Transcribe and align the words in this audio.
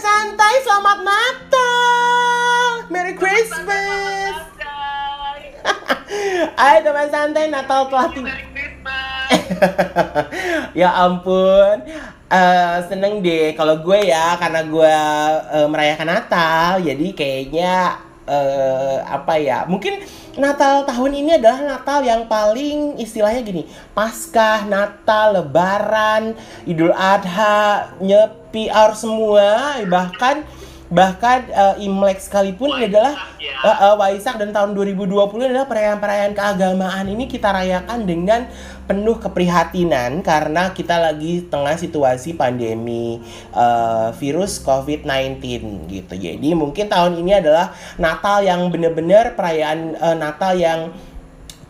santai, 0.00 0.54
selamat 0.64 0.98
Natal, 1.04 2.64
Merry 2.88 3.14
Christmas. 3.14 4.34
Hai 6.60 6.80
teman 6.80 7.08
santai, 7.12 7.52
Natal 7.52 7.92
telah 7.92 8.08
tiba. 8.08 8.32
Merry 8.32 8.46
Christmas. 8.56 9.28
ya 10.80 10.90
ampun, 11.04 11.84
Eh, 12.30 12.78
seneng 12.86 13.26
deh 13.26 13.58
kalau 13.58 13.82
gue 13.82 14.06
ya 14.06 14.38
karena 14.38 14.62
gue 14.62 14.94
eh, 15.50 15.66
merayakan 15.66 16.14
Natal, 16.14 16.78
jadi 16.78 17.06
kayaknya 17.10 17.98
eh, 18.26 18.98
apa 19.04 19.36
ya? 19.40 19.64
Mungkin 19.68 20.00
Natal 20.38 20.86
tahun 20.86 21.12
ini 21.16 21.30
adalah 21.42 21.60
Natal 21.76 22.00
yang 22.06 22.30
paling 22.30 22.96
istilahnya 23.02 23.42
gini, 23.42 23.66
Paskah, 23.92 24.64
Natal, 24.64 25.42
Lebaran, 25.42 26.38
Idul 26.64 26.94
Adha, 26.94 27.92
Nyepi, 27.98 28.70
Aur 28.70 28.94
semua, 28.94 29.78
bahkan 29.90 30.46
bahkan 30.90 31.46
eh, 31.46 31.86
Imlek 31.86 32.18
sekalipun 32.18 32.74
ini 32.74 32.90
adalah 32.90 33.14
Waisak 33.14 33.38
ya. 33.38 33.54
Eh, 33.62 33.78
eh, 33.78 33.94
Waisak 33.94 34.36
dan 34.42 34.50
tahun 34.50 34.74
2020 34.74 35.46
adalah 35.46 35.66
perayaan-perayaan 35.70 36.34
keagamaan 36.34 37.06
ini 37.06 37.30
kita 37.30 37.54
rayakan 37.54 38.10
dengan 38.10 38.50
penuh 38.90 39.22
keprihatinan 39.22 40.18
karena 40.26 40.74
kita 40.74 40.98
lagi 40.98 41.46
tengah 41.46 41.78
situasi 41.78 42.34
pandemi 42.34 43.22
eh, 43.54 44.08
virus 44.18 44.58
COVID-19 44.66 45.38
gitu. 45.86 46.14
Jadi 46.18 46.48
mungkin 46.58 46.90
tahun 46.90 47.22
ini 47.22 47.38
adalah 47.38 47.70
Natal 47.94 48.42
yang 48.42 48.66
bener-bener 48.74 49.38
perayaan 49.38 49.94
eh, 49.94 50.16
Natal 50.18 50.58
yang 50.58 50.90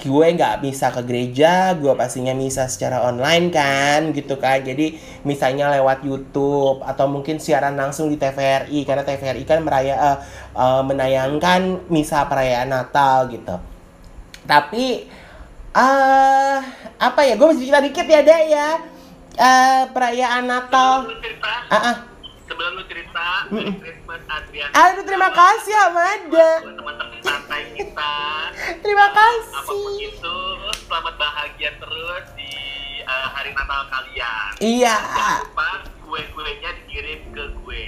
gue 0.00 0.26
nggak 0.36 0.64
bisa 0.64 0.88
ke 0.90 1.04
gereja, 1.04 1.76
gue 1.76 1.92
pastinya 1.92 2.32
misa 2.32 2.64
secara 2.66 3.04
online 3.04 3.52
kan, 3.52 4.10
gitu 4.16 4.40
kan. 4.40 4.64
Jadi 4.64 4.96
misalnya 5.28 5.68
lewat 5.76 6.04
YouTube 6.04 6.80
atau 6.80 7.06
mungkin 7.06 7.36
siaran 7.36 7.76
langsung 7.76 8.08
di 8.08 8.16
TVRI 8.16 8.88
karena 8.88 9.04
TVRI 9.04 9.44
kan 9.44 9.60
meraya 9.60 9.94
eh, 9.96 10.16
eh, 10.56 10.82
menayangkan 10.84 11.92
misa 11.92 12.24
perayaan 12.24 12.72
Natal 12.72 13.28
gitu. 13.28 13.56
Tapi 14.48 15.04
eh 15.70 16.58
apa 16.98 17.20
ya? 17.22 17.34
Gue 17.36 17.46
mesti 17.52 17.68
cerita 17.68 17.80
dikit 17.84 18.06
ya, 18.08 18.20
Dek 18.24 18.44
ya. 18.48 18.68
Eh 19.36 19.82
perayaan 19.92 20.44
Natal. 20.48 21.06
Ah, 21.70 21.76
ah. 21.76 21.96
sebelum 22.50 22.82
lu 22.82 22.84
cerita, 22.90 23.46
Merry 23.54 23.78
Christmas 23.78 24.20
Adrian. 24.26 24.68
Aduh, 24.74 25.06
terima 25.06 25.30
kasih 25.30 25.74
Amanda. 25.86 26.50
Teman-teman 26.66 26.94
Terima 28.80 29.06
Apa 29.12 29.22
pun 29.68 29.92
kasih. 29.92 30.08
itu, 30.08 30.38
selamat 30.88 31.14
bahagia 31.20 31.70
terus 31.76 32.24
di 32.32 32.52
uh, 33.04 33.28
hari 33.36 33.52
Natal 33.52 33.84
kalian. 33.92 34.50
Iya. 34.60 34.96
Jangan 34.96 35.40
lupa 35.44 35.70
kue-kuenya 36.08 36.70
dikirim 36.80 37.20
ke 37.30 37.44
gue. 37.60 37.84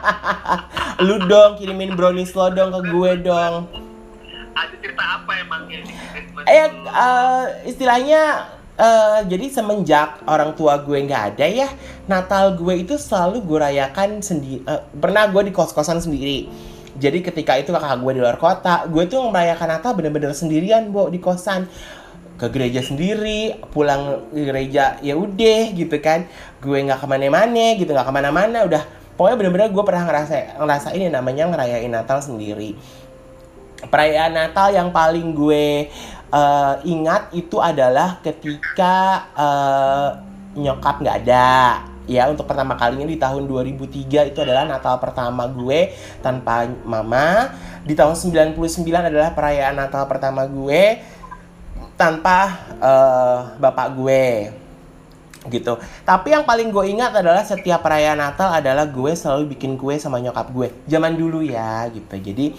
Lu 1.06 1.20
dong 1.28 1.60
kirimin 1.60 1.92
brownies 1.92 2.32
lo 2.32 2.48
dong 2.50 2.72
ke 2.72 2.80
gue 2.88 3.12
dong. 3.22 3.68
Ada 4.54 4.74
cerita 4.80 5.04
apa 5.20 5.32
emangnya 5.44 5.78
di 5.84 5.92
Christmas? 5.92 6.44
Eh, 6.48 6.68
eh, 6.72 7.44
istilahnya 7.68 8.22
eh, 8.80 9.18
jadi 9.28 9.46
semenjak 9.50 10.24
orang 10.24 10.56
tua 10.56 10.80
gue 10.80 10.98
nggak 11.04 11.36
ada 11.36 11.46
ya, 11.46 11.68
Natal 12.08 12.56
gue 12.56 12.74
itu 12.80 12.96
selalu 12.96 13.44
gue 13.44 13.58
rayakan 13.60 14.24
sendiri. 14.24 14.64
pernah 14.96 15.28
gue 15.28 15.42
di 15.44 15.52
kos-kosan 15.52 16.00
sendiri. 16.00 16.72
Jadi 16.94 17.22
ketika 17.26 17.58
itu 17.58 17.74
kakak 17.74 18.00
gue 18.00 18.12
di 18.16 18.20
luar 18.22 18.38
kota, 18.38 18.86
gue 18.86 19.04
tuh 19.10 19.26
merayakan 19.30 19.78
Natal 19.78 19.92
bener-bener 19.98 20.30
sendirian, 20.30 20.90
Bo, 20.94 21.10
di 21.10 21.18
kosan. 21.18 21.66
Ke 22.34 22.50
gereja 22.50 22.82
sendiri, 22.82 23.54
pulang 23.70 24.26
ke 24.34 24.42
gereja 24.42 24.98
ya 24.98 25.14
udah 25.14 25.70
gitu 25.70 25.96
kan. 26.02 26.26
Gue 26.58 26.82
nggak 26.82 27.02
ke 27.02 27.06
mana-mana 27.06 27.78
gitu, 27.78 27.90
nggak 27.94 28.06
ke 28.10 28.14
mana-mana, 28.14 28.66
udah 28.66 28.82
pokoknya 29.14 29.36
bener-bener 29.38 29.68
gue 29.70 29.84
pernah 29.86 30.02
ngerasa 30.10 30.58
ngerasain 30.58 30.98
yang 30.98 31.14
namanya 31.14 31.46
ngerayain 31.46 31.90
Natal 31.90 32.18
sendiri 32.18 32.74
perayaan 33.88 34.32
Natal 34.34 34.72
yang 34.74 34.90
paling 34.90 35.34
gue 35.36 35.88
eh, 36.32 36.74
ingat 36.88 37.30
itu 37.34 37.60
adalah 37.62 38.18
ketika 38.20 39.28
eh, 39.34 40.08
nyokap 40.58 41.02
nggak 41.02 41.16
ada 41.26 41.82
ya 42.04 42.28
untuk 42.28 42.44
pertama 42.44 42.76
kalinya 42.76 43.08
di 43.08 43.16
tahun 43.16 43.48
2003 43.48 44.32
itu 44.32 44.38
adalah 44.44 44.68
Natal 44.68 45.00
pertama 45.00 45.48
gue 45.48 45.92
tanpa 46.20 46.68
mama 46.84 47.52
di 47.84 47.96
tahun 47.96 48.16
99 48.16 48.56
adalah 48.84 49.32
perayaan 49.32 49.76
Natal 49.76 50.04
pertama 50.08 50.44
gue 50.44 51.00
tanpa 51.94 52.38
eh, 52.80 53.38
bapak 53.60 53.88
gue 53.96 54.24
gitu. 55.52 55.76
Tapi 56.08 56.32
yang 56.32 56.44
paling 56.48 56.72
gue 56.72 56.84
ingat 56.88 57.12
adalah 57.20 57.44
setiap 57.44 57.84
perayaan 57.84 58.16
Natal 58.16 58.48
adalah 58.48 58.88
gue 58.88 59.12
selalu 59.12 59.56
bikin 59.56 59.76
kue 59.76 60.00
sama 60.00 60.20
nyokap 60.20 60.48
gue. 60.52 60.68
Zaman 60.88 61.16
dulu 61.16 61.44
ya 61.44 61.84
gitu. 61.92 62.16
Jadi 62.16 62.56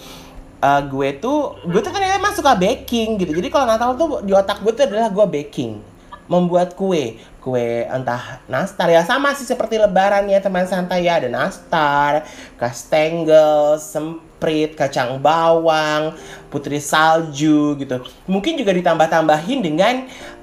eh, 0.62 0.82
gue 0.86 1.08
tuh 1.18 1.58
gue 1.66 1.80
tuh 1.82 1.90
kan 1.90 2.02
emang 2.02 2.34
suka 2.34 2.54
baking 2.54 3.18
gitu. 3.18 3.34
Jadi 3.34 3.48
kalau 3.50 3.66
Natal 3.66 3.94
tuh 3.98 4.22
di 4.22 4.30
otak 4.30 4.62
gue 4.62 4.72
tuh 4.74 4.86
adalah 4.86 5.10
gue 5.10 5.26
baking, 5.42 5.82
membuat 6.26 6.74
kue, 6.74 7.18
kue 7.38 7.86
entah 7.86 8.42
nastar 8.50 8.90
ya 8.90 9.02
sama 9.06 9.34
sih 9.34 9.46
seperti 9.46 9.78
Lebaran 9.78 10.26
ya 10.26 10.42
teman 10.42 10.66
santai 10.66 11.06
ya. 11.06 11.22
Ada 11.22 11.30
nastar, 11.30 12.26
kastengel, 12.58 13.78
semprit, 13.78 14.74
kacang 14.74 15.18
bawang, 15.22 16.14
putri 16.50 16.82
salju 16.82 17.78
gitu. 17.78 18.02
Mungkin 18.26 18.58
juga 18.58 18.74
ditambah-tambahin 18.74 19.60
dengan 19.62 19.94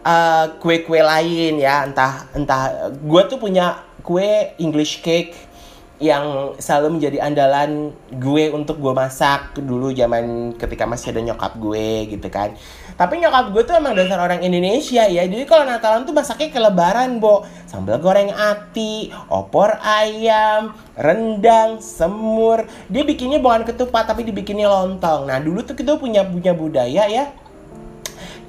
eh, 0.03 0.45
kue-kue 0.63 1.03
lain 1.03 1.59
ya. 1.59 1.83
Entah 1.87 2.27
entah 2.35 2.91
gue 2.91 3.21
tuh 3.27 3.37
punya 3.39 3.83
kue 4.03 4.55
English 4.59 5.03
cake 5.03 5.53
yang 6.03 6.57
selalu 6.59 6.99
menjadi 6.99 7.23
andalan 7.23 7.95
gue 8.11 8.51
untuk 8.51 8.75
gue 8.83 8.91
masak 8.91 9.55
dulu 9.55 9.95
zaman 9.95 10.51
ketika 10.59 10.83
masih 10.83 11.15
ada 11.15 11.21
nyokap 11.31 11.55
gue 11.55 12.11
gitu 12.11 12.27
kan 12.27 12.51
tapi 12.93 13.19
nyokap 13.21 13.53
gue 13.53 13.63
tuh 13.65 13.75
emang 13.77 13.97
dasar 13.97 14.21
orang 14.21 14.41
Indonesia 14.45 15.05
ya 15.05 15.23
jadi 15.25 15.43
kalau 15.49 15.65
Natalan 15.65 16.05
tuh 16.05 16.13
masaknya 16.13 16.49
ke 16.53 16.59
lebaran 16.61 17.17
bo 17.17 17.45
sambal 17.65 17.97
goreng 17.97 18.29
ati 18.29 19.09
opor 19.29 19.77
ayam 19.81 20.77
rendang 20.93 21.81
semur 21.81 22.65
dia 22.87 23.01
bikinnya 23.01 23.41
bukan 23.41 23.65
ketupat 23.65 24.09
tapi 24.09 24.25
dibikinnya 24.25 24.69
lontong 24.69 25.25
nah 25.25 25.41
dulu 25.41 25.65
tuh 25.65 25.73
kita 25.73 25.97
punya 25.97 26.21
punya 26.25 26.53
budaya 26.53 27.05
ya 27.09 27.33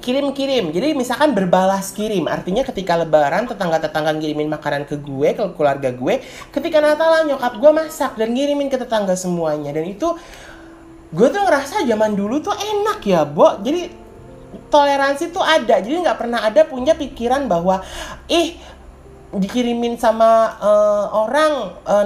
kirim-kirim. 0.05 0.69
Jadi 0.69 0.93
misalkan 0.93 1.33
berbalas 1.33 1.89
kirim. 1.89 2.29
Artinya 2.29 2.61
ketika 2.61 2.93
lebaran 2.93 3.49
tetangga-tetangga 3.49 4.13
ngirimin 4.13 4.53
makanan 4.53 4.85
ke 4.85 5.01
gue, 5.01 5.33
ke 5.33 5.43
keluarga 5.57 5.89
gue. 5.89 6.21
Ketika 6.53 6.77
Natalan 6.77 7.25
nyokap 7.33 7.57
gue 7.57 7.71
masak 7.73 8.13
dan 8.13 8.37
ngirimin 8.37 8.69
ke 8.69 8.77
tetangga 8.77 9.17
semuanya. 9.17 9.73
Dan 9.73 9.89
itu 9.89 10.13
gue 11.09 11.27
tuh 11.33 11.41
ngerasa 11.41 11.89
zaman 11.89 12.13
dulu 12.13 12.37
tuh 12.45 12.53
enak 12.53 13.01
ya, 13.01 13.25
Bo. 13.25 13.57
Jadi 13.65 14.04
toleransi 14.69 15.31
tuh 15.31 15.43
ada. 15.43 15.79
Jadi 15.79 16.03
nggak 16.03 16.19
pernah 16.19 16.43
ada 16.43 16.65
punya 16.65 16.95
pikiran 16.97 17.47
bahwa 17.47 17.81
ih 18.27 18.57
dikirimin 19.35 19.99
sama 19.99 20.55
eh, 20.63 21.05
orang 21.11 21.53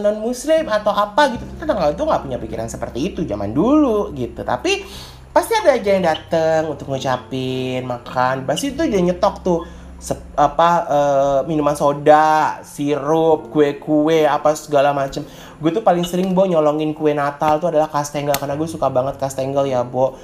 non 0.02 0.18
muslim 0.22 0.68
atau 0.68 0.92
apa 0.94 1.38
gitu. 1.38 1.44
Tetangga 1.62 1.94
itu 1.94 2.04
nggak 2.04 2.22
punya 2.26 2.38
pikiran 2.42 2.68
seperti 2.68 3.14
itu 3.14 3.26
zaman 3.26 3.54
dulu 3.54 4.12
gitu. 4.18 4.42
Tapi 4.42 4.84
pasti 5.30 5.54
ada 5.54 5.78
aja 5.78 5.90
yang 5.94 6.06
dateng 6.06 6.74
untuk 6.74 6.90
ngucapin 6.90 7.86
makan. 7.86 8.50
Pasti 8.50 8.74
itu 8.74 8.82
dia 8.90 9.02
nyetok 9.02 9.36
tuh 9.46 9.60
sep- 10.00 10.34
apa 10.40 10.70
eh, 10.88 11.40
minuman 11.46 11.76
soda 11.76 12.64
sirup 12.64 13.52
kue-kue 13.54 14.26
apa 14.26 14.56
segala 14.56 14.96
macem. 14.96 15.22
Gue 15.60 15.76
tuh 15.76 15.84
paling 15.84 16.08
sering 16.08 16.32
bo 16.32 16.48
nyolongin 16.48 16.96
kue 16.96 17.12
Natal 17.12 17.60
tuh 17.60 17.70
adalah 17.70 17.92
kastengel 17.92 18.34
karena 18.40 18.56
gue 18.56 18.68
suka 18.68 18.88
banget 18.90 19.20
kastengel 19.20 19.68
ya 19.68 19.84
bo. 19.84 20.16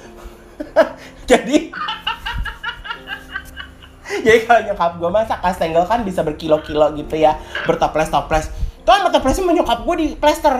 Jadi 1.30 1.65
jadi 4.26 4.42
kalau 4.42 4.60
nyokap 4.66 4.92
gue 4.98 5.10
masak 5.14 5.38
kastengel 5.38 5.86
kan 5.86 6.02
bisa 6.02 6.26
berkilo-kilo 6.26 6.90
gitu 6.98 7.14
ya 7.14 7.38
bertoples-toples 7.62 8.66
tuh 8.86 8.94
sama 8.94 9.10
toplesnya 9.10 9.42
sama 9.42 9.52
nyokap 9.52 9.78
gue 9.82 9.96
di 9.98 10.08
plester. 10.14 10.54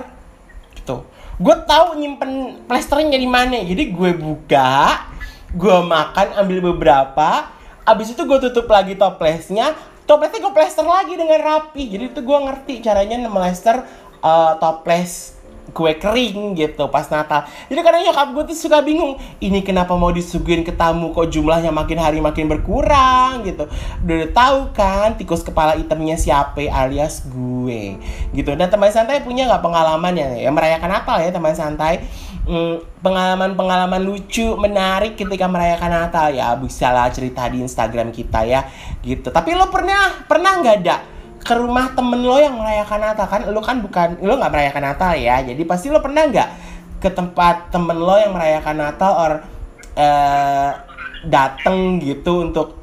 Gitu. 0.75 0.97
Gue 1.39 1.57
tahu 1.63 1.95
nyimpen 1.95 2.67
plesternya 2.67 3.15
di 3.15 3.31
mana. 3.31 3.63
Jadi 3.63 3.95
gue 3.95 4.11
buka 4.19 5.07
gue 5.55 5.79
makan 5.87 6.43
ambil 6.43 6.75
beberapa. 6.75 7.55
Abis 7.87 8.19
itu 8.19 8.27
gue 8.27 8.39
tutup 8.51 8.67
lagi 8.67 8.99
toplesnya. 8.99 9.79
Toplesnya 10.11 10.43
gue 10.43 10.53
plester 10.53 10.83
lagi 10.83 11.15
dengan 11.15 11.39
rapi. 11.39 11.87
Jadi 11.87 12.05
itu 12.11 12.21
gue 12.27 12.39
ngerti 12.51 12.83
caranya 12.83 13.31
melester 13.31 13.87
eh, 14.27 14.53
toples 14.59 15.36
kue 15.73 15.93
kering 15.99 16.55
gitu 16.55 16.87
pas 16.91 17.07
Natal. 17.11 17.47
Jadi 17.67 17.81
kadang 17.83 18.03
nyokap 18.07 18.29
gue 18.35 18.45
tuh 18.53 18.59
suka 18.59 18.83
bingung, 18.83 19.19
ini 19.43 19.63
kenapa 19.63 19.95
mau 19.99 20.15
disuguhin 20.15 20.63
ke 20.63 20.75
tamu 20.75 21.11
kok 21.11 21.31
jumlahnya 21.33 21.75
makin 21.75 21.99
hari 21.99 22.19
makin 22.23 22.47
berkurang 22.47 23.43
gitu. 23.43 23.67
Udah, 24.05 24.15
udah 24.23 24.31
tahu 24.31 24.59
kan 24.77 25.19
tikus 25.19 25.43
kepala 25.43 25.75
hitamnya 25.75 26.15
siapa 26.15 26.63
alias 26.71 27.27
gue 27.27 27.99
gitu. 28.37 28.51
Dan 28.55 28.71
teman 28.71 28.93
santai 28.93 29.25
punya 29.25 29.49
nggak 29.51 29.63
pengalaman 29.65 30.15
ya, 30.15 30.29
ya 30.37 30.51
merayakan 30.53 30.91
Natal 30.91 31.17
ya 31.23 31.31
teman 31.33 31.55
santai. 31.57 32.05
Hmm, 32.47 32.79
pengalaman-pengalaman 33.03 34.07
lucu, 34.07 34.55
menarik 34.55 35.19
ketika 35.19 35.51
merayakan 35.51 35.91
Natal 35.91 36.31
ya 36.31 36.55
bisa 36.55 36.95
lah 36.95 37.11
cerita 37.11 37.43
di 37.51 37.59
Instagram 37.59 38.15
kita 38.15 38.47
ya 38.47 38.71
gitu. 39.03 39.35
Tapi 39.35 39.51
lo 39.59 39.67
pernah 39.67 40.23
pernah 40.31 40.63
nggak 40.63 40.77
ada 40.87 41.16
ke 41.47 41.55
rumah 41.55 41.95
temen 41.95 42.27
lo 42.27 42.43
yang 42.43 42.59
merayakan 42.59 43.01
Natal. 43.07 43.27
Kan 43.31 43.43
lo 43.47 43.63
kan 43.63 43.79
bukan 43.79 44.19
lo 44.19 44.35
nggak 44.35 44.51
merayakan 44.51 44.83
Natal 44.83 45.15
ya. 45.15 45.39
Jadi 45.47 45.63
pasti 45.63 45.87
lo 45.95 46.03
pernah 46.03 46.27
nggak 46.27 46.49
ke 46.99 47.07
tempat 47.15 47.71
temen 47.71 47.95
lo 47.95 48.19
yang 48.19 48.35
merayakan 48.35 48.77
Natal 48.83 49.13
or 49.15 49.33
eh 49.97 50.71
dateng 51.27 52.03
gitu 52.03 52.51
untuk 52.51 52.77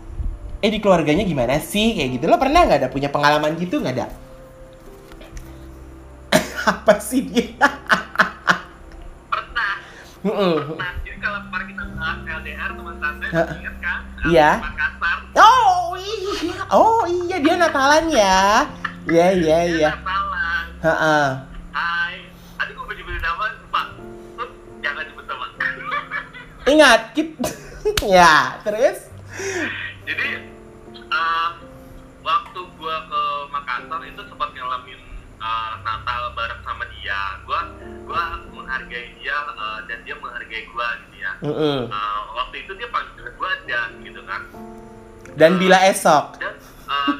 eh 0.64 0.72
di 0.72 0.80
keluarganya 0.80 1.28
gimana 1.28 1.60
sih? 1.60 1.92
Kayak 2.00 2.10
gitu. 2.20 2.26
Lo 2.32 2.40
pernah 2.40 2.64
nggak 2.64 2.80
ada? 2.80 2.88
Punya 2.88 3.12
pengalaman 3.12 3.60
gitu 3.60 3.84
nggak 3.84 3.96
ada? 4.00 4.08
Apa 6.72 7.04
sih 7.04 7.28
dia? 7.28 7.52
Pernah. 9.28 9.74
Pernah. 10.24 10.92
Jadi 11.04 11.18
kalau 11.20 11.40
kemarin 11.52 11.68
kita 11.68 11.84
bahas 12.00 12.18
LDR 12.24 12.72
teman 12.80 12.96
santai 12.96 13.28
Heeh. 13.28 13.56
ingat 13.60 13.76
kan? 13.84 14.00
Iya. 14.24 14.50
Oh 16.72 17.04
iya 17.04 17.38
dia 17.44 17.56
Natalan 17.60 18.08
ya. 18.08 18.68
Iya 19.10 19.28
iya 19.36 19.58
iya. 19.68 19.90
Natalan. 20.00 20.66
Heeh. 20.80 21.28
Hai. 21.76 22.16
Tadi 22.56 22.72
gue 22.72 22.86
baju-baju 22.88 23.20
nama 23.20 23.46
Pak 23.68 23.86
Lu 24.40 24.46
jangan 24.80 25.04
sebut 25.12 25.26
nama. 25.28 25.46
Ingat 26.72 27.02
kit 27.12 27.36
ya 28.16 28.56
terus? 28.64 29.12
Jadi 30.08 30.28
eh, 30.96 31.50
waktu 32.24 32.60
gua 32.80 32.96
ke 33.12 33.24
Makassar 33.52 34.02
itu 34.08 34.22
sempat 34.32 34.50
ngalamin 34.56 35.00
eh, 35.44 35.72
Natal 35.84 36.22
bareng 36.32 36.62
sama 36.64 36.88
dia. 36.96 37.22
Gua 37.44 37.60
gua 38.08 38.24
menghargai 38.56 39.12
dia 39.20 39.36
eh, 39.52 39.80
dan 39.92 40.00
dia 40.08 40.16
menghargai 40.16 40.64
gua 40.72 40.88
gitu 41.04 41.16
ya. 41.20 41.32
Mm-mm. 41.44 41.80
Eh, 41.92 42.20
waktu 42.40 42.56
itu 42.64 42.72
dia 42.80 42.88
panggil 42.88 43.28
gua 43.36 43.52
dan 43.68 43.90
gitu 44.00 44.22
kan 44.24 44.42
dan 45.40 45.52
bila 45.58 45.78
esok. 45.90 46.38
Dan 46.40 46.56
eh, 46.90 47.16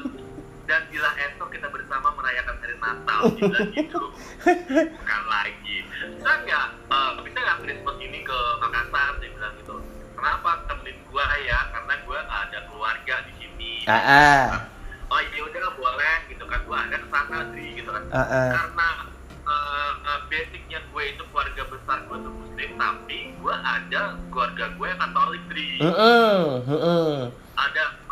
dan 0.64 0.82
bila 0.88 1.10
esok 1.18 1.48
kita 1.52 1.66
bersama 1.68 2.08
merayakan 2.16 2.54
hari 2.62 2.76
Natal 2.80 3.20
bilang 3.36 3.68
gitu 3.74 4.02
bukan 4.44 5.22
lagi. 5.28 5.76
Bisa 5.88 6.30
nggak 6.46 6.66
eh, 6.90 7.10
bisa 7.22 7.38
nggak 7.38 7.58
Christmas 7.66 7.96
ini 8.00 8.18
ke 8.22 8.38
Makassar 8.62 9.12
dia 9.18 9.30
bilang 9.34 9.54
gitu. 9.60 9.74
Kenapa 10.14 10.50
temenin 10.70 10.96
gua 11.10 11.26
ya? 11.44 11.58
Karena 11.74 11.94
gua 12.06 12.18
ada 12.24 12.58
keluarga 12.70 13.14
di 13.28 13.32
sini. 13.42 13.72
Ah 13.90 14.02
ah. 14.02 14.42
Oh 15.12 15.20
iya 15.20 15.40
udah 15.44 15.72
boleh 15.76 16.16
gitu 16.32 16.44
kan. 16.48 16.60
Gua 16.64 16.78
ada 16.88 16.96
ke 16.96 17.06
sana 17.12 17.38
Dri 17.52 17.66
gitu 17.76 17.90
kan. 17.92 18.02
Ah 18.08 18.20
ah. 18.22 18.50
Karena 18.56 18.88
eh, 19.44 20.18
basicnya 20.30 20.78
gue 20.90 21.02
itu 21.14 21.22
keluarga 21.30 21.62
besar 21.70 21.98
gue 22.10 22.18
tuh 22.18 22.32
muslim 22.32 22.70
tapi 22.74 23.18
gue 23.38 23.54
ada 23.54 24.02
keluarga 24.30 24.64
gue 24.74 24.86
yang 24.86 25.00
katolik 25.00 25.42
Dri 25.50 25.70
Mm-mm. 25.78 26.38
Mm-mm. 26.66 27.10
ada 27.54 27.82
kalau 27.94 27.94
teman 27.94 28.03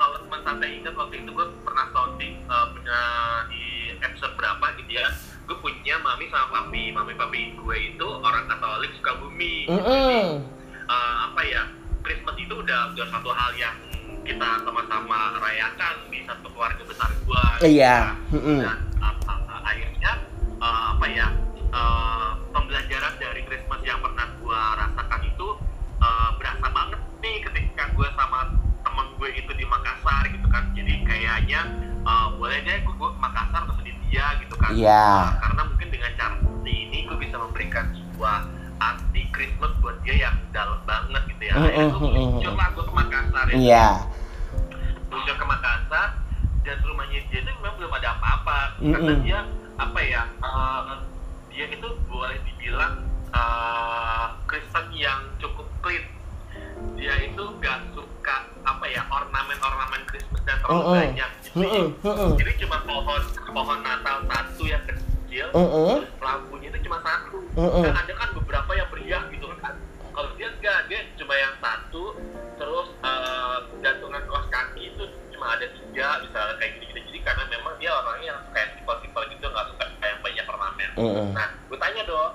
sampai 0.43 0.79
ingat 0.79 0.95
waktu 0.95 1.15
itu 1.19 1.31
gue 1.31 1.47
pernah 1.63 1.87
sounding 1.91 2.35
eh, 2.39 2.67
punya 2.71 3.01
di 3.49 3.65
episode 3.99 4.35
berapa 4.35 4.67
gitu 4.79 4.93
ya 4.93 5.07
gue 5.43 5.57
punya 5.59 5.95
mami 6.01 6.27
sama 6.29 6.47
papi 6.51 6.91
mami 6.91 7.13
papi 7.15 7.55
gue 7.55 7.77
itu 7.95 8.07
orang 8.07 8.47
katolik 8.47 8.91
Sukabumi 8.99 9.67
Mm-mm. 9.67 10.27
Eh, 10.83 11.15
apa 11.25 11.41
ya 11.43 11.63
Christmas 12.03 12.35
itu 12.37 12.55
udah 12.55 12.93
udah 12.93 13.07
satu 13.09 13.31
hal 13.31 13.53
yang 13.55 13.77
kita 14.23 14.49
sama-sama 14.63 15.35
rayakan 15.39 15.95
di 16.11 16.23
satu 16.23 16.47
keluarga 16.51 16.83
besar 16.87 17.11
gue 17.11 17.45
Iya. 17.63 18.15
Mm-mm. 18.31 18.61
dan 18.63 18.79
uh, 18.99 19.15
uh, 19.27 19.61
akhirnya 19.63 20.13
uh, 20.59 20.83
apa 20.95 21.07
ya 21.07 21.27
uh, 21.71 22.31
pembelajaran 22.51 23.15
dari 23.19 23.43
Christmas 23.47 23.81
yang 23.83 23.99
pernah 23.99 24.27
gua 24.39 24.79
rasakan 24.79 25.21
itu 25.27 25.49
uh, 25.99 26.29
berasa 26.39 26.67
banget 26.71 27.01
nih 27.19 27.37
ketika 27.43 27.83
gua 27.95 28.09
sama 28.15 28.51
temen 28.83 29.07
gue 29.17 29.31
itu 29.33 29.53
di 29.55 29.65
kayaknya 31.33 31.61
uh, 32.05 32.29
boleh 32.37 32.61
deh 32.61 32.77
gua, 32.85 32.95
gua 33.01 33.11
ke 33.17 33.21
Makassar 33.25 33.63
temenin 33.65 33.97
dia 34.13 34.27
gitu 34.45 34.55
kan 34.61 34.71
Iya. 34.77 35.01
Uh, 35.01 35.29
karena 35.41 35.63
mungkin 35.73 35.89
dengan 35.89 36.11
cara 36.21 36.35
seperti 36.37 36.73
ini 36.77 36.99
gua 37.09 37.17
bisa 37.17 37.37
memberikan 37.41 37.85
sebuah 37.97 38.39
arti 38.83 39.23
Christmas 39.33 39.73
buat 39.81 39.97
dia 40.05 40.29
yang 40.29 40.37
dalam 40.53 40.81
banget 40.85 41.23
gitu 41.33 41.43
ya 41.49 41.53
akhirnya 41.57 41.87
mm. 41.89 42.13
muncul 42.13 42.53
lah 42.53 42.69
gua 42.77 42.85
ke 42.85 42.93
Makassar 42.93 43.45
ya 43.49 43.57
Iya. 43.57 43.87
muncul 45.09 45.35
ke 45.41 45.47
Makassar 45.49 46.09
dan 46.63 46.79
rumahnya 46.85 47.21
dia 47.33 47.41
itu 47.41 47.51
memang 47.59 47.75
belum 47.81 47.93
ada 47.97 48.09
apa-apa 48.21 48.59
karena 48.79 49.01
Mm-mm. 49.03 49.25
dia 49.25 49.41
apa 49.81 50.01
ya 50.05 50.23
eh, 50.31 50.83
dia 51.51 51.65
itu 51.73 51.89
boleh 52.07 52.39
dibilang 52.47 53.03
eh, 53.33 54.27
Kristen 54.47 54.87
yang 54.95 55.27
cukup 55.41 55.67
clean 55.81 56.05
dia 56.95 57.15
itu 57.19 57.45
gak 57.59 57.83
suka 57.99 58.47
apa 58.63 58.85
ya 58.87 59.03
ornamen-ornamen 59.11 59.92
terlalu 60.63 60.81
Mm-mm. 60.81 60.95
banyak 60.95 61.31
jadi. 61.43 61.81
Mm-mm. 62.07 62.31
jadi 62.39 62.53
cuma 62.65 62.77
pohon 62.87 63.23
pohon 63.51 63.79
Natal 63.83 64.17
satu 64.31 64.65
yang 64.65 64.83
kecil 64.87 65.47
terus 65.51 66.03
lampunya 66.23 66.69
itu 66.71 66.79
cuma 66.87 66.99
satu 67.03 67.39
Mm-mm. 67.59 67.83
dan 67.83 67.95
ada 67.99 68.13
kan 68.15 68.29
beberapa 68.39 68.71
yang 68.73 68.89
meriah 68.95 69.23
gitu 69.29 69.47
kan 69.59 69.75
kalau 70.13 70.31
dia 70.39 70.49
enggak 70.49 70.79
dia 70.87 71.01
cuma 71.19 71.35
yang 71.35 71.55
satu 71.59 72.03
terus 72.57 72.89
eh, 73.03 73.57
gantungan 73.83 74.23
kaos 74.31 74.47
kaki 74.49 74.83
itu 74.95 75.05
cuma 75.35 75.59
ada 75.59 75.67
tiga 75.67 76.07
misalnya 76.23 76.55
kayak 76.63 76.73
gitu 76.79 76.85
gitu 76.95 76.99
jadi 77.11 77.19
karena 77.27 77.45
memang 77.51 77.75
dia 77.83 77.91
orangnya 77.91 78.27
yang 78.37 78.41
kayak 78.55 78.69
simpel-simpel 78.79 79.23
gitu 79.35 79.45
nggak 79.51 79.67
suka 79.75 79.85
kayak 79.99 80.17
banyak 80.23 80.45
ornamen 80.47 80.91
Mm-mm. 80.95 81.27
nah 81.35 81.49
gue 81.67 81.79
tanya 81.81 82.03
dong 82.07 82.33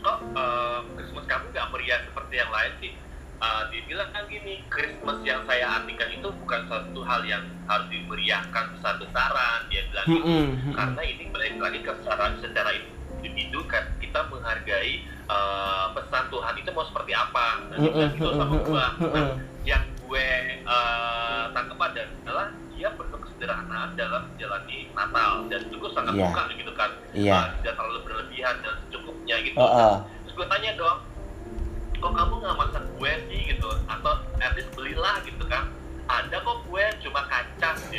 kok 0.00 0.18
eh, 0.36 0.78
Christmas 0.98 1.24
kamu 1.24 1.44
nggak 1.52 1.66
meriah 1.72 2.00
seperti 2.04 2.34
yang 2.36 2.50
lain 2.52 2.72
sih 2.84 2.92
Eh, 3.40 3.62
dia 3.72 3.80
bilang 3.88 4.12
kan 4.12 4.28
gini 4.28 4.60
Christmas 4.68 5.16
yang 5.24 5.40
saya 5.48 5.80
artikan 5.80 6.12
itu 6.12 6.28
bukan 6.28 6.60
suatu 6.68 7.00
hal 7.00 7.24
yang 7.24 7.40
harus 7.64 7.88
dimeriahkan 7.88 8.76
besar-besaran 8.76 9.64
dia 9.72 9.80
bilang 9.88 10.04
gitu 10.04 10.20
Mm-mm. 10.20 10.44
Mm-mm. 10.60 10.74
karena 10.76 11.02
ini 11.08 11.24
balik 11.32 11.56
lagi 11.56 11.80
ke 11.80 11.92
secara 12.04 12.36
secara 12.36 12.70
individu 13.16 13.64
kan 13.64 13.88
kita 13.96 14.28
menghargai 14.28 14.92
uh, 15.24 15.88
pesan 15.96 16.28
Tuhan 16.28 16.52
itu 16.52 16.68
mau 16.72 16.84
seperti 16.84 17.12
apa 17.16 17.46
nah, 17.64 17.76
dia 17.80 17.88
bilang 17.88 18.12
gitu 18.12 18.28
sama 18.36 18.54
gua 18.60 18.86
nah, 19.08 19.32
yang 19.64 19.84
gue 20.04 20.28
uh, 20.68 21.44
tangkap 21.52 21.78
adalah 21.80 22.46
dia 22.72 22.88
penuh 22.92 23.20
kesederhanaan 23.20 23.88
dalam 23.94 24.22
menjalani 24.32 24.78
Natal 24.92 25.32
dan 25.48 25.60
itu 25.64 25.76
gue 25.76 25.90
sangat 25.92 26.12
Iya. 26.12 26.24
suka 26.28 26.42
gitu 26.52 26.72
kan 26.74 26.90
Iya. 27.16 27.36
Uh, 27.36 27.44
tidak 27.60 27.74
terlalu 27.76 28.00
berlebihan 28.04 28.54
dan 28.60 28.74
secukupnya 28.84 29.36
gitu 29.40 29.56
Oh, 29.56 29.64
oh. 29.64 29.94
terus 30.24 30.34
gue 30.34 30.46
tanya 30.48 30.70
dong 30.76 30.89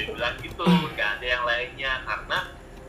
dia 0.01 0.09
bilang 0.09 0.35
gitu 0.41 0.65
nggak 0.65 1.09
ada 1.15 1.25
yang 1.27 1.43
lainnya 1.45 1.93
karena 2.01 2.37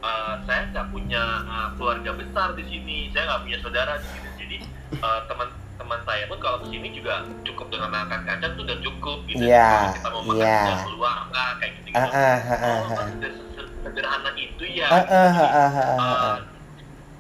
uh, 0.01 0.35
saya 0.45 0.61
nggak 0.71 0.87
punya 0.89 1.23
uh, 1.45 1.69
keluarga 1.77 2.11
besar 2.17 2.49
di 2.57 2.65
sini 2.65 3.13
saya 3.13 3.29
nggak 3.29 3.43
punya 3.43 3.59
saudara 3.61 3.93
di 3.95 4.09
sini 4.09 4.29
jadi 4.41 4.57
uh, 4.99 5.21
teman-teman 5.29 6.01
saya 6.03 6.25
pun 6.25 6.39
kalau 6.41 6.59
ke 6.59 6.73
sini 6.73 6.89
juga 6.91 7.15
cukup 7.45 7.69
dengan 7.69 7.91
makan 7.93 8.21
kacang 8.25 8.53
tuh 8.55 8.65
udah 8.65 8.79
cukup 8.81 9.19
gitu 9.27 9.45
Iya, 9.45 9.69
Kalau 9.69 9.93
kita 9.93 10.09
mau 10.09 10.23
makan 10.25 10.41
yeah. 10.41 10.81
keluar 10.83 11.17
nggak 11.29 11.49
kayak 11.61 11.73
gitu 11.77 11.87
gitu 11.87 11.99
Ah, 12.01 12.09
ah, 12.09 12.17
ah, 12.17 12.53
ah, 12.55 12.77
oh 12.81 12.97
ah. 12.97 13.07
seder- 13.13 13.41
sederhana 13.83 14.31
itu 14.35 14.65
ya 14.65 14.89
Ah, 14.89 14.97
ah, 14.97 15.05
ah, 15.05 15.37
ah, 15.37 15.71
ah, 15.71 16.01
ah, 16.01 16.17
ah. 16.33 16.39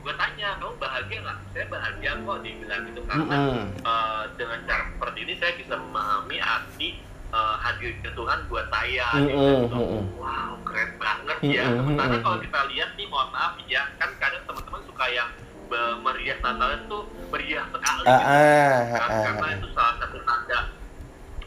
gue 0.02 0.14
tanya 0.16 0.48
kamu 0.56 0.74
bahagia 0.80 1.18
nggak 1.20 1.38
saya 1.52 1.64
bahagia 1.68 2.10
kok 2.16 2.36
dia 2.42 2.54
bilang 2.58 2.80
gitu 2.88 3.00
karena 3.06 3.22
Mm-mm. 3.38 3.64
eh, 3.78 4.22
dengan 4.34 4.58
cara 4.66 4.84
seperti 4.88 5.18
ini 5.22 5.34
saya 5.38 5.52
bisa 5.54 5.74
memahami 5.76 6.38
arti 6.40 6.88
eh, 7.32 7.54
hadirnya 7.58 8.10
Tuhan 8.12 8.38
buat 8.46 8.66
saya 8.68 9.06
Mm-mm, 9.14 9.26
bilang 9.26 9.60
gitu. 9.62 9.76
mm-mm. 9.76 10.02
wow 10.16 10.52
keren 10.62 10.90
banget 10.96 11.36
ya 11.42 11.64
Mm-mm, 11.64 11.76
sementara 11.78 12.08
mm-mm. 12.10 12.22
kalau 12.22 12.38
kita 12.38 12.60
lihat 12.68 12.90
nih 12.94 13.06
mohon 13.06 13.28
maaf 13.30 13.52
ya 13.64 13.82
kan 13.96 14.10
kadang 14.16 14.44
teman-teman 14.44 14.82
suka 14.84 15.06
yang 15.08 15.28
meriah 15.98 16.36
Natal 16.38 16.70
itu 16.76 16.98
meriah 17.28 17.64
sekali 17.66 18.04
Ah, 18.04 18.12
gitu. 18.12 18.28
ah, 18.28 18.80
Kan- 18.92 19.08
ah, 19.10 19.22
karena 19.24 19.46
itu 19.56 19.68
salah 19.72 19.94
satu 19.96 20.18
tanda 20.20 20.58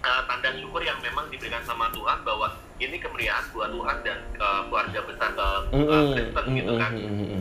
eh, 0.01 0.21
tanda 0.25 0.49
syukur 0.55 0.81
yang 0.81 0.97
memang 0.99 1.25
diberikan 1.29 1.61
sama 1.61 1.89
Tuhan 1.89 2.21
bahwa 2.21 2.47
ini 2.75 2.97
kemeriahan 2.97 3.45
buat 3.49 3.69
Tuhan 3.69 3.97
dan 4.01 4.17
eh, 4.33 4.61
keluarga 4.65 4.99
besar 5.03 5.29
eh, 5.31 5.59
Mm-mm, 5.71 6.05
Kristen 6.11 6.45
gitu 6.51 6.73
kan. 6.75 6.91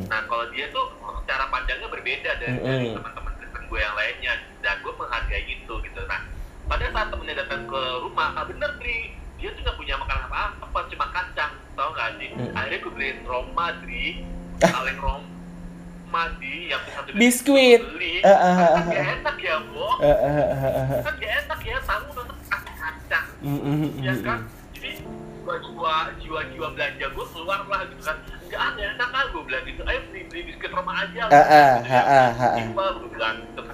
Nah 0.05 0.21
kalau 0.25 0.45
dia 0.49 0.69
tuh 0.71 0.87
cara 1.25 1.49
pandangnya 1.49 1.89
berbeda 1.89 2.31
dari, 2.37 2.57
dari 2.59 2.87
teman-teman 2.93 3.33
Kristen 3.35 3.63
gue 3.65 3.81
yang 3.81 3.95
lainnya 3.95 4.24
saat 6.95 7.11
temennya 7.11 7.43
datang 7.43 7.67
ke 7.67 7.81
rumah, 8.01 8.31
ah 8.33 8.47
bener 8.47 8.71
Dri, 8.79 9.11
dia 9.37 9.51
tuh 9.51 9.61
gak 9.61 9.75
punya 9.75 9.99
makanan 9.99 10.31
apa-apa, 10.31 10.79
cuma 10.87 11.07
kacang, 11.11 11.53
tau 11.75 11.91
gak 11.91 12.15
sih? 12.17 12.31
Mm. 12.31 12.55
Akhirnya 12.55 12.79
gue 12.79 12.93
beliin 12.95 13.19
Roma 13.27 13.67
Dri, 13.83 14.23
kaleng 14.57 15.01
Roma 15.03 16.23
di 16.39 16.71
yang 16.71 16.79
satu 16.87 17.11
Biskuit. 17.13 17.83
beli, 17.83 18.23
Ah, 18.23 18.31
ah, 18.31 18.39
ah, 18.39 18.55
kan 18.55 18.79
ah. 18.79 18.85
gak 18.87 19.07
enak 19.19 19.37
ya 19.43 19.57
Bo, 19.67 19.99
Ah, 19.99 20.07
ah, 20.07 20.15
ah, 20.15 20.55
ah, 20.55 20.75
ah. 20.79 21.03
kan 21.03 21.15
gak 21.19 21.33
enak 21.43 21.61
ya, 21.61 21.77
tahu 21.83 22.05
tetap 22.09 22.39
kasih 22.47 22.75
kacang 22.79 23.27
Mm-mm, 23.43 23.79
ya 23.99 24.13
mm-mm. 24.15 24.23
kan 24.23 24.41
jadi 24.71 24.91
jiwa 25.45 25.95
jiwa 26.17 26.41
jiwa 26.55 26.67
belanja 26.73 27.07
gue 27.11 27.27
keluar 27.29 27.61
lah 27.67 27.83
gitu 27.85 28.01
kan 28.01 28.17
nggak 28.47 28.63
ada 28.63 28.83
enak 28.95 29.09
kan 29.11 29.25
gue 29.29 29.43
bilang 29.43 29.65
gitu 29.67 29.83
ayo 29.85 29.99
beli 30.09 30.21
beli 30.31 30.41
biskuit 30.47 30.71
Roma 30.71 30.93
aja 31.03 31.23
Ah, 31.27 31.35
ah, 31.35 31.73
ya. 31.83 32.01
ah, 32.01 32.05
ah, 32.07 32.31
ah. 32.33 32.53
Simpel, 32.57 32.89
gue 32.97 33.11
bilang 33.11 33.35
gitu 33.43 33.61
kan 33.61 33.74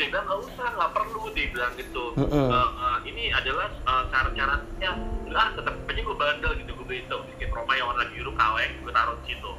dia 0.00 0.08
bilang 0.08 0.24
nggak 0.24 0.40
usah 0.48 0.68
nggak 0.80 0.92
perlu 0.96 1.22
dia 1.36 1.46
bilang 1.52 1.72
gitu. 1.76 2.04
Mm-mm. 2.16 2.48
"Eh, 2.48 2.70
eh, 2.72 2.98
ini 3.12 3.24
adalah 3.36 3.68
eh, 3.68 4.04
cara 4.08 4.28
caranya 4.32 4.90
enggak 4.96 5.46
tetap 5.60 5.74
aja 5.76 6.00
gue 6.00 6.16
bandel 6.16 6.52
gitu 6.56 6.72
gue 6.72 6.96
itu 7.04 7.16
bikin 7.36 7.48
Roma 7.52 7.72
yang 7.76 7.92
warna 7.92 8.08
biru 8.08 8.32
kaleng 8.32 8.72
gue 8.80 8.92
taruh 8.96 9.16
di 9.20 9.36
situ. 9.36 9.52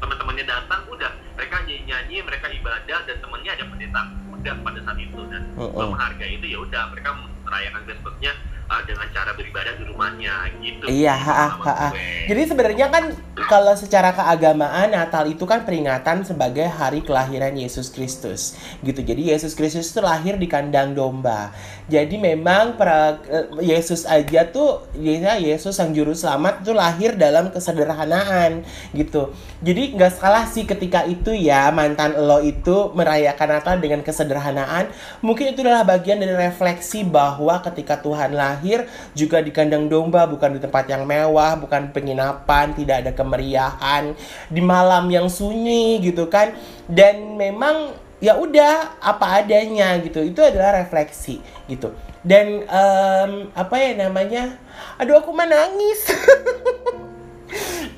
Teman-temannya 0.00 0.44
datang 0.48 0.80
udah. 0.88 1.12
Mereka 1.36 1.56
nyanyi 1.68 1.76
nyanyi 1.84 2.16
mereka 2.24 2.48
ibadah 2.48 2.98
dan 3.04 3.16
temennya 3.20 3.52
ada 3.52 3.64
pendeta. 3.68 4.02
Udah 4.32 4.54
pada 4.64 4.80
saat 4.80 4.96
itu 4.96 5.20
dan 5.28 5.42
gue 5.52 5.68
oh. 5.68 5.92
menghargai 5.92 6.40
itu 6.40 6.46
ya 6.48 6.58
udah. 6.64 6.82
Mereka 6.96 7.10
merayakan 7.44 7.80
Christmasnya 7.84 8.32
uh, 8.70 8.82
dengan 8.86 9.06
cara 9.10 9.34
beribadah 9.34 9.74
di 9.74 9.84
rumahnya 9.90 10.34
gitu 10.62 10.84
Iya, 10.86 11.14
ha, 11.18 11.34
ha, 11.34 11.46
ha. 11.50 11.88
gue. 11.90 12.30
Jadi 12.30 12.42
sebenarnya 12.46 12.86
kan 12.88 13.10
kalau 13.50 13.74
secara 13.74 14.14
keagamaan 14.14 14.94
Natal 14.94 15.26
itu 15.26 15.42
kan 15.42 15.66
peringatan 15.66 16.22
sebagai 16.22 16.70
hari 16.70 17.02
kelahiran 17.02 17.52
Yesus 17.58 17.90
Kristus 17.90 18.54
gitu. 18.86 19.02
Jadi 19.02 19.34
Yesus 19.34 19.58
Kristus 19.58 19.90
itu 19.90 20.00
lahir 20.00 20.38
di 20.38 20.46
kandang 20.46 20.94
domba. 20.94 21.50
Jadi 21.90 22.22
memang 22.22 22.78
pra- 22.78 23.18
eh, 23.26 23.50
Yesus 23.58 24.06
aja 24.06 24.46
tuh 24.46 24.86
ya 24.94 25.34
Yesus 25.34 25.74
sang 25.74 25.90
juru 25.90 26.14
selamat 26.14 26.62
itu 26.62 26.70
lahir 26.70 27.18
dalam 27.18 27.50
kesederhanaan 27.50 28.62
gitu. 28.94 29.34
Jadi 29.58 29.98
nggak 29.98 30.14
salah 30.14 30.46
sih 30.46 30.62
ketika 30.62 31.02
itu 31.02 31.34
ya 31.34 31.68
mantan 31.74 32.14
lo 32.14 32.38
itu 32.38 32.94
merayakan 32.94 33.58
Natal 33.58 33.82
dengan 33.82 34.06
kesederhanaan. 34.06 34.86
Mungkin 35.20 35.50
itu 35.50 35.66
adalah 35.66 35.82
bagian 35.82 36.22
dari 36.22 36.32
refleksi 36.32 37.02
bahwa 37.02 37.58
ketika 37.66 37.98
Tuhan 37.98 38.38
lahir 38.38 38.86
juga 39.18 39.42
di 39.42 39.50
kandang 39.50 39.90
domba 39.90 40.30
bukan 40.30 40.54
di 40.54 40.60
tempat 40.62 40.86
yang 40.86 41.02
mewah, 41.02 41.58
bukan 41.58 41.90
penginapan, 41.90 42.70
tidak 42.78 43.02
ada 43.02 43.12
kemeriahan, 43.12 44.14
di 44.46 44.62
malam 44.62 45.10
yang 45.10 45.26
sunyi 45.26 45.98
gitu 45.98 46.30
kan. 46.30 46.54
Dan 46.86 47.34
memang 47.34 47.98
ya 48.20 48.36
udah 48.36 49.00
apa 49.00 49.42
adanya 49.42 49.96
gitu. 50.04 50.20
Itu 50.20 50.44
adalah 50.44 50.84
refleksi 50.84 51.40
gitu. 51.66 51.96
Dan 52.20 52.68
em, 52.68 53.32
apa 53.56 53.74
ya 53.80 53.96
namanya? 53.96 54.60
Aduh 55.00 55.18
aku 55.18 55.32
menangis. 55.32 56.06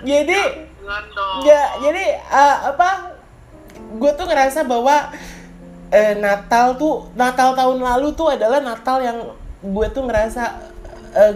Jadi 0.09 0.71
Jangan 0.83 1.05
dong. 1.14 1.38
Ya, 1.47 1.62
jadi 1.79 2.05
eh, 2.19 2.57
apa? 2.75 3.14
Gue 3.97 4.11
tuh 4.19 4.26
ngerasa 4.26 4.67
bahwa 4.67 5.14
eh, 5.95 6.19
Natal 6.19 6.75
tuh 6.75 7.07
Natal 7.14 7.55
tahun 7.55 7.79
lalu 7.79 8.11
tuh 8.19 8.35
adalah 8.35 8.59
Natal 8.59 8.99
yang 8.99 9.19
gue 9.62 9.87
tuh 9.95 10.02
ngerasa 10.02 10.43
eh, 11.14 11.35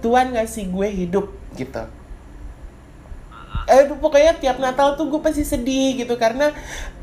Tuhan 0.00 0.32
ngasih 0.32 0.72
gue 0.72 0.88
hidup 0.88 1.26
gitu. 1.52 1.84
Eh, 3.68 3.84
pokoknya 4.00 4.40
tiap 4.40 4.56
Natal 4.56 4.96
tuh 4.96 5.12
gue 5.12 5.20
pasti 5.20 5.44
sedih 5.44 6.00
gitu 6.00 6.16
karena 6.16 6.48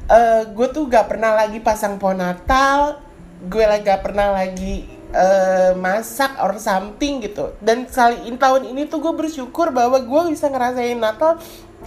eh, 0.10 0.44
gue 0.50 0.68
tuh 0.70 0.86
gak 0.86 1.10
pernah 1.10 1.34
lagi 1.34 1.58
pasang 1.62 1.98
pohon 1.98 2.22
Natal, 2.22 3.02
gue 3.46 3.66
lagi 3.66 3.86
gak 3.86 4.02
pernah 4.06 4.34
lagi 4.34 4.86
eh, 5.14 5.72
masak 5.78 6.38
or 6.42 6.58
something 6.62 7.24
gitu. 7.24 7.54
Dan 7.62 7.90
kali 7.90 8.30
ini 8.30 8.38
tahun 8.38 8.70
ini 8.70 8.86
tuh 8.90 9.02
gue 9.02 9.14
bersyukur 9.16 9.72
bahwa 9.74 9.98
gue 9.98 10.22
bisa 10.34 10.50
ngerasain 10.52 10.98
Natal 10.98 11.42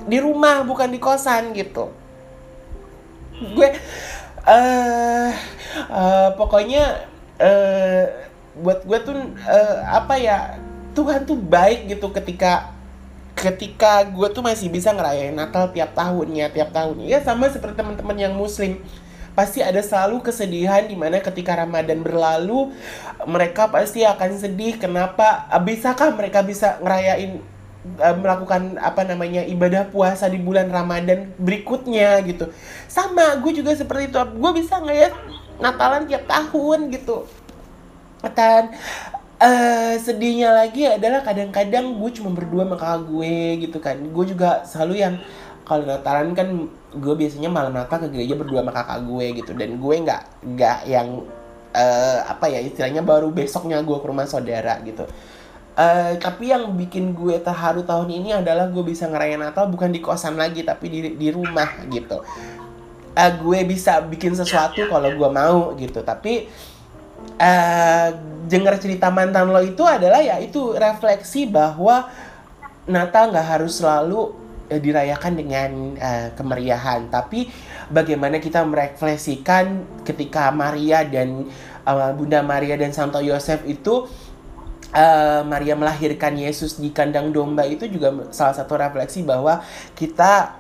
di 0.07 0.19
rumah 0.19 0.63
bukan 0.63 0.91
di 0.91 0.99
kosan 1.03 1.55
gitu. 1.55 1.91
Gue 3.55 3.71
eh 4.49 5.31
eh, 5.91 6.29
pokoknya 6.35 6.85
eh 7.39 8.05
buat 8.59 8.83
gue 8.83 8.99
tuh 9.07 9.15
eh, 9.47 9.79
apa 9.87 10.19
ya 10.19 10.59
Tuhan 10.99 11.23
tuh 11.23 11.39
baik 11.39 11.87
gitu 11.95 12.11
ketika 12.11 12.75
ketika 13.39 14.03
gue 14.11 14.29
tuh 14.35 14.43
masih 14.43 14.67
bisa 14.67 14.91
ngerayain 14.91 15.31
Natal 15.31 15.71
tiap 15.71 15.95
tahunnya 15.95 16.51
tiap 16.51 16.75
tahunnya 16.75 17.07
ya 17.07 17.19
sama 17.23 17.47
seperti 17.47 17.79
teman-teman 17.79 18.19
yang 18.19 18.35
Muslim. 18.35 18.83
Pasti 19.39 19.63
ada 19.63 19.79
selalu 19.79 20.19
kesedihan 20.19 20.83
di 20.83 20.99
mana 20.99 21.23
ketika 21.23 21.55
Ramadan 21.55 22.03
berlalu 22.03 22.75
mereka 23.23 23.71
pasti 23.71 24.03
akan 24.03 24.35
sedih. 24.35 24.83
Kenapa? 24.83 25.47
Eh, 25.55 25.63
bisakah 25.63 26.11
mereka 26.11 26.43
bisa 26.43 26.83
ngerayain 26.83 27.39
eh, 28.03 28.17
melakukan 28.19 28.83
apa 28.83 29.07
namanya 29.07 29.47
ibadah 29.47 29.87
puasa 29.95 30.27
di 30.27 30.43
bulan 30.43 30.67
Ramadan 30.75 31.31
berikutnya 31.39 32.19
gitu? 32.27 32.51
Sama 32.91 33.39
gue 33.39 33.63
juga 33.63 33.79
seperti 33.79 34.11
itu. 34.11 34.19
Gue 34.19 34.51
bisa 34.59 34.83
nggak 34.83 34.99
ya 34.99 35.11
Natalan 35.63 36.11
tiap 36.11 36.27
tahun 36.27 36.91
gitu. 36.91 37.31
Dan 38.35 38.75
eh 39.39 39.95
sedihnya 40.03 40.51
lagi 40.51 40.91
adalah 40.91 41.23
kadang-kadang 41.23 41.95
gue 41.95 42.11
cuma 42.19 42.35
berdua 42.35 42.67
sama 42.67 42.77
kakak 42.77 43.01
gue 43.07 43.35
gitu 43.63 43.79
kan 43.79 43.97
gue 44.03 44.25
juga 44.27 44.67
selalu 44.67 44.95
yang 44.99 45.15
kalau 45.63 45.85
Natalan 45.85 46.35
kan 46.35 46.49
gue 46.97 47.15
biasanya 47.15 47.47
malam 47.53 47.71
Natal 47.71 48.03
ke 48.03 48.09
gereja 48.11 48.35
berdua 48.35 48.67
sama 48.67 48.75
kakak 48.75 48.99
gue 49.07 49.27
gitu 49.39 49.53
dan 49.55 49.79
gue 49.79 49.95
nggak 50.03 50.23
nggak 50.43 50.79
yang 50.91 51.23
eh 51.71 52.19
apa 52.27 52.51
ya 52.51 52.59
istilahnya 52.65 53.07
baru 53.07 53.31
besoknya 53.31 53.79
gue 53.85 53.97
ke 54.01 54.07
rumah 54.09 54.27
saudara 54.27 54.83
gitu 54.83 55.07
Eh, 55.79 56.19
tapi 56.19 56.51
yang 56.51 56.75
bikin 56.75 57.15
gue 57.15 57.39
terharu 57.39 57.87
tahun 57.87 58.11
ini 58.11 58.43
adalah 58.43 58.67
gue 58.67 58.83
bisa 58.83 59.07
ngerayain 59.07 59.39
Natal 59.39 59.71
bukan 59.71 59.95
di 59.95 60.03
kosan 60.03 60.35
lagi 60.35 60.67
tapi 60.67 60.91
di 60.91 61.01
di 61.15 61.29
rumah 61.31 61.87
gitu. 61.87 62.19
Eh, 63.15 63.33
gue 63.39 63.59
bisa 63.63 64.03
bikin 64.03 64.35
sesuatu 64.35 64.91
kalau 64.91 65.07
gue 65.15 65.31
mau 65.31 65.79
gitu. 65.79 66.03
Tapi 66.03 66.51
eh 67.37 68.09
dengar 68.49 68.81
cerita 68.81 69.13
mantan 69.13 69.53
lo 69.53 69.61
itu 69.61 69.85
adalah 69.85 70.25
ya 70.25 70.41
itu 70.41 70.73
refleksi 70.73 71.45
bahwa 71.45 72.09
Natal 72.89 73.29
nggak 73.29 73.47
harus 73.47 73.85
selalu 73.85 74.33
eh, 74.73 74.81
dirayakan 74.81 75.33
dengan 75.37 75.71
eh, 76.01 76.29
kemeriahan, 76.33 77.13
tapi 77.13 77.53
bagaimana 77.93 78.41
kita 78.41 78.65
merefleksikan 78.65 79.85
ketika 80.09 80.49
Maria 80.49 81.05
dan 81.05 81.45
eh, 81.85 82.13
Bunda 82.17 82.41
Maria 82.41 82.81
dan 82.81 82.97
Santo 82.97 83.21
Yosef 83.21 83.61
itu 83.69 84.09
eh, 84.97 85.45
Maria 85.45 85.77
melahirkan 85.77 86.33
Yesus 86.41 86.81
di 86.81 86.89
kandang 86.89 87.29
domba 87.29 87.69
itu 87.69 87.85
juga 87.85 88.33
salah 88.33 88.57
satu 88.57 88.81
refleksi 88.81 89.21
bahwa 89.21 89.61
kita 89.93 90.57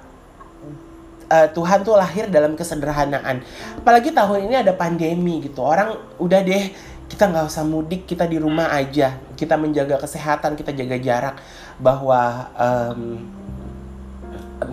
eh, 1.28 1.48
Tuhan 1.52 1.84
tuh 1.84 1.94
lahir 1.96 2.32
dalam 2.32 2.56
kesederhanaan. 2.56 3.44
Apalagi 3.78 4.10
tahun 4.10 4.48
ini 4.48 4.64
ada 4.64 4.72
pandemi 4.74 5.44
gitu. 5.44 5.62
Orang 5.64 5.96
udah 6.18 6.40
deh 6.42 6.72
kita 7.08 7.24
nggak 7.24 7.48
usah 7.48 7.64
mudik, 7.64 8.04
kita 8.04 8.28
di 8.28 8.36
rumah 8.36 8.72
aja. 8.72 9.16
Kita 9.36 9.56
menjaga 9.56 9.96
kesehatan, 10.00 10.56
kita 10.56 10.76
jaga 10.76 10.96
jarak. 11.00 11.36
Bahwa 11.80 12.52
em, 12.56 13.00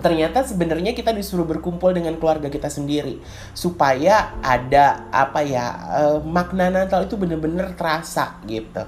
ternyata 0.02 0.42
sebenarnya 0.42 0.92
kita 0.92 1.14
disuruh 1.14 1.46
berkumpul 1.46 1.94
dengan 1.94 2.18
keluarga 2.18 2.50
kita 2.50 2.66
sendiri 2.66 3.22
supaya 3.54 4.34
ada 4.42 5.06
apa 5.14 5.40
ya 5.46 5.66
eh, 6.02 6.18
makna 6.26 6.68
Natal 6.68 7.06
itu 7.06 7.14
bener-bener 7.14 7.72
terasa 7.78 8.42
gitu. 8.44 8.82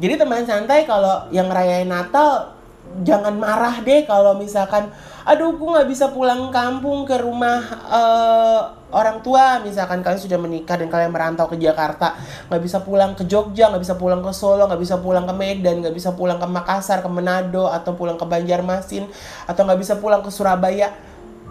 Jadi 0.00 0.14
teman 0.16 0.48
santai 0.48 0.88
kalau 0.88 1.28
yang 1.28 1.52
ngerayain 1.52 1.86
Natal 1.86 2.61
jangan 3.00 3.32
marah 3.40 3.80
deh 3.80 4.04
kalau 4.04 4.36
misalkan 4.36 4.92
aduh 5.24 5.54
gue 5.56 5.68
nggak 5.70 5.88
bisa 5.88 6.10
pulang 6.12 6.52
kampung 6.52 7.08
ke 7.08 7.16
rumah 7.16 7.62
eh, 7.88 8.60
orang 8.92 9.24
tua. 9.24 9.62
Misalkan 9.64 10.04
kalian 10.04 10.20
sudah 10.20 10.36
menikah 10.36 10.76
dan 10.76 10.92
kalian 10.92 11.08
merantau 11.14 11.48
ke 11.48 11.56
Jakarta 11.56 12.18
nggak 12.52 12.62
bisa 12.62 12.84
pulang 12.84 13.16
ke 13.16 13.24
Jogja 13.24 13.72
nggak 13.72 13.82
bisa 13.82 13.96
pulang 13.96 14.20
ke 14.20 14.30
Solo 14.36 14.68
nggak 14.68 14.82
bisa 14.82 15.00
pulang 15.00 15.24
ke 15.24 15.34
Medan 15.34 15.80
nggak 15.80 15.96
bisa 15.96 16.12
pulang 16.12 16.36
ke 16.36 16.46
Makassar 16.46 17.00
ke 17.00 17.08
Manado 17.08 17.70
atau 17.72 17.96
pulang 17.96 18.20
ke 18.20 18.26
Banjarmasin 18.28 19.08
atau 19.48 19.62
nggak 19.64 19.80
bisa 19.80 19.96
pulang 19.96 20.20
ke 20.20 20.28
Surabaya 20.28 20.92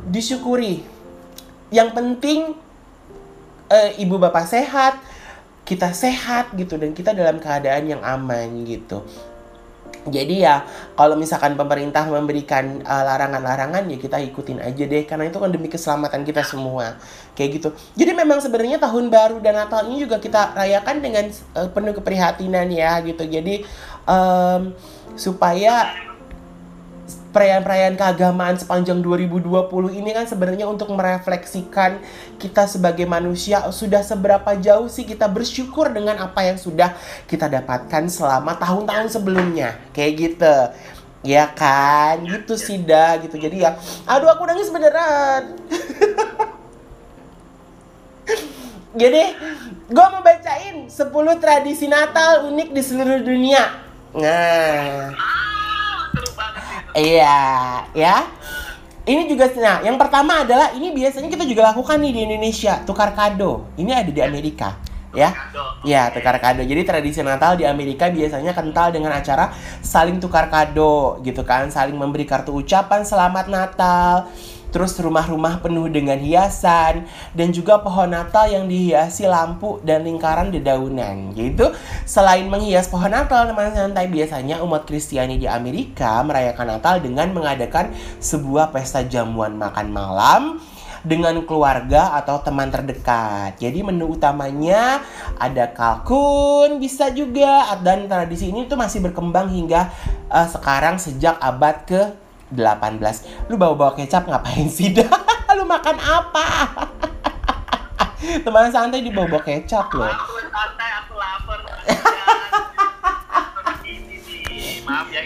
disyukuri. 0.05 0.85
Yang 1.73 1.89
penting 1.95 2.39
eh, 3.71 4.03
ibu 4.03 4.19
bapak 4.21 4.45
sehat 4.45 4.99
kita 5.65 5.93
sehat 5.95 6.51
gitu 6.57 6.75
dan 6.75 6.91
kita 6.91 7.15
dalam 7.15 7.39
keadaan 7.39 7.87
yang 7.87 8.01
aman 8.03 8.65
gitu 8.67 9.05
jadi 10.09 10.35
ya 10.41 10.55
kalau 10.97 11.13
misalkan 11.13 11.53
pemerintah 11.53 12.09
memberikan 12.09 12.81
uh, 12.81 13.03
larangan-larangan 13.05 13.85
ya 13.85 13.97
kita 14.01 14.17
ikutin 14.33 14.57
aja 14.57 14.83
deh 14.89 15.05
karena 15.05 15.29
itu 15.29 15.37
kan 15.37 15.53
demi 15.53 15.69
keselamatan 15.69 16.25
kita 16.25 16.41
semua 16.41 16.97
kayak 17.37 17.61
gitu. 17.61 17.69
Jadi 17.93 18.11
memang 18.17 18.41
sebenarnya 18.41 18.81
tahun 18.81 19.13
baru 19.13 19.37
dan 19.45 19.61
Natal 19.61 19.85
ini 19.85 20.01
juga 20.01 20.17
kita 20.17 20.57
rayakan 20.57 21.05
dengan 21.05 21.25
uh, 21.53 21.69
penuh 21.69 21.93
keprihatinan 21.93 22.67
ya 22.73 22.97
gitu. 23.05 23.29
Jadi 23.29 23.61
em, 24.09 24.61
supaya 25.13 25.93
perayaan-perayaan 27.31 27.95
keagamaan 27.95 28.59
sepanjang 28.59 28.99
2020 28.99 29.47
ini 29.95 30.11
kan 30.11 30.27
sebenarnya 30.27 30.67
untuk 30.67 30.91
merefleksikan 30.91 32.03
kita 32.37 32.67
sebagai 32.67 33.07
manusia. 33.07 33.63
Sudah 33.71 34.03
seberapa 34.03 34.51
jauh 34.59 34.91
sih 34.91 35.07
kita 35.07 35.31
bersyukur 35.31 35.87
dengan 35.89 36.19
apa 36.19 36.43
yang 36.43 36.59
sudah 36.59 36.93
kita 37.25 37.47
dapatkan 37.47 38.11
selama 38.11 38.59
tahun-tahun 38.59 39.07
sebelumnya? 39.15 39.79
Kayak 39.95 40.11
gitu. 40.19 40.55
Ya 41.23 41.47
kan? 41.47 42.27
Gitu 42.27 42.53
sih 42.59 42.77
dah 42.83 43.17
gitu. 43.23 43.39
Jadi 43.39 43.63
ya 43.63 43.79
aduh 44.03 44.27
aku 44.27 44.43
nangis 44.43 44.67
beneran. 44.67 45.55
Jadi 48.91 49.23
gue 49.87 50.05
mau 50.11 50.19
bacain 50.19 50.91
10 50.91 50.99
tradisi 51.39 51.87
Natal 51.87 52.51
unik 52.51 52.75
di 52.75 52.81
seluruh 52.83 53.23
dunia. 53.23 53.63
Nah 54.11 55.40
Iya, 56.95 57.39
ya. 57.95 58.15
Ini 59.01 59.25
juga 59.25 59.49
nah, 59.57 59.81
yang 59.81 59.97
pertama 59.97 60.45
adalah 60.45 60.77
ini 60.77 60.93
biasanya 60.93 61.25
kita 61.25 61.41
juga 61.49 61.73
lakukan 61.73 61.97
nih 61.97 62.13
di 62.13 62.21
Indonesia, 62.29 62.85
tukar 62.85 63.17
kado. 63.17 63.65
Ini 63.75 63.91
ada 64.05 64.11
di 64.13 64.21
Amerika. 64.21 64.77
ya. 65.11 65.33
Kado. 65.33 65.81
Ya, 65.83 66.13
tukar 66.13 66.37
kado. 66.37 66.61
Jadi 66.61 66.85
tradisi 66.85 67.19
Natal 67.25 67.57
di 67.57 67.65
Amerika 67.65 68.07
biasanya 68.13 68.53
kental 68.53 68.93
dengan 68.93 69.11
acara 69.11 69.51
saling 69.81 70.21
tukar 70.21 70.47
kado 70.53 71.17
gitu 71.25 71.41
kan, 71.41 71.67
saling 71.73 71.97
memberi 71.97 72.29
kartu 72.29 72.61
ucapan 72.61 73.01
selamat 73.01 73.49
Natal. 73.49 74.29
Terus 74.71 74.95
rumah-rumah 74.97 75.59
penuh 75.59 75.91
dengan 75.91 76.17
hiasan 76.17 77.05
dan 77.35 77.47
juga 77.51 77.83
pohon 77.83 78.09
Natal 78.09 78.47
yang 78.47 78.65
dihiasi 78.71 79.27
lampu 79.27 79.83
dan 79.83 80.07
lingkaran 80.07 80.49
dedaunan. 80.49 81.35
Yaitu 81.35 81.69
selain 82.07 82.47
menghias 82.47 82.87
pohon 82.87 83.11
Natal 83.11 83.51
teman 83.51 83.75
santai 83.75 84.07
biasanya 84.07 84.63
umat 84.63 84.87
Kristiani 84.87 85.35
di 85.35 85.45
Amerika 85.45 86.23
merayakan 86.23 86.79
Natal 86.79 87.03
dengan 87.03 87.35
mengadakan 87.35 87.91
sebuah 88.23 88.71
pesta 88.71 89.03
jamuan 89.03 89.59
makan 89.59 89.87
malam 89.91 90.43
dengan 91.01 91.33
keluarga 91.45 92.13
atau 92.17 92.39
teman 92.41 92.69
terdekat. 92.69 93.57
Jadi 93.57 93.81
menu 93.81 94.13
utamanya 94.13 95.01
ada 95.37 95.69
kalkun 95.73 96.77
bisa 96.77 97.09
juga 97.09 97.73
dan 97.81 98.05
tradisi 98.05 98.53
ini 98.53 98.69
tuh 98.69 98.77
masih 98.77 99.01
berkembang 99.01 99.49
hingga 99.49 99.89
eh, 100.29 100.47
sekarang 100.49 101.01
sejak 101.01 101.37
abad 101.41 101.75
ke 101.85 102.01
18. 102.51 103.47
Lu 103.47 103.55
bawa-bawa 103.55 103.95
kecap 103.95 104.27
ngapain 104.27 104.67
sih 104.67 104.91
dah? 104.91 105.07
Lu 105.57 105.63
makan 105.67 105.97
apa? 105.99 106.45
Teman 108.21 108.69
santai 108.69 109.01
dibawa-bawa 109.01 109.41
kecap 109.41 109.89
loh. 109.95 110.05
Aku 110.05 110.37
santai, 110.51 110.89
aku 111.01 111.13
lapar. 111.17 111.59
Maaf 114.81 115.07
ya. 115.13 115.21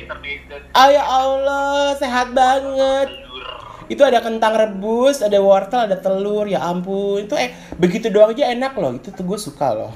Ah 0.75 0.91
ya 0.91 1.03
Allah, 1.03 1.96
sehat 1.96 2.36
banget. 2.36 3.08
Itu 3.86 4.01
ada 4.01 4.20
kentang 4.20 4.58
rebus, 4.58 5.22
ada 5.22 5.38
wortel, 5.39 5.86
ada 5.86 5.98
telur, 5.98 6.50
ya 6.50 6.62
ampun. 6.65 7.29
Itu 7.29 7.38
eh 7.38 7.53
begitu 7.77 8.10
doang 8.10 8.34
aja 8.34 8.50
enak 8.50 8.74
loh. 8.77 8.98
Itu 8.98 9.13
tuh 9.13 9.24
gue 9.24 9.39
suka 9.39 9.74
loh. 9.74 9.94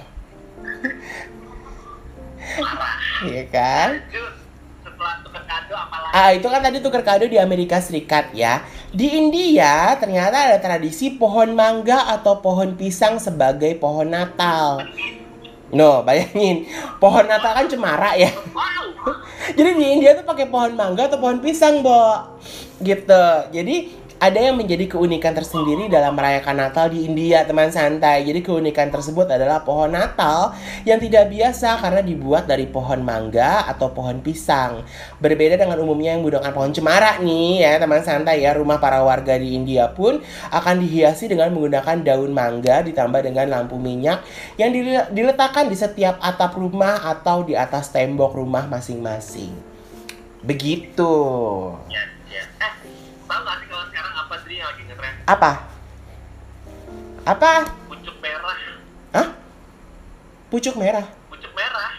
Iya 3.26 3.44
kan? 3.52 3.90
Lanjut. 4.00 4.49
Tukar 5.00 5.44
kado? 5.48 5.76
Ah, 6.12 6.36
itu 6.36 6.48
kan 6.50 6.60
tadi 6.60 6.84
tuker 6.84 7.04
kado 7.06 7.26
di 7.30 7.40
Amerika 7.40 7.80
Serikat 7.80 8.36
ya. 8.36 8.68
Di 8.92 9.16
India 9.16 9.96
ternyata 9.96 10.52
ada 10.52 10.58
tradisi 10.60 11.16
pohon 11.16 11.56
mangga 11.56 12.12
atau 12.12 12.44
pohon 12.44 12.76
pisang 12.76 13.22
sebagai 13.22 13.78
pohon 13.80 14.12
Natal. 14.12 14.84
No, 15.70 16.02
bayangin. 16.02 16.66
Pohon 16.98 17.30
Natal 17.30 17.54
kan 17.54 17.66
cemara 17.70 18.18
ya. 18.18 18.34
Jadi 19.58 19.70
di 19.78 19.86
India 20.02 20.18
tuh 20.18 20.26
pakai 20.26 20.50
pohon 20.50 20.74
mangga 20.74 21.08
atau 21.08 21.22
pohon 21.22 21.40
pisang, 21.40 21.86
Bo. 21.86 22.36
Gitu. 22.82 23.26
Jadi 23.54 23.94
ada 24.20 24.36
yang 24.36 24.60
menjadi 24.60 24.92
keunikan 24.92 25.32
tersendiri 25.32 25.88
dalam 25.88 26.12
merayakan 26.12 26.60
Natal 26.60 26.92
di 26.92 27.08
India, 27.08 27.48
teman 27.48 27.72
santai. 27.72 28.28
Jadi 28.28 28.44
keunikan 28.44 28.92
tersebut 28.92 29.32
adalah 29.32 29.64
pohon 29.64 29.96
Natal 29.96 30.52
yang 30.84 31.00
tidak 31.00 31.32
biasa 31.32 31.80
karena 31.80 32.04
dibuat 32.04 32.44
dari 32.44 32.68
pohon 32.68 33.00
mangga 33.00 33.64
atau 33.72 33.96
pohon 33.96 34.20
pisang. 34.20 34.84
Berbeda 35.24 35.56
dengan 35.56 35.80
umumnya 35.80 36.14
yang 36.14 36.22
menggunakan 36.22 36.52
pohon 36.52 36.76
cemara 36.76 37.24
nih 37.24 37.64
ya, 37.64 37.80
teman 37.80 38.04
santai 38.04 38.44
ya. 38.44 38.52
Rumah 38.60 38.78
para 38.84 39.00
warga 39.08 39.40
di 39.40 39.56
India 39.56 39.88
pun 39.88 40.20
akan 40.52 40.76
dihiasi 40.84 41.32
dengan 41.32 41.56
menggunakan 41.56 42.04
daun 42.04 42.36
mangga 42.36 42.84
ditambah 42.84 43.24
dengan 43.24 43.48
lampu 43.48 43.80
minyak 43.80 44.20
yang 44.60 44.76
dile- 44.76 45.08
diletakkan 45.16 45.72
di 45.72 45.80
setiap 45.80 46.20
atap 46.20 46.60
rumah 46.60 47.08
atau 47.08 47.48
di 47.48 47.56
atas 47.56 47.88
tembok 47.96 48.36
rumah 48.36 48.68
masing-masing. 48.68 49.56
Begitu. 50.44 51.16
Ya, 51.88 52.04
ya. 52.28 52.44
Eh, 52.44 52.74
apa 54.30 54.46
sih 54.46 54.62
yang 54.62 54.70
lagi 54.70 54.86
ngetren? 54.86 55.16
Apa? 55.26 55.52
Apa? 57.26 57.54
Pucuk 57.90 58.14
merah. 58.22 58.62
Hah? 59.10 59.28
Pucuk 60.54 60.76
merah. 60.78 61.06
Pucuk 61.34 61.50
merah. 61.58 61.98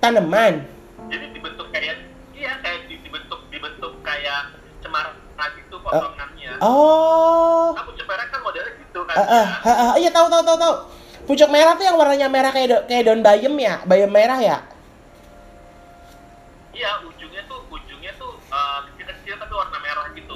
Tanaman. 0.00 0.64
Jadi 1.12 1.28
dibentuk 1.28 1.68
kayak 1.68 2.08
iya 2.32 2.56
kayak 2.64 2.88
di- 2.88 3.04
dibentuk 3.04 3.52
dibentuk 3.52 4.00
kayak 4.00 4.48
cemara 4.80 5.12
gitu 5.60 5.76
potongannya. 5.84 6.56
Oh. 6.64 7.76
Nah, 7.76 7.84
pucuk 7.84 8.08
merah 8.08 8.24
kan 8.32 8.40
modelnya 8.40 8.72
gitu 8.72 9.00
kan. 9.04 9.14
Ah, 9.20 9.28
ah, 9.28 9.48
ah, 9.60 9.76
ah, 9.76 9.94
iya 10.00 10.08
tahu 10.08 10.32
tahu 10.32 10.40
tahu 10.48 10.56
tahu. 10.56 10.74
Pucuk 11.28 11.52
merah 11.52 11.76
tuh 11.76 11.84
yang 11.84 12.00
warnanya 12.00 12.32
merah 12.32 12.48
kayak 12.48 12.68
do- 12.72 12.84
kayak 12.88 13.12
daun 13.12 13.20
bayam 13.20 13.52
ya, 13.60 13.84
bayam 13.84 14.08
merah 14.08 14.40
ya. 14.40 14.64
Iya, 16.72 17.04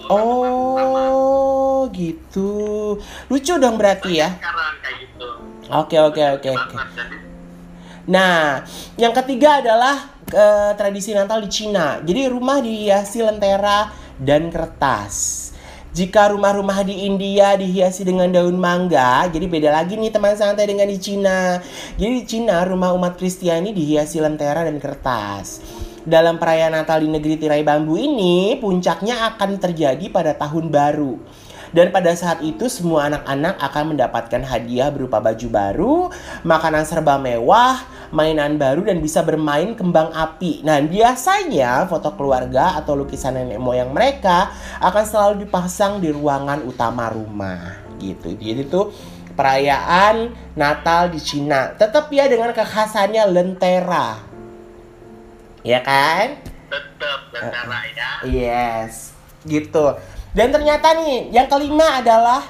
Oh, 0.08 1.86
gitu. 1.92 2.96
Lucu 3.30 3.54
dong 3.58 3.76
berarti 3.78 4.18
ya. 4.22 4.34
Sekarang 4.38 4.74
kayak 4.82 4.96
gitu. 5.06 5.28
Oke 5.72 5.96
oke 5.98 6.22
oke 6.40 6.48
oke. 6.52 6.76
Nah, 8.10 8.66
yang 8.98 9.14
ketiga 9.14 9.62
adalah 9.62 10.10
eh, 10.26 10.72
tradisi 10.74 11.14
Natal 11.14 11.44
di 11.46 11.50
Cina. 11.50 12.02
Jadi 12.02 12.26
rumah 12.26 12.58
dihiasi 12.58 13.22
lentera 13.22 13.94
dan 14.18 14.50
kertas. 14.50 15.50
Jika 15.92 16.32
rumah-rumah 16.32 16.88
di 16.88 17.04
India 17.04 17.52
dihiasi 17.52 18.08
dengan 18.08 18.32
daun 18.32 18.56
mangga, 18.56 19.28
jadi 19.28 19.44
beda 19.44 19.68
lagi 19.68 20.00
nih 20.00 20.08
teman 20.08 20.32
santai 20.32 20.64
dengan 20.64 20.88
di 20.88 20.96
Cina. 20.96 21.60
Jadi 22.00 22.12
di 22.16 22.24
Cina 22.24 22.64
rumah 22.64 22.96
umat 22.96 23.20
Kristiani 23.20 23.76
dihiasi 23.76 24.16
lentera 24.24 24.64
dan 24.64 24.80
kertas. 24.80 25.60
Dalam 26.02 26.34
perayaan 26.42 26.74
Natal 26.74 27.06
di 27.06 27.08
negeri 27.10 27.38
tirai 27.38 27.62
bambu 27.62 27.94
ini, 27.94 28.58
puncaknya 28.58 29.34
akan 29.34 29.62
terjadi 29.62 30.02
pada 30.10 30.34
tahun 30.34 30.66
baru. 30.66 31.14
Dan 31.72 31.88
pada 31.88 32.12
saat 32.12 32.44
itu 32.44 32.68
semua 32.68 33.08
anak-anak 33.08 33.56
akan 33.56 33.96
mendapatkan 33.96 34.42
hadiah 34.44 34.92
berupa 34.92 35.24
baju 35.24 35.48
baru, 35.48 35.96
makanan 36.44 36.84
serba 36.84 37.16
mewah, 37.16 37.80
mainan 38.12 38.60
baru 38.60 38.84
dan 38.84 39.00
bisa 39.00 39.24
bermain 39.24 39.72
kembang 39.72 40.12
api. 40.12 40.60
Nah, 40.66 40.84
biasanya 40.84 41.88
foto 41.88 42.12
keluarga 42.12 42.76
atau 42.76 42.92
lukisan 42.92 43.40
nenek 43.40 43.56
moyang 43.56 43.88
mereka 43.88 44.52
akan 44.84 45.04
selalu 45.08 45.48
dipasang 45.48 46.04
di 46.04 46.12
ruangan 46.12 46.60
utama 46.68 47.08
rumah 47.08 47.80
gitu. 47.96 48.36
Jadi 48.36 48.68
itu 48.68 48.92
perayaan 49.32 50.28
Natal 50.52 51.08
di 51.08 51.20
Cina. 51.24 51.72
Tetap 51.72 52.12
ya 52.12 52.28
dengan 52.28 52.52
kekhasannya 52.52 53.24
lentera. 53.32 54.31
Ya 55.62 55.78
kan? 55.82 56.42
tetep 56.72 57.20
lentera 57.36 57.80
ya. 57.92 58.10
Yes, 58.24 59.12
gitu. 59.44 60.00
Dan 60.32 60.48
ternyata 60.48 60.96
nih, 60.96 61.28
yang 61.28 61.44
kelima 61.44 62.00
adalah 62.00 62.40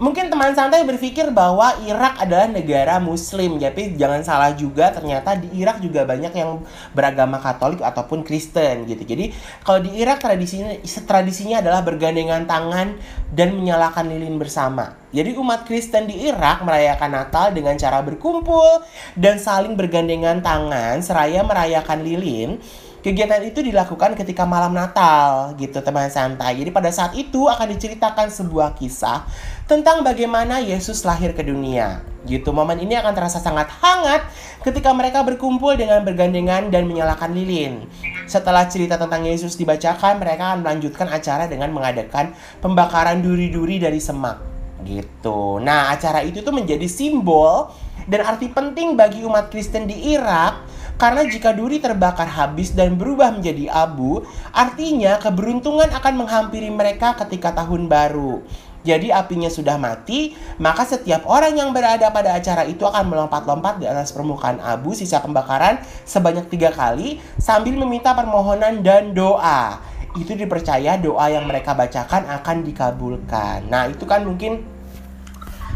mungkin 0.00 0.32
teman 0.32 0.56
santai 0.56 0.82
berpikir 0.88 1.28
bahwa 1.30 1.76
Irak 1.84 2.18
adalah 2.18 2.48
negara 2.48 2.96
Muslim, 2.96 3.60
tapi 3.60 3.94
jangan 3.94 4.24
salah 4.24 4.56
juga. 4.56 4.90
Ternyata 4.90 5.36
di 5.36 5.60
Irak 5.60 5.84
juga 5.84 6.08
banyak 6.08 6.32
yang 6.32 6.64
beragama 6.96 7.36
Katolik 7.38 7.84
ataupun 7.84 8.24
Kristen 8.24 8.88
gitu. 8.88 9.04
Jadi 9.04 9.36
kalau 9.62 9.84
di 9.84 10.00
Irak 10.00 10.24
tradisinya 10.24 10.72
tradisinya 11.04 11.60
adalah 11.60 11.84
bergandengan 11.84 12.48
tangan 12.48 12.96
dan 13.30 13.54
menyalakan 13.54 14.08
lilin 14.08 14.40
bersama. 14.40 14.96
Jadi 15.12 15.36
umat 15.36 15.68
Kristen 15.68 16.08
di 16.08 16.26
Irak 16.26 16.64
merayakan 16.64 17.10
Natal 17.12 17.52
dengan 17.52 17.76
cara 17.76 18.00
berkumpul 18.00 18.82
dan 19.14 19.36
saling 19.36 19.76
bergandengan 19.76 20.40
tangan 20.40 21.04
seraya 21.04 21.44
merayakan 21.44 22.00
lilin 22.00 22.56
Kegiatan 23.00 23.40
itu 23.48 23.64
dilakukan 23.64 24.12
ketika 24.12 24.44
malam 24.44 24.76
Natal 24.76 25.56
gitu 25.56 25.80
teman 25.80 26.12
santai. 26.12 26.60
Jadi 26.60 26.68
pada 26.68 26.92
saat 26.92 27.16
itu 27.16 27.48
akan 27.48 27.72
diceritakan 27.72 28.28
sebuah 28.28 28.76
kisah 28.76 29.24
tentang 29.64 30.04
bagaimana 30.04 30.60
Yesus 30.60 31.08
lahir 31.08 31.32
ke 31.32 31.40
dunia. 31.40 32.04
Gitu. 32.28 32.52
Momen 32.52 32.76
ini 32.76 33.00
akan 33.00 33.16
terasa 33.16 33.40
sangat 33.40 33.72
hangat 33.80 34.28
ketika 34.60 34.92
mereka 34.92 35.24
berkumpul 35.24 35.72
dengan 35.80 36.04
bergandengan 36.04 36.68
dan 36.68 36.84
menyalakan 36.84 37.32
lilin. 37.32 37.88
Setelah 38.28 38.68
cerita 38.68 39.00
tentang 39.00 39.24
Yesus 39.24 39.56
dibacakan, 39.56 40.20
mereka 40.20 40.52
akan 40.52 40.60
melanjutkan 40.60 41.08
acara 41.08 41.48
dengan 41.48 41.72
mengadakan 41.72 42.36
pembakaran 42.60 43.24
duri-duri 43.24 43.80
dari 43.80 43.96
semak. 43.96 44.36
Gitu. 44.84 45.56
Nah, 45.64 45.88
acara 45.96 46.20
itu 46.20 46.44
tuh 46.44 46.52
menjadi 46.52 46.84
simbol 46.84 47.72
dan 48.04 48.28
arti 48.28 48.52
penting 48.52 48.92
bagi 48.92 49.24
umat 49.24 49.48
Kristen 49.48 49.88
di 49.88 50.12
Irak 50.12 50.79
karena 51.00 51.24
jika 51.24 51.56
duri 51.56 51.80
terbakar 51.80 52.28
habis 52.28 52.76
dan 52.76 53.00
berubah 53.00 53.32
menjadi 53.32 53.72
abu, 53.72 54.20
artinya 54.52 55.16
keberuntungan 55.16 55.88
akan 55.88 56.14
menghampiri 56.20 56.68
mereka 56.68 57.16
ketika 57.24 57.56
tahun 57.56 57.88
baru. 57.88 58.44
Jadi 58.84 59.12
apinya 59.12 59.48
sudah 59.48 59.76
mati, 59.80 60.36
maka 60.60 60.84
setiap 60.84 61.24
orang 61.24 61.56
yang 61.56 61.72
berada 61.72 62.08
pada 62.12 62.36
acara 62.36 62.68
itu 62.68 62.84
akan 62.84 63.12
melompat-lompat 63.12 63.80
di 63.80 63.88
atas 63.88 64.12
permukaan 64.12 64.60
abu 64.60 64.92
sisa 64.96 65.20
pembakaran 65.20 65.80
sebanyak 66.04 66.48
tiga 66.48 66.72
kali 66.72 67.20
sambil 67.36 67.76
meminta 67.80 68.12
permohonan 68.12 68.84
dan 68.84 69.16
doa. 69.16 69.80
Itu 70.16 70.36
dipercaya 70.36 71.00
doa 71.00 71.28
yang 71.32 71.48
mereka 71.48 71.76
bacakan 71.76 72.28
akan 72.28 72.56
dikabulkan. 72.64 73.68
Nah 73.68 73.88
itu 73.88 74.04
kan 74.08 74.24
mungkin 74.24 74.64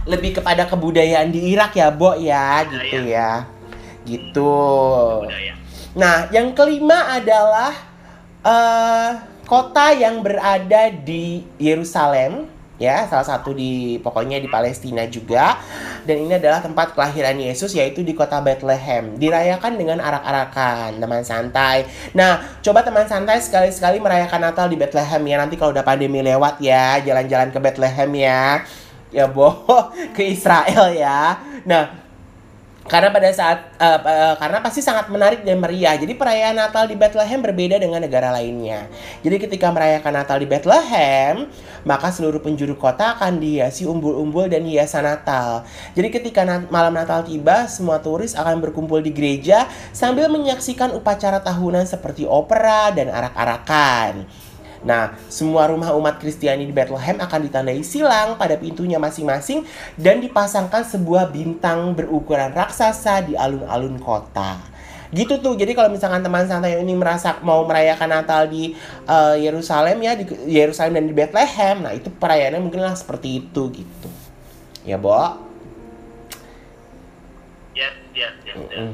lebih 0.04 0.40
kepada 0.40 0.68
kebudayaan 0.68 1.32
di 1.32 1.52
Irak 1.52 1.76
ya, 1.76 1.88
Bo 1.92 2.12
ya, 2.16 2.64
gitu 2.68 3.08
ya. 3.08 3.53
Gitu. 4.04 4.56
Budaya. 5.24 5.54
Nah, 5.94 6.28
yang 6.30 6.52
kelima 6.52 7.16
adalah 7.16 7.72
eh 8.44 9.10
kota 9.44 9.92
yang 9.92 10.24
berada 10.24 10.88
di 10.92 11.44
Yerusalem 11.60 12.48
ya 12.74 13.06
salah 13.06 13.22
satu 13.22 13.54
di 13.54 14.02
pokoknya 14.02 14.42
di 14.42 14.48
Palestina 14.50 15.06
juga. 15.06 15.58
Dan 16.04 16.28
ini 16.28 16.36
adalah 16.36 16.60
tempat 16.60 16.92
kelahiran 16.92 17.38
Yesus 17.38 17.72
yaitu 17.72 18.04
di 18.04 18.12
kota 18.12 18.42
Bethlehem. 18.44 19.16
Dirayakan 19.16 19.78
dengan 19.78 19.98
arak-arakan 20.02 21.00
teman 21.00 21.22
santai. 21.24 21.88
Nah 22.12 22.60
coba 22.60 22.84
teman 22.84 23.06
santai 23.08 23.40
sekali-sekali 23.40 24.02
merayakan 24.02 24.50
Natal 24.50 24.66
di 24.68 24.76
Bethlehem 24.76 25.22
ya. 25.24 25.36
Nanti 25.40 25.54
kalau 25.56 25.72
udah 25.72 25.86
pandemi 25.86 26.20
lewat 26.20 26.60
ya 26.60 27.00
jalan-jalan 27.00 27.48
ke 27.54 27.58
Bethlehem 27.62 28.10
ya. 28.12 28.66
Ya 29.14 29.30
boh 29.30 29.64
ke 30.16 30.34
Israel 30.34 30.90
ya. 30.92 31.38
Nah 31.64 32.03
karena 32.84 33.08
pada 33.08 33.32
saat 33.32 33.72
uh, 33.80 34.00
uh, 34.04 34.34
karena 34.36 34.60
pasti 34.60 34.84
sangat 34.84 35.08
menarik 35.08 35.40
dan 35.40 35.56
meriah. 35.56 35.96
Jadi 35.96 36.12
perayaan 36.12 36.52
Natal 36.52 36.84
di 36.84 36.96
Bethlehem 36.96 37.40
berbeda 37.40 37.80
dengan 37.80 38.04
negara 38.04 38.28
lainnya. 38.28 38.92
Jadi 39.24 39.36
ketika 39.40 39.72
merayakan 39.72 40.12
Natal 40.12 40.36
di 40.36 40.44
Bethlehem, 40.44 41.48
maka 41.88 42.12
seluruh 42.12 42.44
penjuru 42.44 42.76
kota 42.76 43.16
akan 43.16 43.40
dihiasi 43.40 43.88
umbul-umbul 43.88 44.52
dan 44.52 44.68
hiasan 44.68 45.08
Natal. 45.08 45.64
Jadi 45.96 46.08
ketika 46.12 46.44
nat 46.44 46.68
malam 46.68 46.92
Natal 46.92 47.24
tiba, 47.24 47.64
semua 47.72 48.04
turis 48.04 48.36
akan 48.36 48.60
berkumpul 48.60 49.00
di 49.00 49.16
gereja 49.16 49.64
sambil 49.96 50.28
menyaksikan 50.28 50.92
upacara 50.92 51.40
tahunan 51.40 51.88
seperti 51.88 52.28
opera 52.28 52.92
dan 52.92 53.08
arak-arakan. 53.08 54.28
Nah, 54.84 55.16
semua 55.32 55.64
rumah 55.72 55.96
umat 55.96 56.20
Kristiani 56.20 56.68
di 56.68 56.74
Bethlehem 56.76 57.16
akan 57.16 57.40
ditandai 57.48 57.80
silang 57.80 58.36
pada 58.36 58.60
pintunya 58.60 59.00
masing-masing 59.00 59.64
dan 59.96 60.20
dipasangkan 60.20 60.84
sebuah 60.84 61.32
bintang 61.32 61.96
berukuran 61.96 62.52
raksasa 62.52 63.24
di 63.24 63.32
alun-alun 63.32 63.96
kota. 63.96 64.60
Gitu 65.08 65.40
tuh. 65.40 65.56
Jadi 65.56 65.72
kalau 65.72 65.88
misalkan 65.88 66.20
teman 66.20 66.44
santai 66.44 66.76
ini 66.84 66.92
merasa 66.92 67.40
mau 67.40 67.64
merayakan 67.64 68.12
Natal 68.12 68.44
di 68.44 68.76
uh, 69.08 69.32
Yerusalem 69.40 70.04
ya 70.04 70.12
di 70.20 70.28
Yerusalem 70.52 71.00
dan 71.00 71.04
di 71.08 71.14
Bethlehem, 71.16 71.76
nah 71.80 71.92
itu 71.96 72.12
perayaannya 72.12 72.60
mungkinlah 72.60 72.92
seperti 72.92 73.40
itu 73.40 73.62
gitu. 73.72 74.08
Ya, 74.84 75.00
Bo. 75.00 75.16
Yes, 77.72 77.96
yes, 78.12 78.36
yes, 78.44 78.58
yes. 78.68 78.92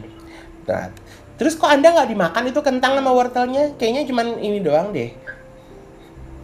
Nah, 0.71 0.95
terus 1.35 1.59
kok 1.59 1.67
Anda 1.67 1.91
nggak 1.91 2.15
dimakan 2.15 2.45
itu 2.47 2.61
kentang 2.63 2.95
sama 2.95 3.11
wortelnya? 3.11 3.75
Kayaknya 3.75 4.07
cuman 4.07 4.27
ini 4.39 4.63
doang 4.63 4.95
deh 4.95 5.11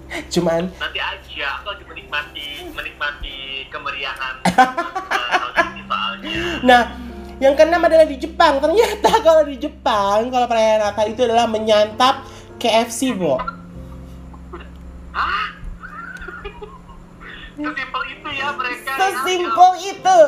cuman 0.07 0.71
nanti 0.79 0.99
aja 1.03 1.47
aku 1.61 1.67
lagi 1.75 1.85
menikmati 1.87 2.49
menikmati 2.73 3.67
kemeriahan. 3.71 4.35
Tahun 4.47 5.53
ini 5.75 5.83
soalnya 5.87 6.35
nah 6.63 6.83
yang 7.37 7.53
keenam 7.53 7.85
adalah 7.85 8.09
di 8.09 8.17
Jepang. 8.17 8.65
Ternyata 8.65 9.11
kalau 9.21 9.45
di 9.45 9.57
Jepang 9.61 10.33
kalau 10.33 10.47
perayaan 10.49 10.89
Natal 10.89 11.07
itu 11.11 11.21
adalah 11.27 11.45
menyantap 11.45 12.25
KFC 12.57 13.13
bo. 13.13 13.37
Sesimpel 17.57 18.03
itu 18.13 18.29
ya 18.37 18.53
mereka 18.53 18.93
sesimpel 19.01 19.71
itu 19.81 20.19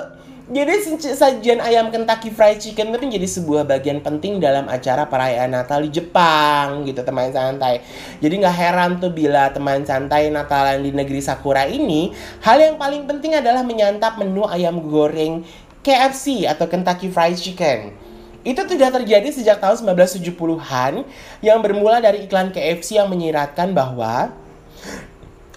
jadi 0.49 0.81
sajian 1.13 1.61
ayam 1.61 1.93
Kentucky 1.93 2.33
Fried 2.33 2.57
Chicken 2.57 2.89
itu 2.89 3.05
menjadi 3.05 3.29
sebuah 3.29 3.69
bagian 3.69 4.01
penting 4.01 4.41
dalam 4.41 4.65
acara 4.65 5.05
perayaan 5.05 5.53
Natal 5.53 5.85
di 5.85 5.93
Jepang 5.93 6.89
gitu 6.89 7.05
teman 7.05 7.29
santai. 7.29 7.85
Jadi 8.25 8.35
nggak 8.41 8.57
heran 8.57 8.91
tuh 8.97 9.13
bila 9.13 9.53
teman 9.53 9.85
santai 9.85 10.33
Natalan 10.33 10.81
di 10.81 10.97
negeri 10.97 11.21
Sakura 11.21 11.69
ini 11.69 12.17
hal 12.41 12.65
yang 12.65 12.81
paling 12.81 13.05
penting 13.05 13.37
adalah 13.37 13.61
menyantap 13.61 14.17
menu 14.17 14.49
ayam 14.49 14.81
goreng 14.81 15.45
KFC 15.85 16.49
atau 16.49 16.65
Kentucky 16.65 17.13
Fried 17.13 17.37
Chicken. 17.37 17.93
Itu 18.41 18.65
sudah 18.65 18.89
terjadi 18.89 19.29
sejak 19.29 19.61
tahun 19.61 19.85
1970-an 19.85 21.05
yang 21.45 21.61
bermula 21.61 22.01
dari 22.01 22.25
iklan 22.25 22.57
KFC 22.57 22.97
yang 22.97 23.13
menyiratkan 23.13 23.77
bahwa 23.77 24.33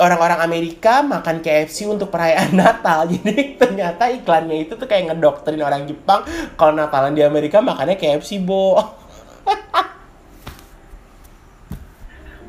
orang-orang 0.02 0.42
Amerika 0.42 1.06
makan 1.06 1.46
KFC 1.46 1.86
untuk 1.86 2.10
perayaan 2.10 2.58
Natal. 2.62 3.06
Jadi 3.06 3.56
ternyata 3.56 4.10
iklannya 4.10 4.66
itu 4.66 4.74
tuh 4.74 4.90
kayak 4.90 5.14
ngedoktrin 5.14 5.62
orang 5.62 5.86
Jepang 5.86 6.26
kalau 6.58 6.74
Natalan 6.74 7.14
di 7.14 7.22
Amerika 7.22 7.62
makannya 7.62 7.96
KFC, 7.96 8.42
Bo. 8.42 8.82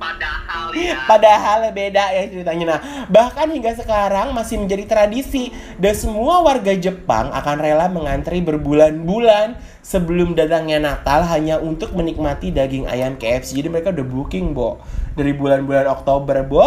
Padahal 0.03 0.75
ya. 0.75 0.99
Padahal 1.07 1.61
beda 1.71 2.05
ya 2.11 2.27
ceritanya. 2.27 2.65
Nah, 2.75 2.81
bahkan 3.07 3.47
hingga 3.47 3.71
sekarang 3.79 4.35
masih 4.35 4.59
menjadi 4.59 4.91
tradisi 4.91 5.55
dan 5.79 5.95
semua 5.95 6.43
warga 6.43 6.75
Jepang 6.75 7.31
akan 7.31 7.57
rela 7.63 7.87
mengantri 7.87 8.43
berbulan-bulan 8.43 9.55
sebelum 9.79 10.35
datangnya 10.35 10.83
Natal 10.83 11.23
hanya 11.31 11.63
untuk 11.63 11.95
menikmati 11.95 12.51
daging 12.51 12.91
ayam 12.91 13.15
KFC. 13.15 13.63
Jadi 13.63 13.71
mereka 13.71 13.95
udah 13.95 14.03
booking, 14.03 14.51
Bo. 14.59 14.83
Dari 15.15 15.31
bulan-bulan 15.39 15.87
Oktober, 15.87 16.43
Bo 16.51 16.67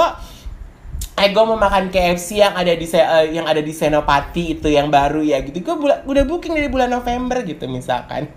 eh 1.15 1.31
gue 1.31 1.43
mau 1.47 1.55
makan 1.55 1.87
KFC 1.87 2.43
yang 2.43 2.53
ada 2.59 2.75
di 2.75 2.85
uh, 2.91 3.25
yang 3.31 3.47
ada 3.47 3.63
di 3.63 3.71
Senopati 3.71 4.59
itu 4.59 4.67
yang 4.67 4.91
baru 4.91 5.23
ya 5.23 5.39
gitu. 5.41 5.63
Gue 5.63 5.75
udah 6.03 6.23
booking 6.27 6.51
dari 6.51 6.67
bulan 6.67 6.91
November 6.91 7.39
gitu 7.47 7.71
misalkan. 7.71 8.27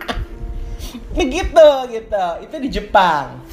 Begitu 1.18 1.68
gitu. 1.90 2.26
Itu 2.46 2.56
di 2.62 2.68
Jepang 2.70 3.51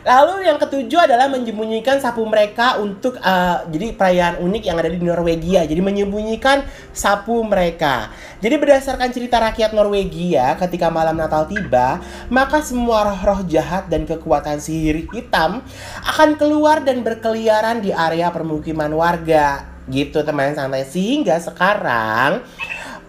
Lalu 0.00 0.48
yang 0.48 0.56
ketujuh 0.56 1.04
adalah 1.04 1.28
menyembunyikan 1.28 2.00
sapu 2.00 2.24
mereka 2.24 2.80
untuk 2.80 3.20
uh, 3.20 3.68
jadi 3.68 3.92
perayaan 3.92 4.40
unik 4.40 4.62
yang 4.64 4.76
ada 4.80 4.88
di 4.88 4.96
Norwegia. 4.96 5.68
Jadi 5.68 5.80
menyembunyikan 5.84 6.64
sapu 6.96 7.44
mereka. 7.44 8.08
Jadi 8.40 8.56
berdasarkan 8.56 9.12
cerita 9.12 9.36
rakyat 9.36 9.76
Norwegia, 9.76 10.56
ketika 10.56 10.88
malam 10.88 11.20
Natal 11.20 11.44
tiba, 11.44 12.00
maka 12.32 12.64
semua 12.64 13.12
roh-roh 13.12 13.44
jahat 13.44 13.92
dan 13.92 14.08
kekuatan 14.08 14.56
sihir 14.56 15.04
hitam 15.12 15.60
akan 16.08 16.40
keluar 16.40 16.80
dan 16.80 17.04
berkeliaran 17.04 17.84
di 17.84 17.92
area 17.92 18.32
permukiman 18.32 18.88
warga. 18.96 19.68
Gitu 19.90 20.22
teman 20.22 20.56
santai. 20.56 20.86
Sehingga 20.88 21.36
sekarang 21.42 22.46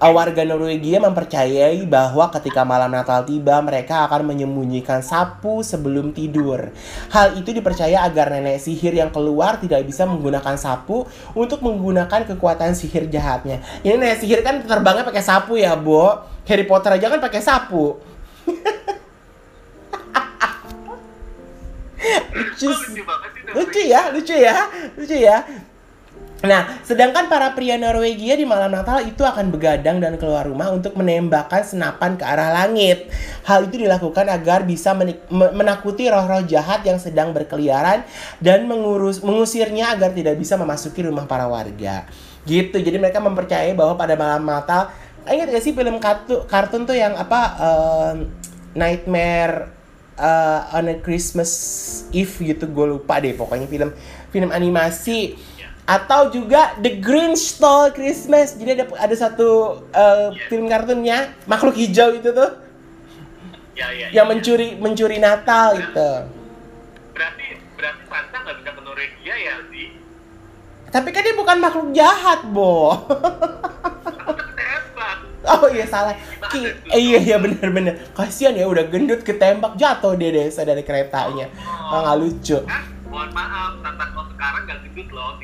warga 0.09 0.41
Norwegia 0.41 0.97
mempercayai 0.97 1.85
bahwa 1.85 2.33
ketika 2.33 2.65
malam 2.65 2.89
Natal 2.89 3.21
tiba 3.21 3.61
mereka 3.61 4.09
akan 4.09 4.33
menyembunyikan 4.33 5.05
sapu 5.05 5.61
sebelum 5.61 6.09
tidur. 6.09 6.73
Hal 7.13 7.37
itu 7.37 7.53
dipercaya 7.53 8.01
agar 8.01 8.33
nenek 8.33 8.57
sihir 8.57 8.97
yang 8.97 9.13
keluar 9.13 9.61
tidak 9.61 9.85
bisa 9.85 10.09
menggunakan 10.09 10.57
sapu 10.57 11.05
untuk 11.37 11.61
menggunakan 11.61 12.25
kekuatan 12.33 12.73
sihir 12.73 13.05
jahatnya. 13.13 13.61
Ini 13.85 14.01
nenek 14.01 14.25
sihir 14.25 14.41
kan 14.41 14.65
terbangnya 14.65 15.05
pakai 15.05 15.21
sapu 15.21 15.61
ya, 15.61 15.77
Bo. 15.77 16.25
Harry 16.49 16.65
Potter 16.65 16.97
aja 16.97 17.05
kan 17.05 17.21
pakai 17.21 17.41
sapu. 17.45 18.01
lucu, 22.33 22.73
lucu 23.53 23.81
ya, 23.85 24.09
lucu 24.09 24.33
ya, 24.33 24.55
lucu 24.97 25.17
ya. 25.21 25.45
Nah, 26.41 26.81
sedangkan 26.81 27.29
para 27.29 27.53
pria 27.53 27.77
Norwegia 27.77 28.33
di 28.33 28.49
malam 28.49 28.73
Natal 28.73 29.05
itu 29.05 29.21
akan 29.21 29.53
begadang 29.53 30.01
dan 30.01 30.17
keluar 30.17 30.49
rumah 30.49 30.73
untuk 30.73 30.97
menembakkan 30.97 31.61
senapan 31.61 32.17
ke 32.17 32.25
arah 32.25 32.49
langit. 32.49 33.13
Hal 33.45 33.69
itu 33.69 33.85
dilakukan 33.85 34.25
agar 34.25 34.65
bisa 34.65 34.97
menakuti 35.29 36.09
roh-roh 36.09 36.41
jahat 36.49 36.81
yang 36.81 36.97
sedang 36.97 37.29
berkeliaran 37.29 38.01
dan 38.41 38.65
mengurus 38.65 39.21
mengusirnya 39.21 39.93
agar 39.93 40.17
tidak 40.17 40.41
bisa 40.41 40.57
memasuki 40.57 41.05
rumah 41.05 41.29
para 41.29 41.45
warga. 41.45 42.09
Gitu. 42.49 42.73
Jadi 42.73 42.97
mereka 42.97 43.21
mempercayai 43.21 43.77
bahwa 43.77 43.93
pada 43.93 44.17
malam 44.17 44.41
Natal, 44.41 44.89
ingat 45.29 45.53
gak 45.53 45.61
sih 45.61 45.77
film 45.77 46.01
kartu, 46.01 46.41
kartun 46.49 46.89
tuh 46.89 46.97
yang 46.97 47.13
apa 47.21 47.39
uh, 47.61 48.13
Nightmare 48.73 49.69
uh, 50.17 50.73
on 50.73 50.89
a 50.89 50.97
Christmas 51.05 51.51
Eve 52.09 52.55
gitu 52.55 52.65
gue 52.69 52.85
lupa 52.97 53.19
deh 53.21 53.35
pokoknya 53.35 53.67
film 53.67 53.89
film 54.31 54.49
animasi 54.49 55.35
atau 55.85 56.29
juga 56.29 56.75
The 56.79 57.01
Grinch 57.01 57.57
Stole 57.57 57.91
Christmas. 57.93 58.55
Jadi 58.55 58.81
ada 58.81 58.85
ada 58.97 59.15
satu 59.15 59.81
uh, 59.91 60.31
yeah. 60.33 60.47
film 60.47 60.69
kartunnya 60.69 61.33
makhluk 61.49 61.75
hijau 61.77 62.15
itu 62.15 62.29
tuh. 62.31 62.51
Ya, 63.71 63.87
ya, 63.95 64.13
yang 64.13 64.27
ya, 64.27 64.31
mencuri 64.31 64.67
ya. 64.75 64.77
mencuri 64.77 65.17
Natal 65.17 65.73
nah, 65.73 65.79
gitu. 65.79 66.11
Berarti 67.15 67.45
berarti 67.79 68.03
Santa 68.05 68.37
nggak 68.45 68.55
bisa 68.61 68.69
ke 68.75 68.81
Norwegia 68.83 69.35
ya 69.35 69.55
sih? 69.71 69.87
Tapi 70.91 71.07
kan 71.15 71.23
dia 71.23 71.35
bukan 71.39 71.57
makhluk 71.63 71.89
jahat, 71.95 72.43
Bo. 72.51 73.07
oh 75.47 75.67
iya 75.71 75.87
salah. 75.87 76.13
Ki 76.51 76.67
eh, 76.67 76.99
iya 76.99 77.19
iya 77.23 77.37
benar 77.39 77.71
benar. 77.71 77.93
Kasihan 78.11 78.53
ya 78.53 78.67
udah 78.67 78.85
gendut 78.91 79.23
ketembak 79.23 79.79
jatuh 79.79 80.19
dia 80.19 80.35
desa 80.35 80.67
dari 80.67 80.83
keretanya. 80.83 81.47
Oh, 81.89 82.03
nggak 82.03 82.17
lucu. 82.19 82.59
Kan, 82.67 82.83
mohon 83.11 83.31
maaf, 83.35 83.79
Santa 83.83 84.05
Claus 84.15 84.29
sekarang 84.31 84.61
gak 84.67 84.79
gendut 84.87 85.09
loh, 85.11 85.35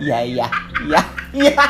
Iya 0.00 0.18
iya 0.24 0.48
iya 0.80 1.00
iya. 1.36 1.64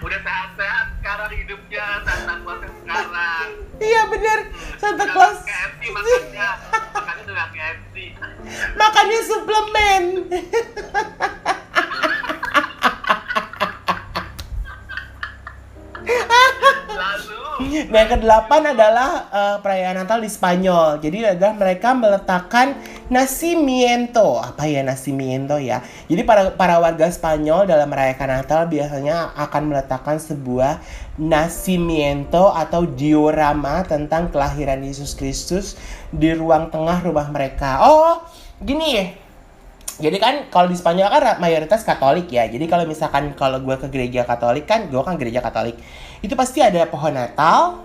Udah 0.00 0.20
sehat-sehat 0.24 0.86
sekarang 0.96 1.28
hidupnya 1.36 1.84
Santa 2.08 2.40
Claus 2.40 2.64
sekarang. 2.64 3.48
Iya 3.76 4.02
bener 4.08 4.38
Santa 4.80 5.04
Claus. 5.12 5.44
KFC 5.44 5.92
makannya, 5.92 6.48
makannya 6.96 7.32
udah 7.36 7.48
KFC. 7.52 7.96
Makannya 8.80 9.20
suplemen. 9.28 10.04
Lalu 16.96 17.49
Yang 17.94 18.08
kedelapan 18.16 18.72
adalah 18.72 19.10
uh, 19.28 19.56
perayaan 19.60 19.96
Natal 20.00 20.18
di 20.20 20.30
Spanyol. 20.30 21.00
Jadi 21.00 21.24
adalah 21.24 21.54
mereka 21.56 21.92
meletakkan 21.92 22.76
nacimiento. 23.12 24.40
Apa 24.40 24.64
ya 24.64 24.80
nacimiento 24.80 25.60
ya? 25.60 25.84
Jadi 26.08 26.22
para 26.24 26.54
para 26.56 26.80
warga 26.80 27.08
Spanyol 27.08 27.68
dalam 27.68 27.88
merayakan 27.92 28.40
Natal 28.40 28.60
biasanya 28.70 29.36
akan 29.36 29.62
meletakkan 29.72 30.16
sebuah 30.16 30.80
nacimiento 31.20 32.48
atau 32.50 32.88
diorama 32.88 33.84
tentang 33.84 34.32
kelahiran 34.32 34.80
Yesus 34.80 35.12
Kristus 35.12 35.76
di 36.08 36.32
ruang 36.32 36.72
tengah 36.72 37.04
rumah 37.04 37.28
mereka. 37.28 37.84
Oh, 37.84 38.24
gini 38.62 38.88
ya. 38.96 39.06
Jadi 40.00 40.16
kan 40.16 40.48
kalau 40.48 40.72
di 40.72 40.80
Spanyol 40.80 41.12
kan 41.12 41.36
mayoritas 41.44 41.84
Katolik 41.84 42.32
ya. 42.32 42.48
Jadi 42.48 42.64
kalau 42.64 42.88
misalkan 42.88 43.36
kalau 43.36 43.60
gue 43.60 43.76
ke 43.76 43.92
gereja 43.92 44.24
Katolik 44.24 44.64
kan, 44.64 44.88
gue 44.88 44.96
kan 45.04 45.20
gereja 45.20 45.44
Katolik 45.44 45.76
itu 46.20 46.36
pasti 46.36 46.60
ada 46.60 46.84
pohon 46.88 47.16
Natal, 47.16 47.80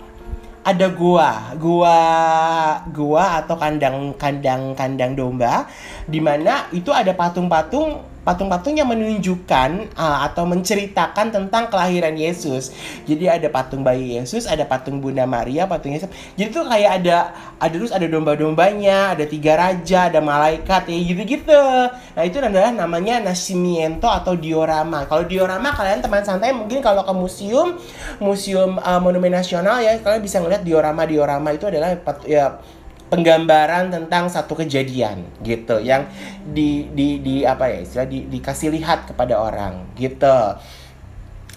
ada 0.66 0.86
gua, 0.90 1.54
gua, 1.56 1.98
gua 2.90 3.24
atau 3.40 3.54
kandang 3.56 4.12
kandang 4.18 4.74
kandang 4.74 5.12
domba, 5.14 5.64
di 6.04 6.20
mana 6.20 6.68
itu 6.74 6.90
ada 6.92 7.14
patung-patung 7.14 8.15
patung-patung 8.26 8.74
yang 8.74 8.90
menunjukkan 8.90 9.94
uh, 9.94 10.26
atau 10.26 10.42
menceritakan 10.50 11.30
tentang 11.30 11.70
kelahiran 11.70 12.18
Yesus. 12.18 12.74
Jadi 13.06 13.30
ada 13.30 13.46
patung 13.46 13.86
bayi 13.86 14.18
Yesus, 14.18 14.50
ada 14.50 14.66
patung 14.66 14.98
Bunda 14.98 15.22
Maria, 15.30 15.70
patung 15.70 15.94
Yesus. 15.94 16.10
Jadi 16.34 16.50
tuh 16.50 16.66
kayak 16.66 16.90
ada 16.98 17.30
ada 17.62 17.70
terus 17.70 17.94
ada 17.94 18.10
domba-dombanya, 18.10 19.14
ada 19.14 19.22
tiga 19.30 19.54
raja, 19.54 20.10
ada 20.10 20.18
malaikat 20.18 20.90
ya 20.90 20.98
gitu-gitu. 21.06 21.62
Nah, 22.18 22.22
itu 22.26 22.42
adalah 22.42 22.74
namanya 22.74 23.22
nacimiento 23.22 24.10
atau 24.10 24.34
diorama. 24.34 25.06
Kalau 25.06 25.22
diorama 25.22 25.70
kalian 25.70 26.02
teman 26.02 26.26
santai 26.26 26.50
mungkin 26.50 26.82
kalau 26.82 27.06
ke 27.06 27.14
museum, 27.14 27.78
museum 28.18 28.82
uh, 28.82 28.98
monumen 28.98 29.30
nasional 29.30 29.78
ya 29.78 30.02
kalian 30.02 30.18
bisa 30.18 30.42
ngeliat 30.42 30.66
diorama-diorama 30.66 31.54
itu 31.54 31.70
adalah 31.70 31.94
ya 32.26 32.58
penggambaran 33.06 33.90
tentang 33.90 34.26
satu 34.26 34.58
kejadian 34.58 35.22
gitu 35.46 35.78
yang 35.78 36.06
di 36.42 36.90
di 36.90 37.22
di 37.22 37.34
apa 37.46 37.70
ya 37.70 37.78
istilah 37.82 38.06
di, 38.06 38.26
dikasih 38.26 38.74
lihat 38.74 39.10
kepada 39.10 39.38
orang 39.38 39.86
gitu. 39.94 40.58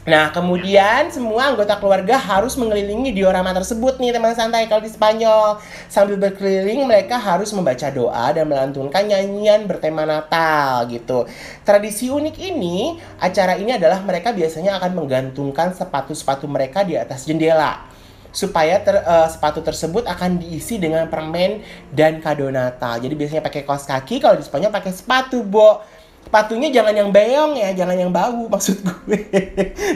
Nah, 0.09 0.33
kemudian 0.33 1.11
semua 1.13 1.53
anggota 1.53 1.77
keluarga 1.77 2.17
harus 2.17 2.57
mengelilingi 2.57 3.13
diorama 3.13 3.53
tersebut 3.53 4.01
nih 4.01 4.09
teman 4.09 4.33
santai 4.33 4.65
kalau 4.65 4.81
di 4.81 4.89
Spanyol. 4.89 5.61
Sambil 5.85 6.17
berkeliling 6.17 6.81
mereka 6.87 7.21
harus 7.21 7.53
membaca 7.53 7.91
doa 7.93 8.33
dan 8.33 8.49
melantunkan 8.49 9.05
nyanyian 9.05 9.69
bertema 9.69 10.09
Natal 10.09 10.89
gitu. 10.89 11.29
Tradisi 11.61 12.09
unik 12.09 12.35
ini, 12.41 12.97
acara 13.21 13.59
ini 13.59 13.77
adalah 13.77 14.01
mereka 14.01 14.33
biasanya 14.33 14.81
akan 14.81 14.97
menggantungkan 14.97 15.77
sepatu-sepatu 15.77 16.49
mereka 16.49 16.81
di 16.81 16.97
atas 16.97 17.29
jendela 17.29 17.98
supaya 18.29 18.77
ter, 18.81 19.01
uh, 19.01 19.27
sepatu 19.29 19.61
tersebut 19.65 20.05
akan 20.05 20.41
diisi 20.41 20.77
dengan 20.77 21.09
permen 21.09 21.65
dan 21.89 22.21
kado 22.21 22.49
Natal. 22.53 23.01
Jadi 23.01 23.13
biasanya 23.17 23.43
pakai 23.45 23.65
kaos 23.65 23.85
kaki, 23.89 24.21
kalau 24.21 24.37
di 24.37 24.45
Spanyol 24.45 24.73
pakai 24.73 24.93
sepatu, 24.93 25.41
Bo. 25.41 25.81
Sepatunya 26.19 26.69
jangan 26.69 26.93
yang 26.93 27.09
beong 27.09 27.57
ya, 27.57 27.73
jangan 27.73 27.97
yang 27.97 28.11
bau 28.13 28.45
maksud 28.53 28.85
gue. 28.85 29.19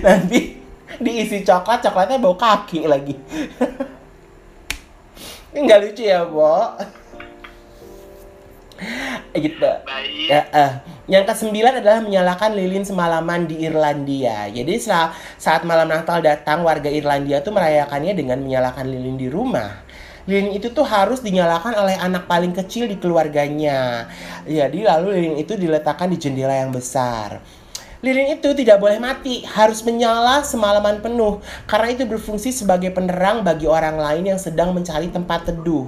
Nanti 0.01 0.57
diisi 0.97 1.45
coklat, 1.45 1.85
coklatnya 1.85 2.17
bau 2.17 2.33
kaki 2.33 2.89
lagi. 2.89 3.13
Enggak 5.53 5.85
lucu 5.85 6.09
ya, 6.09 6.25
Bo. 6.25 6.73
gitu. 9.45 9.69
Baik. 9.85 10.27
Ya, 10.29 10.41
uh. 10.51 10.71
Yang 11.03 11.35
kesembilan 11.35 11.83
adalah 11.83 11.99
menyalakan 11.99 12.55
lilin 12.55 12.87
semalaman 12.87 13.43
di 13.43 13.67
Irlandia. 13.67 14.47
Jadi 14.47 14.79
saat, 14.79 15.11
saat 15.35 15.67
malam 15.67 15.91
Natal 15.91 16.23
datang, 16.23 16.63
warga 16.63 16.87
Irlandia 16.87 17.43
tuh 17.43 17.51
merayakannya 17.51 18.15
dengan 18.15 18.39
menyalakan 18.39 18.87
lilin 18.87 19.19
di 19.19 19.27
rumah. 19.27 19.83
Lilin 20.23 20.55
itu 20.55 20.71
tuh 20.71 20.87
harus 20.87 21.19
dinyalakan 21.19 21.75
oleh 21.75 21.99
anak 21.99 22.31
paling 22.31 22.55
kecil 22.55 22.87
di 22.87 22.95
keluarganya. 22.95 24.07
Jadi 24.47 24.87
lalu 24.87 25.19
lilin 25.19 25.35
itu 25.35 25.59
diletakkan 25.59 26.07
di 26.07 26.15
jendela 26.15 26.55
yang 26.55 26.71
besar. 26.71 27.43
Lilin 28.03 28.35
itu 28.35 28.51
tidak 28.51 28.83
boleh 28.83 28.99
mati, 28.99 29.47
harus 29.47 29.79
menyala 29.79 30.43
semalaman 30.43 30.99
penuh 30.99 31.39
karena 31.63 31.87
itu 31.87 32.03
berfungsi 32.03 32.51
sebagai 32.51 32.91
penerang 32.91 33.47
bagi 33.47 33.63
orang 33.63 33.95
lain 33.95 34.35
yang 34.35 34.39
sedang 34.39 34.75
mencari 34.75 35.07
tempat 35.07 35.47
teduh. 35.47 35.87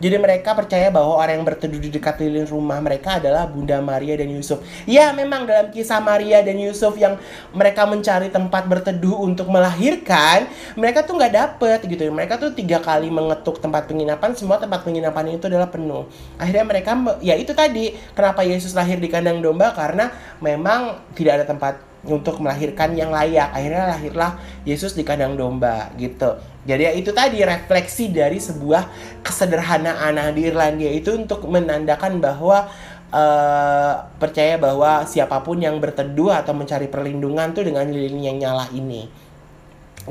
Jadi 0.00 0.16
mereka 0.16 0.56
percaya 0.56 0.88
bahwa 0.88 1.20
orang 1.20 1.40
yang 1.40 1.46
berteduh 1.46 1.76
di 1.76 1.92
dekat 1.92 2.16
lilin 2.24 2.48
rumah 2.48 2.80
mereka 2.80 3.20
adalah 3.20 3.44
Bunda 3.44 3.78
Maria 3.84 4.16
dan 4.16 4.32
Yusuf. 4.32 4.64
Ya, 4.88 5.12
memang 5.12 5.44
dalam 5.44 5.68
kisah 5.68 6.00
Maria 6.00 6.40
dan 6.40 6.56
Yusuf 6.56 6.96
yang 6.96 7.20
mereka 7.52 7.84
mencari 7.84 8.32
tempat 8.32 8.64
berteduh 8.64 9.20
untuk 9.20 9.52
melahirkan, 9.52 10.48
mereka 10.72 11.04
tuh 11.04 11.20
nggak 11.20 11.32
dapet 11.36 11.78
gitu. 11.84 12.08
Mereka 12.08 12.40
tuh 12.40 12.56
tiga 12.56 12.80
kali 12.80 13.12
mengetuk 13.12 13.60
tempat 13.60 13.84
penginapan, 13.84 14.32
semua 14.32 14.56
tempat 14.56 14.80
penginapan 14.88 15.36
itu 15.36 15.46
adalah 15.52 15.68
penuh. 15.68 16.08
Akhirnya 16.40 16.64
mereka, 16.64 16.96
ya 17.20 17.36
itu 17.36 17.52
tadi, 17.52 17.92
kenapa 18.16 18.40
Yesus 18.40 18.72
lahir 18.72 18.96
di 18.96 19.12
kandang 19.12 19.44
domba 19.44 19.76
karena 19.76 20.08
memang 20.40 20.96
tidak 21.12 21.44
ada 21.44 21.46
tempat 21.46 21.90
untuk 22.04 22.40
melahirkan 22.40 22.96
yang 22.96 23.12
layak. 23.12 23.52
Akhirnya 23.52 23.92
lahirlah 23.92 24.40
Yesus 24.64 24.96
di 24.96 25.04
kandang 25.04 25.36
domba 25.36 25.92
gitu. 26.00 26.40
Jadi 26.60 26.82
ya 26.84 26.92
itu 26.92 27.10
tadi 27.16 27.40
refleksi 27.40 28.12
dari 28.12 28.36
sebuah 28.36 28.84
kesederhanaan 29.24 30.12
nah, 30.12 30.28
di 30.28 30.44
Irlandia 30.44 30.92
itu 30.92 31.16
untuk 31.16 31.48
menandakan 31.48 32.20
bahwa 32.20 32.68
uh, 33.08 33.92
percaya 34.20 34.60
bahwa 34.60 35.08
siapa 35.08 35.40
pun 35.40 35.56
yang 35.56 35.80
berteduh 35.80 36.36
atau 36.36 36.52
mencari 36.52 36.92
perlindungan 36.92 37.56
tuh 37.56 37.64
dengan 37.64 37.88
lilin 37.88 38.20
yang 38.20 38.36
nyala 38.36 38.68
ini. 38.76 39.08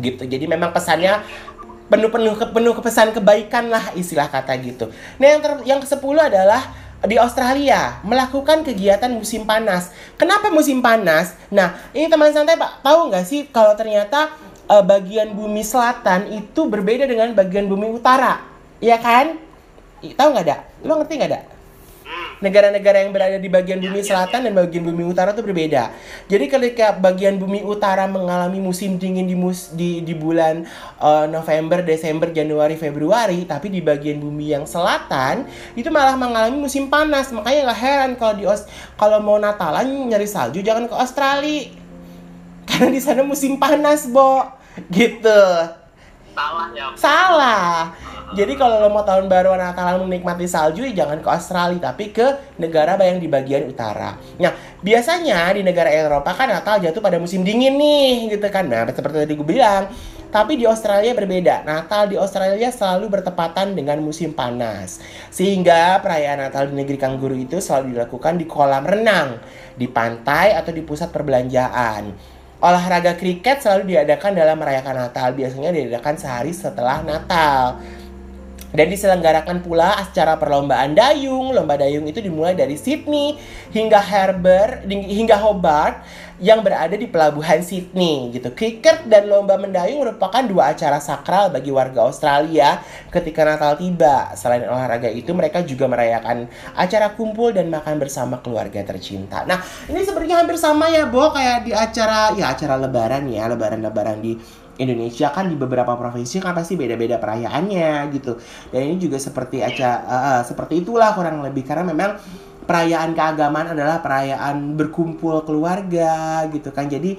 Gitu. 0.01 0.25
Jadi 0.25 0.45
memang 0.49 0.73
pesannya 0.73 1.21
penuh-penuh 1.89 2.37
penuh 2.53 2.73
kepesan 2.77 3.13
kebaikan 3.13 3.69
lah 3.69 3.93
istilah 3.93 4.29
kata 4.29 4.53
gitu. 4.61 4.89
Nah 5.17 5.25
yang 5.25 5.41
ter, 5.41 5.51
yang 5.65 5.79
ke-10 5.81 6.17
adalah 6.17 6.61
di 6.99 7.15
Australia 7.15 8.03
melakukan 8.03 8.61
kegiatan 8.67 9.07
musim 9.09 9.47
panas. 9.47 9.95
Kenapa 10.19 10.51
musim 10.51 10.83
panas? 10.83 11.31
Nah, 11.47 11.79
ini 11.95 12.11
teman 12.11 12.27
santai 12.35 12.59
Pak, 12.59 12.83
tahu 12.83 13.07
nggak 13.07 13.23
sih 13.23 13.47
kalau 13.55 13.71
ternyata 13.79 14.35
uh, 14.69 14.83
bagian 14.85 15.33
bumi 15.33 15.65
selatan 15.65 16.29
itu 16.29 16.69
berbeda 16.69 17.09
dengan 17.09 17.33
bagian 17.33 17.65
bumi 17.65 17.89
utara, 17.89 18.45
ya 18.77 19.01
kan? 19.01 19.35
Tahu 19.99 20.27
nggak 20.31 20.45
ada? 20.45 20.57
Lo 20.85 21.01
ngerti 21.01 21.13
nggak 21.19 21.31
ada? 21.33 21.41
Negara-negara 22.39 23.03
yang 23.03 23.11
berada 23.11 23.35
di 23.35 23.51
bagian 23.51 23.83
bumi 23.83 23.99
selatan 23.99 24.47
dan 24.47 24.55
bagian 24.55 24.87
bumi 24.87 25.03
utara 25.11 25.35
itu 25.35 25.43
berbeda. 25.43 25.91
Jadi 26.31 26.45
ketika 26.47 26.95
bagian 26.95 27.35
bumi 27.35 27.67
utara 27.67 28.07
mengalami 28.07 28.63
musim 28.63 28.95
dingin 28.95 29.27
di 29.27 29.35
mus 29.35 29.75
di, 29.75 29.99
di 29.99 30.15
bulan 30.15 30.63
uh, 31.03 31.27
November, 31.27 31.83
Desember, 31.83 32.31
Januari, 32.31 32.79
Februari, 32.79 33.43
tapi 33.43 33.67
di 33.67 33.83
bagian 33.83 34.23
bumi 34.23 34.55
yang 34.55 34.63
selatan 34.63 35.51
itu 35.75 35.91
malah 35.91 36.15
mengalami 36.15 36.55
musim 36.63 36.87
panas. 36.87 37.27
Makanya 37.35 37.67
nggak 37.67 37.81
heran 37.83 38.11
kalau 38.15 38.33
di 38.39 38.47
Aus 38.47 38.63
kalau 38.95 39.19
mau 39.19 39.35
Natalan 39.35 40.07
nyari 40.07 40.25
salju 40.25 40.63
jangan 40.63 40.87
ke 40.87 40.95
Australia. 40.95 41.75
Karena 42.71 42.87
di 42.87 43.01
sana 43.03 43.21
musim 43.27 43.59
panas, 43.59 44.07
Bo 44.07 44.58
gitu 44.93 45.41
salah 46.35 46.67
ya 46.71 46.87
salah 46.95 47.93
jadi 48.29 48.53
kalau 48.61 48.77
lo 48.77 48.93
mau 48.93 49.01
tahun 49.01 49.25
baru 49.25 49.57
Natalan 49.57 50.05
menikmati 50.05 50.45
salju 50.45 50.85
ya 50.85 51.01
jangan 51.01 51.17
ke 51.25 51.29
Australia 51.33 51.89
tapi 51.89 52.13
ke 52.13 52.57
negara 52.61 52.93
yang 53.01 53.17
di 53.17 53.25
bagian 53.25 53.65
utara. 53.65 54.21
Nah, 54.37 54.53
biasanya 54.85 55.49
di 55.57 55.65
negara 55.65 55.89
Eropa 55.89 56.37
kan 56.37 56.45
Natal 56.45 56.77
jatuh 56.77 57.01
pada 57.01 57.17
musim 57.17 57.41
dingin 57.41 57.73
nih 57.73 58.37
gitu 58.37 58.45
kan. 58.53 58.69
Nah, 58.69 58.85
seperti 58.93 59.25
tadi 59.25 59.33
gue 59.33 59.47
bilang. 59.47 59.89
Tapi 60.29 60.61
di 60.61 60.65
Australia 60.69 61.09
berbeda. 61.17 61.65
Natal 61.65 62.05
di 62.05 62.13
Australia 62.13 62.69
selalu 62.69 63.09
bertepatan 63.17 63.73
dengan 63.73 63.97
musim 63.97 64.29
panas. 64.29 65.01
Sehingga 65.33 65.97
perayaan 66.05 66.45
Natal 66.45 66.69
di 66.69 66.77
negeri 66.77 67.01
kangguru 67.01 67.33
itu 67.33 67.57
selalu 67.57 67.97
dilakukan 67.97 68.37
di 68.37 68.45
kolam 68.45 68.85
renang, 68.85 69.41
di 69.73 69.89
pantai 69.89 70.53
atau 70.53 70.69
di 70.69 70.85
pusat 70.85 71.09
perbelanjaan. 71.09 72.13
Olahraga 72.59 73.15
kriket 73.15 73.63
selalu 73.63 73.95
diadakan 73.95 74.35
dalam 74.35 74.59
merayakan 74.59 75.07
Natal, 75.07 75.31
biasanya 75.31 75.71
diadakan 75.71 76.19
sehari 76.19 76.51
setelah 76.51 76.99
Natal. 77.07 77.79
Dan 78.69 78.85
diselenggarakan 78.93 79.65
pula 79.65 79.97
acara 79.97 80.37
perlombaan 80.37 80.93
dayung. 80.93 81.51
Lomba 81.51 81.75
dayung 81.75 82.05
itu 82.05 82.21
dimulai 82.21 82.53
dari 82.53 82.77
Sydney 82.77 83.35
hingga 83.73 83.97
Harbour 83.97 84.85
hingga 84.85 85.41
Hobart 85.41 86.05
yang 86.39 86.63
berada 86.63 86.95
di 86.95 87.03
pelabuhan 87.05 87.59
Sydney 87.59 88.31
gitu. 88.31 88.55
Cricket 88.55 89.05
dan 89.11 89.27
lomba 89.27 89.59
mendayung 89.59 89.99
merupakan 90.07 90.39
dua 90.47 90.71
acara 90.71 90.97
sakral 91.03 91.51
bagi 91.51 91.67
warga 91.67 92.07
Australia 92.07 92.79
ketika 93.11 93.43
Natal 93.43 93.75
tiba. 93.75 94.31
Selain 94.39 94.63
olahraga 94.63 95.11
itu 95.11 95.35
mereka 95.35 95.59
juga 95.67 95.91
merayakan 95.91 96.47
acara 96.79 97.11
kumpul 97.13 97.51
dan 97.51 97.67
makan 97.67 97.99
bersama 97.99 98.39
keluarga 98.39 98.79
tercinta. 98.87 99.43
Nah, 99.43 99.59
ini 99.91 99.99
sebenarnya 100.07 100.45
hampir 100.45 100.55
sama 100.55 100.87
ya, 100.87 101.11
Bo, 101.11 101.27
kayak 101.35 101.67
di 101.67 101.75
acara 101.75 102.31
ya 102.39 102.55
acara 102.55 102.79
lebaran 102.79 103.27
ya, 103.27 103.43
lebaran-lebaran 103.51 104.23
di 104.23 104.39
Indonesia 104.79 105.29
kan 105.35 105.51
di 105.51 105.59
beberapa 105.59 105.93
provinsi 105.99 106.39
kan 106.39 106.55
pasti 106.55 106.79
beda-beda 106.79 107.19
perayaannya 107.19 108.07
gitu. 108.15 108.39
Dan 108.71 108.81
ini 108.89 108.95
juga 108.97 109.19
seperti 109.19 109.59
acara 109.59 110.01
uh, 110.07 110.15
uh, 110.15 110.41
seperti 110.47 110.81
itulah 110.81 111.11
kurang 111.13 111.43
lebih 111.43 111.67
karena 111.67 111.83
memang 111.83 112.15
perayaan 112.69 113.17
keagamaan 113.17 113.73
adalah 113.73 113.97
perayaan 113.97 114.77
berkumpul 114.77 115.41
keluarga 115.41 116.45
gitu 116.53 116.69
kan 116.69 116.85
jadi 116.85 117.17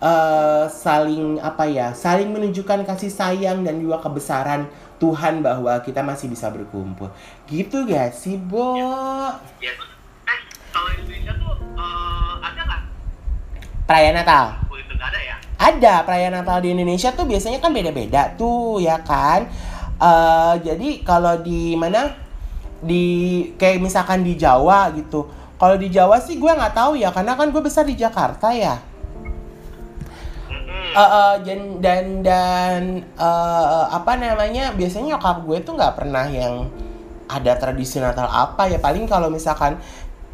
eh, 0.00 0.64
saling 0.72 1.36
apa 1.44 1.68
ya 1.68 1.92
saling 1.92 2.32
menunjukkan 2.32 2.88
kasih 2.88 3.12
sayang 3.12 3.60
dan 3.60 3.76
juga 3.76 4.00
kebesaran 4.00 4.64
Tuhan 4.96 5.44
bahwa 5.44 5.76
kita 5.84 6.00
masih 6.00 6.32
bisa 6.32 6.48
berkumpul 6.48 7.12
gitu 7.44 7.84
gak 7.84 8.16
sih 8.16 8.40
Bo? 8.40 8.72
Ya, 9.60 9.76
eh, 10.24 10.40
kalau 10.72 10.88
Indonesia 10.96 11.36
tuh 11.36 11.52
eh, 11.76 12.34
ada 12.40 12.60
nggak? 12.64 12.82
Perayaan 13.84 14.16
Natal 14.16 14.46
Oh, 14.72 14.80
itu 14.80 14.96
ada 14.96 15.20
ya? 15.20 15.29
Ada 15.60 16.08
perayaan 16.08 16.40
Natal 16.40 16.64
di 16.64 16.72
Indonesia 16.72 17.12
tuh 17.12 17.28
biasanya 17.28 17.60
kan 17.60 17.76
beda-beda 17.76 18.32
tuh 18.32 18.80
ya 18.80 18.96
kan? 19.04 19.44
Eh, 20.00 20.54
jadi 20.64 21.04
kalau 21.04 21.36
di 21.44 21.76
mana? 21.76 22.16
Di 22.80 23.04
kayak 23.60 23.84
misalkan 23.84 24.24
di 24.24 24.40
Jawa 24.40 24.88
gitu. 24.96 25.28
Kalau 25.60 25.76
di 25.76 25.92
Jawa 25.92 26.16
sih 26.16 26.40
gue 26.40 26.48
nggak 26.48 26.72
tahu 26.72 26.96
ya 26.96 27.12
karena 27.12 27.36
kan 27.36 27.52
gue 27.52 27.60
besar 27.60 27.84
di 27.84 27.92
Jakarta 27.92 28.48
ya. 28.56 28.80
Eh, 30.90 30.96
eh, 30.96 31.34
dan 31.44 31.60
dan 31.84 32.04
dan 32.24 32.82
eh, 33.20 33.84
apa 33.92 34.16
namanya 34.16 34.72
biasanya 34.72 35.20
nyokap 35.20 35.44
gue 35.44 35.58
tuh 35.60 35.76
nggak 35.76 35.94
pernah 36.00 36.24
yang 36.32 36.72
ada 37.28 37.52
tradisi 37.60 38.00
Natal 38.00 38.32
apa 38.32 38.64
ya. 38.72 38.80
Paling 38.80 39.04
kalau 39.04 39.28
misalkan 39.28 39.76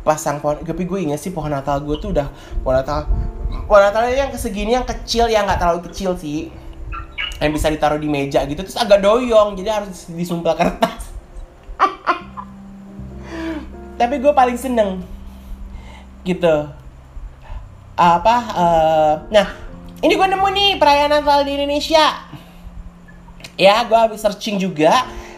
pasang 0.06 0.38
pohon 0.38 0.62
tapi 0.62 0.86
gue 0.86 1.02
inget 1.02 1.18
sih 1.18 1.34
pohon 1.34 1.50
Natal 1.50 1.82
gue 1.82 1.98
tuh 1.98 2.14
udah 2.14 2.30
pohon 2.62 2.78
Natal 2.78 3.10
Natalnya 3.66 4.26
yang 4.26 4.30
segini 4.34 4.74
yang 4.74 4.86
kecil 4.86 5.26
ya 5.26 5.42
nggak 5.42 5.58
terlalu 5.58 5.80
kecil 5.90 6.14
sih. 6.14 6.50
Yang 7.42 7.50
bisa 7.60 7.66
ditaruh 7.68 8.00
di 8.00 8.08
meja 8.08 8.46
gitu 8.48 8.64
terus 8.64 8.78
agak 8.78 9.02
doyong 9.02 9.58
jadi 9.58 9.82
harus 9.82 10.08
disumpel 10.08 10.56
kertas. 10.56 11.12
Tapi 14.00 14.14
gue 14.20 14.32
paling 14.32 14.56
seneng. 14.56 15.02
Gitu. 16.22 16.56
Apa 17.96 18.36
eh, 18.52 19.14
nah 19.32 19.48
ini 20.04 20.12
gue 20.12 20.28
nemu 20.28 20.48
nih 20.52 20.70
perayaan 20.76 21.12
Natal 21.12 21.44
di 21.44 21.56
Indonesia. 21.56 22.04
Ya 23.56 23.80
gue 23.88 23.96
habis 23.96 24.20
searching 24.20 24.60
juga 24.60 24.92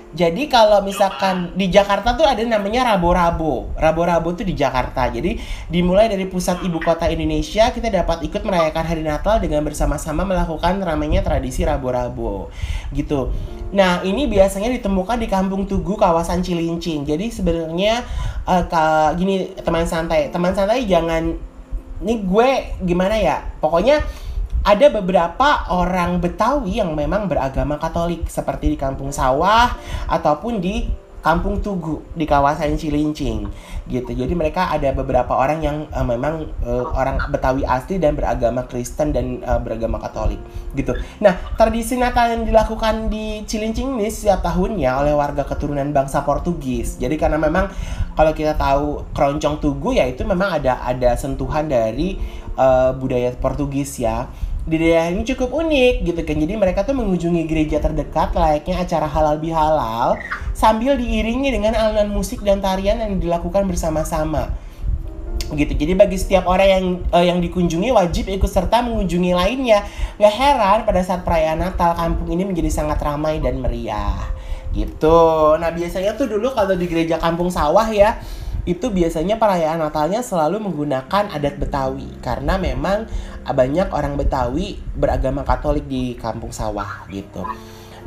jadi 0.09 0.49
kalau 0.49 0.81
misalkan 0.81 1.53
di 1.53 1.69
Jakarta 1.69 2.17
tuh 2.17 2.25
ada 2.25 2.41
namanya 2.41 2.97
rabo-rabo. 2.97 3.69
Rabo-rabo 3.77 4.33
tuh 4.33 4.49
di 4.49 4.57
Jakarta. 4.57 5.05
Jadi 5.13 5.37
dimulai 5.69 6.09
dari 6.09 6.25
pusat 6.25 6.65
ibu 6.65 6.81
kota 6.81 7.13
Indonesia 7.13 7.69
kita 7.69 7.93
dapat 7.93 8.25
ikut 8.25 8.41
merayakan 8.41 8.85
hari 8.89 9.05
Natal 9.05 9.37
dengan 9.37 9.61
bersama-sama 9.69 10.25
melakukan 10.25 10.81
namanya 10.81 11.21
tradisi 11.21 11.61
rabo-rabo. 11.61 12.49
Gitu. 12.97 13.37
Nah 13.77 14.01
ini 14.01 14.25
biasanya 14.25 14.73
ditemukan 14.81 15.21
di 15.21 15.29
Kampung 15.29 15.69
Tugu 15.69 16.01
kawasan 16.01 16.41
Cilincing. 16.41 17.05
Jadi 17.05 17.29
sebenarnya 17.29 18.01
eh, 18.49 18.65
ka- 18.65 19.13
gini 19.13 19.53
teman 19.61 19.85
santai. 19.85 20.33
Teman 20.33 20.57
santai 20.57 20.89
jangan 20.89 21.37
ini 22.01 22.15
gue 22.25 22.49
gimana 22.81 23.21
ya? 23.21 23.45
Pokoknya 23.61 24.01
ada 24.69 24.87
beberapa 24.93 25.65
orang 25.73 26.21
Betawi 26.21 26.85
yang 26.85 26.93
memang 26.93 27.25
beragama 27.25 27.81
Katolik 27.81 28.29
seperti 28.29 28.77
di 28.77 28.77
Kampung 28.77 29.09
Sawah 29.09 29.73
ataupun 30.05 30.61
di 30.61 30.85
Kampung 31.19 31.59
Tugu 31.59 32.05
di 32.15 32.23
kawasan 32.29 32.79
Cilincing 32.79 33.49
gitu. 33.91 34.11
Jadi 34.15 34.33
mereka 34.39 34.71
ada 34.71 34.95
beberapa 34.95 35.35
orang 35.35 35.65
yang 35.65 35.77
eh, 35.91 36.07
memang 36.07 36.47
eh, 36.63 36.85
orang 36.95 37.19
Betawi 37.33 37.67
asli 37.67 37.99
dan 37.99 38.15
beragama 38.15 38.69
Kristen 38.69 39.11
dan 39.11 39.43
eh, 39.43 39.59
beragama 39.59 39.99
Katolik 39.99 40.39
gitu. 40.77 40.95
Nah, 41.19 41.35
tradisi 41.59 41.99
Natal 41.99 42.39
yang 42.39 42.45
dilakukan 42.47 43.11
di 43.11 43.43
Cilincing 43.49 43.99
ini 43.99 44.13
setiap 44.13 44.47
tahunnya 44.47 45.01
oleh 45.01 45.17
warga 45.17 45.43
keturunan 45.43 45.91
bangsa 45.91 46.23
Portugis. 46.23 47.01
Jadi 47.03 47.19
karena 47.19 47.41
memang 47.41 47.67
kalau 48.15 48.31
kita 48.31 48.55
tahu 48.55 49.11
keroncong 49.11 49.59
Tugu 49.59 49.99
ya 49.99 50.07
itu 50.07 50.23
memang 50.23 50.63
ada 50.63 50.87
ada 50.87 51.19
sentuhan 51.19 51.67
dari 51.67 52.15
eh, 52.55 52.91
budaya 52.95 53.35
Portugis 53.35 53.99
ya 53.99 54.31
di 54.69 54.77
daerah 54.77 55.09
ini 55.09 55.25
cukup 55.25 55.49
unik 55.49 56.05
gitu 56.05 56.21
kan. 56.23 56.37
Jadi 56.37 56.55
mereka 56.55 56.85
tuh 56.85 56.93
mengunjungi 56.93 57.49
gereja 57.49 57.81
terdekat 57.81 58.37
layaknya 58.37 58.85
acara 58.85 59.09
halal 59.09 59.41
bihalal 59.41 60.21
sambil 60.53 61.01
diiringi 61.01 61.49
dengan 61.49 61.73
alunan 61.73 62.13
musik 62.13 62.45
dan 62.45 62.61
tarian 62.61 63.01
yang 63.01 63.17
dilakukan 63.17 63.65
bersama-sama. 63.65 64.53
Gitu. 65.49 65.73
Jadi 65.73 65.97
bagi 65.97 66.21
setiap 66.21 66.45
orang 66.45 66.69
yang 66.69 66.85
eh, 67.09 67.25
yang 67.33 67.39
dikunjungi 67.41 67.89
wajib 67.97 68.29
ikut 68.29 68.53
serta 68.53 68.85
mengunjungi 68.85 69.33
lainnya. 69.33 69.89
Gak 70.21 70.35
heran 70.37 70.79
pada 70.85 71.01
saat 71.01 71.25
perayaan 71.25 71.65
Natal 71.65 71.97
kampung 71.97 72.29
ini 72.37 72.45
menjadi 72.45 72.69
sangat 72.69 73.01
ramai 73.01 73.41
dan 73.41 73.65
meriah. 73.65 74.21
Gitu. 74.77 75.21
Nah 75.57 75.73
biasanya 75.73 76.13
tuh 76.21 76.29
dulu 76.29 76.53
kalau 76.53 76.77
di 76.77 76.85
gereja 76.85 77.17
kampung 77.17 77.49
sawah 77.49 77.89
ya 77.89 78.21
itu 78.65 78.91
biasanya 78.91 79.37
perayaan 79.37 79.79
Natalnya 79.79 80.25
selalu 80.25 80.59
menggunakan 80.59 81.31
adat 81.31 81.61
Betawi 81.61 82.09
karena 82.25 82.57
memang 82.57 83.07
banyak 83.45 83.93
orang 83.93 84.19
Betawi 84.19 84.81
beragama 84.97 85.47
Katolik 85.47 85.87
di 85.87 86.19
kampung 86.19 86.51
sawah 86.51 87.07
gitu. 87.13 87.47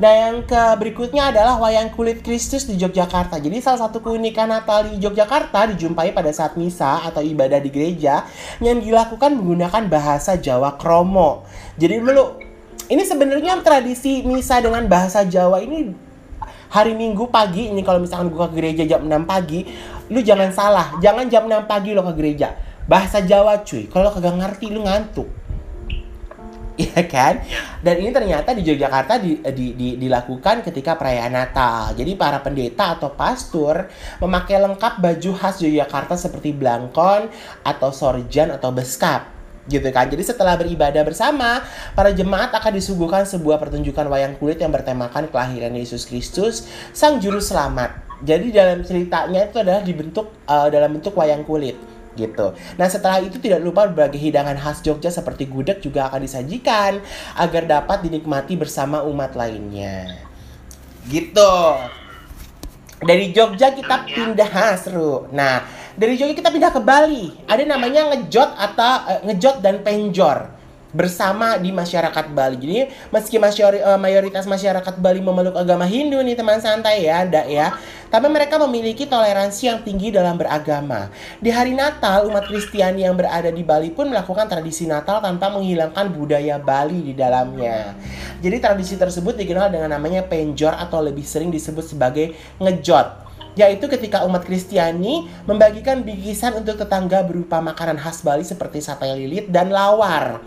Nah 0.01 0.11
yang 0.11 0.47
ke 0.47 0.61
berikutnya 0.81 1.29
adalah 1.29 1.61
wayang 1.61 1.93
kulit 1.93 2.25
Kristus 2.25 2.65
di 2.65 2.79
Yogyakarta. 2.79 3.37
Jadi 3.37 3.61
salah 3.61 3.85
satu 3.85 4.01
keunikan 4.01 4.49
Natal 4.49 4.89
di 4.89 4.97
Yogyakarta 4.97 5.75
dijumpai 5.75 6.15
pada 6.15 6.33
saat 6.33 6.57
misa 6.57 7.05
atau 7.05 7.21
ibadah 7.21 7.61
di 7.61 7.69
gereja 7.69 8.25
yang 8.63 8.81
dilakukan 8.81 9.37
menggunakan 9.37 9.85
bahasa 9.91 10.39
Jawa 10.41 10.79
Kromo. 10.81 11.45
Jadi 11.77 12.01
dulu 12.01 12.39
ini 12.89 13.03
sebenarnya 13.05 13.61
tradisi 13.61 14.25
misa 14.25 14.57
dengan 14.57 14.87
bahasa 14.89 15.21
Jawa 15.27 15.61
ini 15.61 16.10
hari 16.71 16.95
Minggu 16.95 17.27
pagi 17.27 17.67
ini 17.67 17.83
kalau 17.83 17.99
misalkan 17.99 18.31
gue 18.31 18.39
ke 18.47 18.55
gereja 18.55 18.83
jam 18.87 19.03
6 19.03 19.27
pagi, 19.27 19.67
lu 20.07 20.23
jangan 20.23 20.49
salah, 20.55 20.87
jangan 21.03 21.27
jam 21.27 21.43
6 21.45 21.67
pagi 21.67 21.91
lo 21.91 22.01
ke 22.07 22.13
gereja. 22.15 22.55
Bahasa 22.87 23.21
Jawa 23.21 23.61
cuy, 23.61 23.91
kalau 23.91 24.09
kagak 24.09 24.39
ngerti 24.39 24.71
lu 24.71 24.87
ngantuk. 24.87 25.27
Iya 26.81 27.03
kan? 27.05 27.43
Dan 27.83 27.99
ini 28.01 28.09
ternyata 28.09 28.55
di 28.57 28.63
Yogyakarta 28.65 29.21
di, 29.21 29.37
di- 29.53 29.75
di- 29.75 29.97
dilakukan 30.01 30.65
ketika 30.65 30.97
perayaan 30.97 31.29
Natal. 31.29 31.93
Jadi 31.93 32.15
para 32.17 32.41
pendeta 32.41 32.97
atau 32.97 33.13
pastor 33.13 33.91
memakai 34.17 34.57
lengkap 34.57 34.97
baju 34.97 35.31
khas 35.35 35.61
Yogyakarta 35.61 36.17
seperti 36.17 36.55
blangkon 36.55 37.27
atau 37.61 37.89
sorjan 37.93 38.55
atau 38.55 38.73
beskap 38.73 39.40
gitu 39.69 39.85
kan. 39.93 40.09
Jadi 40.09 40.23
setelah 40.25 40.57
beribadah 40.57 41.05
bersama, 41.05 41.61
para 41.93 42.09
jemaat 42.09 42.49
akan 42.55 42.73
disuguhkan 42.77 43.23
sebuah 43.27 43.61
pertunjukan 43.61 44.07
wayang 44.09 44.33
kulit 44.41 44.57
yang 44.57 44.73
bertemakan 44.73 45.29
kelahiran 45.29 45.73
Yesus 45.77 46.09
Kristus, 46.09 46.65
sang 46.95 47.21
juru 47.21 47.37
selamat. 47.37 48.09
Jadi 48.21 48.53
dalam 48.53 48.85
ceritanya 48.85 49.49
itu 49.49 49.57
adalah 49.61 49.81
dibentuk 49.81 50.29
eh, 50.45 50.67
dalam 50.69 50.97
bentuk 50.97 51.13
wayang 51.17 51.41
kulit 51.45 51.77
gitu. 52.15 52.51
Nah 52.75 52.87
setelah 52.91 53.23
itu 53.23 53.39
tidak 53.39 53.63
lupa 53.63 53.87
berbagai 53.87 54.19
hidangan 54.19 54.59
khas 54.59 54.83
Jogja 54.83 55.07
seperti 55.07 55.47
gudeg 55.47 55.79
juga 55.79 56.11
akan 56.11 56.27
disajikan 56.27 56.99
agar 57.39 57.63
dapat 57.67 58.03
dinikmati 58.03 58.59
bersama 58.59 59.03
umat 59.07 59.35
lainnya. 59.35 60.27
Gitu. 61.07 61.55
Dari 63.01 63.33
Jogja 63.33 63.73
kita 63.73 64.05
pindah 64.05 64.75
seru. 64.77 65.31
Nah 65.33 65.80
dari 65.95 66.15
Jogja 66.15 66.35
kita 66.35 66.49
pindah 66.51 66.71
ke 66.71 66.81
Bali. 66.83 67.31
Ada 67.47 67.63
namanya 67.67 68.11
ngejot 68.15 68.49
atau 68.55 68.93
eh, 69.09 69.21
ngejot 69.31 69.63
dan 69.63 69.83
penjor 69.83 70.61
bersama 70.91 71.55
di 71.55 71.71
masyarakat 71.71 72.35
Bali. 72.35 72.55
Jadi 72.59 72.77
meski 73.11 73.39
eh, 73.39 73.99
mayoritas 73.99 74.43
masyarakat 74.43 74.99
Bali 74.99 75.23
memeluk 75.23 75.55
agama 75.55 75.87
Hindu 75.87 76.19
nih 76.19 76.35
teman 76.35 76.59
santai 76.59 77.07
ya, 77.07 77.23
ada 77.23 77.47
ya. 77.47 77.75
Tapi 78.11 78.27
mereka 78.27 78.59
memiliki 78.59 79.07
toleransi 79.07 79.71
yang 79.71 79.79
tinggi 79.87 80.11
dalam 80.11 80.35
beragama. 80.35 81.07
Di 81.39 81.47
hari 81.47 81.71
Natal, 81.71 82.27
umat 82.27 82.43
Kristiani 82.43 83.07
yang 83.07 83.15
berada 83.15 83.47
di 83.47 83.63
Bali 83.63 83.87
pun 83.95 84.11
melakukan 84.11 84.51
tradisi 84.51 84.83
Natal 84.83 85.23
tanpa 85.23 85.47
menghilangkan 85.47 86.11
budaya 86.11 86.59
Bali 86.59 87.07
di 87.07 87.13
dalamnya. 87.15 87.95
Jadi 88.43 88.59
tradisi 88.59 88.99
tersebut 88.99 89.39
dikenal 89.39 89.71
dengan 89.71 89.95
namanya 89.95 90.27
penjor 90.27 90.75
atau 90.75 90.99
lebih 90.99 91.23
sering 91.23 91.55
disebut 91.55 91.87
sebagai 91.87 92.35
ngejot 92.59 93.30
yaitu 93.55 93.87
ketika 93.91 94.23
umat 94.23 94.47
Kristiani 94.47 95.27
membagikan 95.43 96.03
bingkisan 96.05 96.55
untuk 96.55 96.79
tetangga 96.79 97.23
berupa 97.25 97.59
makanan 97.59 97.99
khas 97.99 98.23
Bali 98.23 98.45
seperti 98.47 98.79
sate 98.79 99.07
lilit 99.11 99.51
dan 99.51 99.69
lawar. 99.69 100.39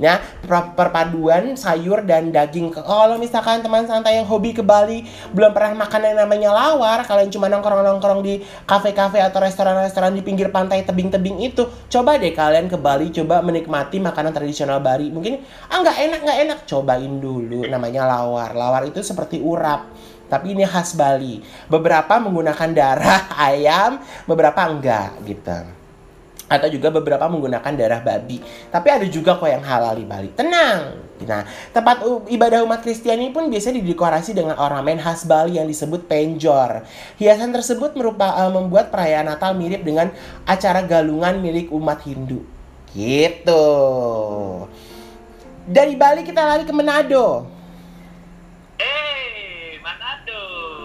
Ya, 0.00 0.18
per- 0.42 0.74
perpaduan 0.74 1.54
sayur 1.54 2.02
dan 2.02 2.34
daging. 2.34 2.74
Kalau 2.74 3.20
misalkan 3.22 3.62
teman 3.62 3.86
santai 3.86 4.18
yang 4.18 4.26
hobi 4.26 4.50
ke 4.50 4.64
Bali 4.64 5.06
belum 5.30 5.54
pernah 5.54 5.86
makan 5.86 6.00
yang 6.02 6.16
namanya 6.26 6.50
lawar, 6.50 7.06
kalian 7.06 7.30
cuma 7.30 7.46
nongkrong-nongkrong 7.46 8.24
di 8.24 8.42
kafe-kafe 8.66 9.22
atau 9.22 9.38
restoran-restoran 9.38 10.10
di 10.16 10.24
pinggir 10.24 10.50
pantai 10.50 10.82
tebing-tebing 10.82 11.46
itu, 11.46 11.70
coba 11.86 12.18
deh 12.18 12.34
kalian 12.34 12.66
ke 12.66 12.74
Bali 12.80 13.14
coba 13.14 13.46
menikmati 13.46 14.02
makanan 14.02 14.34
tradisional 14.34 14.82
Bali. 14.82 15.12
Mungkin 15.12 15.38
ah 15.70 15.78
nggak 15.84 15.98
enak 16.10 16.20
nggak 16.24 16.38
enak, 16.50 16.58
cobain 16.66 17.12
dulu 17.22 17.62
namanya 17.70 18.02
lawar. 18.08 18.58
Lawar 18.58 18.82
itu 18.88 19.06
seperti 19.06 19.38
urap 19.38 19.86
tapi 20.32 20.56
ini 20.56 20.64
khas 20.64 20.96
Bali. 20.96 21.44
Beberapa 21.68 22.16
menggunakan 22.16 22.72
darah 22.72 23.28
ayam, 23.52 24.00
beberapa 24.24 24.64
enggak 24.64 25.20
gitu. 25.28 25.60
Atau 26.48 26.68
juga 26.72 26.88
beberapa 26.92 27.28
menggunakan 27.28 27.72
darah 27.76 28.00
babi. 28.00 28.40
Tapi 28.72 28.88
ada 28.88 29.06
juga 29.08 29.36
kok 29.36 29.48
yang 29.48 29.64
halal 29.64 29.96
di 29.96 30.04
Bali. 30.08 30.32
Tenang. 30.32 31.00
Nah, 31.22 31.46
tempat 31.70 32.02
ibadah 32.28 32.66
umat 32.66 32.82
Kristiani 32.82 33.30
pun 33.30 33.46
biasanya 33.48 33.78
didekorasi 33.80 34.34
dengan 34.34 34.58
ornamen 34.58 34.98
khas 34.98 35.24
Bali 35.24 35.56
yang 35.56 35.70
disebut 35.70 36.10
penjor. 36.10 36.82
Hiasan 37.16 37.54
tersebut 37.54 37.94
merupa, 37.94 38.34
eh, 38.42 38.50
membuat 38.52 38.90
perayaan 38.90 39.30
Natal 39.30 39.54
mirip 39.54 39.86
dengan 39.86 40.10
acara 40.44 40.82
galungan 40.82 41.38
milik 41.38 41.70
umat 41.72 42.02
Hindu. 42.04 42.42
Gitu. 42.92 43.64
Dari 45.62 45.94
Bali 45.94 46.26
kita 46.26 46.42
lari 46.42 46.66
ke 46.66 46.74
Manado. 46.74 47.46
Eh, 48.76 49.78
Manado. 49.78 50.42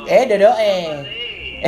Eh, 0.08 0.24
Dodo 0.24 0.52
eh. 0.64 0.88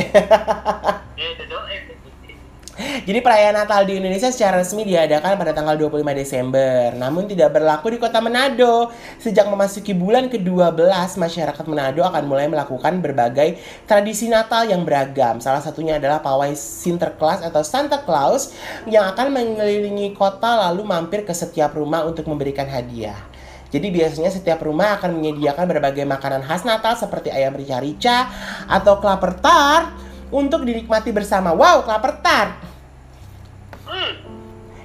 Jadi 2.80 3.20
perayaan 3.20 3.60
Natal 3.60 3.84
di 3.84 4.00
Indonesia 4.00 4.32
secara 4.32 4.64
resmi 4.64 4.88
diadakan 4.88 5.36
pada 5.36 5.52
tanggal 5.52 5.76
25 5.76 6.00
Desember. 6.16 6.96
Namun 6.96 7.28
tidak 7.28 7.52
berlaku 7.52 7.92
di 7.92 7.98
kota 8.00 8.24
Manado. 8.24 8.88
Sejak 9.20 9.44
memasuki 9.52 9.92
bulan 9.92 10.32
ke-12, 10.32 10.88
masyarakat 11.20 11.64
Manado 11.68 12.00
akan 12.00 12.24
mulai 12.24 12.48
melakukan 12.48 13.04
berbagai 13.04 13.60
tradisi 13.84 14.32
Natal 14.32 14.64
yang 14.64 14.88
beragam. 14.88 15.44
Salah 15.44 15.60
satunya 15.60 16.00
adalah 16.00 16.24
pawai 16.24 16.56
Sinterklas 16.56 17.44
atau 17.44 17.60
Santa 17.60 18.00
Claus 18.00 18.56
yang 18.88 19.12
akan 19.12 19.28
mengelilingi 19.28 20.16
kota 20.16 20.70
lalu 20.70 20.80
mampir 20.88 21.28
ke 21.28 21.36
setiap 21.36 21.76
rumah 21.76 22.08
untuk 22.08 22.24
memberikan 22.24 22.64
hadiah. 22.64 23.29
Jadi 23.70 23.86
biasanya 23.94 24.30
setiap 24.34 24.66
rumah 24.66 24.98
akan 24.98 25.22
menyediakan 25.22 25.66
berbagai 25.70 26.02
makanan 26.02 26.42
khas 26.42 26.66
Natal 26.66 26.98
seperti 26.98 27.30
ayam 27.30 27.54
rica-rica 27.54 28.26
atau 28.66 28.98
klaper 28.98 29.38
tart 29.38 29.94
untuk 30.34 30.66
dinikmati 30.66 31.14
bersama. 31.14 31.54
Wow, 31.54 31.86
klaper 31.86 32.18
tart! 32.18 32.50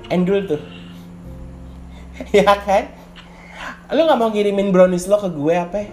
Endul 0.10 0.46
tuh. 0.46 0.62
ya 2.38 2.46
kan? 2.62 2.94
Lu 3.90 4.06
nggak 4.06 4.20
mau 4.22 4.30
ngirimin 4.30 4.70
brownies 4.70 5.10
lo 5.10 5.18
ke 5.18 5.30
gue 5.34 5.56
apa? 5.58 5.90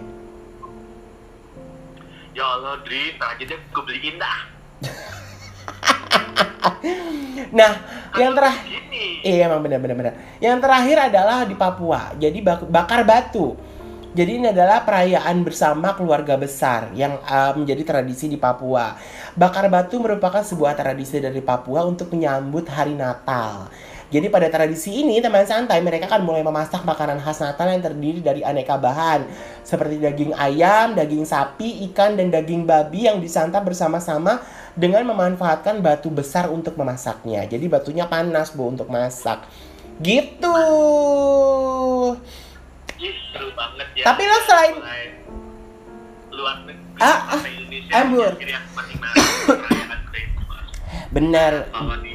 Ya 2.33 2.45
Allah, 2.45 2.81
Dri, 2.85 3.13
ntar 3.17 3.37
aja 3.37 3.45
deh 3.45 3.57
gue 3.57 3.83
beliin 3.85 4.17
dah. 4.21 4.39
Nah, 7.53 7.73
yang 8.17 8.33
terakhir. 8.33 8.79
Iya 9.23 9.47
emang 9.51 9.61
benar-benar 9.63 9.95
benar. 9.95 10.13
Yang 10.39 10.57
terakhir 10.63 10.97
adalah 11.11 11.37
di 11.45 11.55
Papua. 11.55 12.15
Jadi 12.17 12.39
bak- 12.39 12.67
bakar 12.67 13.03
batu. 13.03 13.55
Jadi 14.13 14.37
ini 14.37 14.47
adalah 14.53 14.85
perayaan 14.85 15.41
bersama 15.41 15.97
keluarga 15.97 16.37
besar 16.37 16.93
yang 16.93 17.17
uh, 17.25 17.49
menjadi 17.57 17.81
tradisi 17.81 18.29
di 18.29 18.37
Papua. 18.37 18.93
Bakar 19.33 19.65
batu 19.73 19.97
merupakan 19.97 20.45
sebuah 20.45 20.77
tradisi 20.77 21.17
dari 21.17 21.41
Papua 21.41 21.81
untuk 21.81 22.13
menyambut 22.13 22.69
hari 22.69 22.93
Natal. 22.93 23.73
Jadi 24.13 24.29
pada 24.29 24.45
tradisi 24.45 25.01
ini 25.01 25.17
teman 25.17 25.41
santai 25.41 25.81
mereka 25.81 26.05
akan 26.05 26.21
mulai 26.21 26.45
memasak 26.45 26.85
makanan 26.85 27.17
khas 27.17 27.41
Natal 27.41 27.65
yang 27.65 27.81
terdiri 27.81 28.21
dari 28.21 28.45
aneka 28.45 28.77
bahan 28.77 29.25
seperti 29.65 29.97
daging 29.97 30.37
ayam, 30.37 30.93
daging 30.93 31.25
sapi, 31.25 31.81
ikan 31.89 32.13
dan 32.13 32.29
daging 32.29 32.69
babi 32.69 33.09
yang 33.09 33.17
disantap 33.17 33.65
bersama-sama 33.65 34.37
dengan 34.77 35.01
memanfaatkan 35.09 35.81
batu 35.81 36.13
besar 36.13 36.53
untuk 36.53 36.77
memasaknya. 36.77 37.49
Jadi 37.49 37.65
batunya 37.65 38.05
panas 38.05 38.53
bu 38.53 38.69
untuk 38.69 38.85
masak. 38.85 39.49
Gitu. 39.97 40.53
Ih, 43.01 43.15
seru 43.33 43.49
banget 43.57 43.87
ya. 43.97 44.03
Tapi 44.13 44.21
lo 44.29 44.37
selain- 44.45 44.77
luar 46.29 46.61
negeri 46.65 46.81
Ah, 47.01 47.33
ah, 47.33 47.41
Indonesia 47.41 47.93
Ambur. 47.97 48.33
masing-masing. 48.37 49.25
Benar. 51.17 51.69
Kalau 51.69 51.97
di 52.01 52.12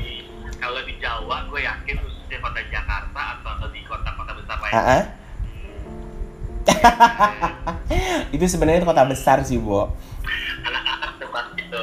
Jawa, 1.28 1.44
gue 1.44 1.60
yakin 1.60 1.96
khususnya 2.00 2.40
kota 2.40 2.60
Jakarta 2.72 3.22
atau 3.36 3.68
di 3.68 3.84
kota-kota 3.84 4.32
besar 4.32 4.56
lain. 4.64 4.72
Ah, 4.72 4.80
ah. 4.96 5.04
Itu 8.34 8.48
sebenarnya 8.48 8.80
kota 8.80 9.04
besar 9.04 9.44
sih, 9.44 9.60
Bu. 9.60 9.92
Anak-anak 10.64 11.20
tempat 11.20 11.44
itu. 11.60 11.82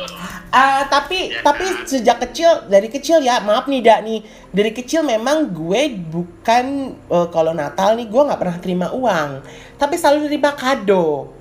Ah, 0.49 0.89
tapi 0.89 1.29
Ya 1.29 1.45
tapi 1.45 1.61
kan? 1.61 1.85
sejak 1.85 2.17
kecil 2.25 2.65
dari 2.73 2.89
kecil 2.89 3.21
ya 3.21 3.37
maaf 3.45 3.69
nih 3.69 3.85
dak 3.85 4.01
nih 4.01 4.25
dari 4.49 4.73
kecil 4.73 5.05
memang 5.05 5.53
gue 5.53 5.93
bukan 5.93 6.65
eh, 7.05 7.27
kalau 7.29 7.53
Natal 7.53 7.93
nih 7.93 8.09
gue 8.09 8.21
nggak 8.25 8.41
pernah 8.41 8.57
terima 8.57 8.87
uang 8.97 9.45
tapi 9.77 9.93
selalu 9.99 10.25
terima 10.31 10.55
kado 10.57 11.34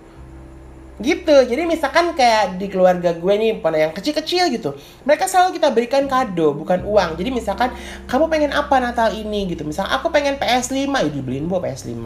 gitu. 1.02 1.34
Jadi 1.34 1.66
misalkan 1.66 2.14
kayak 2.14 2.60
di 2.62 2.70
keluarga 2.70 3.10
gue 3.10 3.34
nih 3.34 3.58
pada 3.58 3.78
yang 3.78 3.90
kecil-kecil 3.90 4.46
gitu 4.54 4.78
mereka 5.02 5.26
selalu 5.26 5.58
kita 5.58 5.74
berikan 5.74 6.06
kado 6.06 6.54
bukan 6.54 6.86
uang. 6.86 7.18
Jadi 7.18 7.30
misalkan 7.34 7.74
kamu 8.06 8.30
pengen 8.30 8.50
apa 8.54 8.78
Natal 8.78 9.10
ini? 9.10 9.50
Gitu. 9.50 9.66
Misal 9.66 9.90
aku 9.90 10.14
pengen 10.14 10.38
PS5 10.38 10.86
ya 10.86 11.10
dibeliin 11.10 11.50
bu 11.50 11.58
PS5 11.58 11.98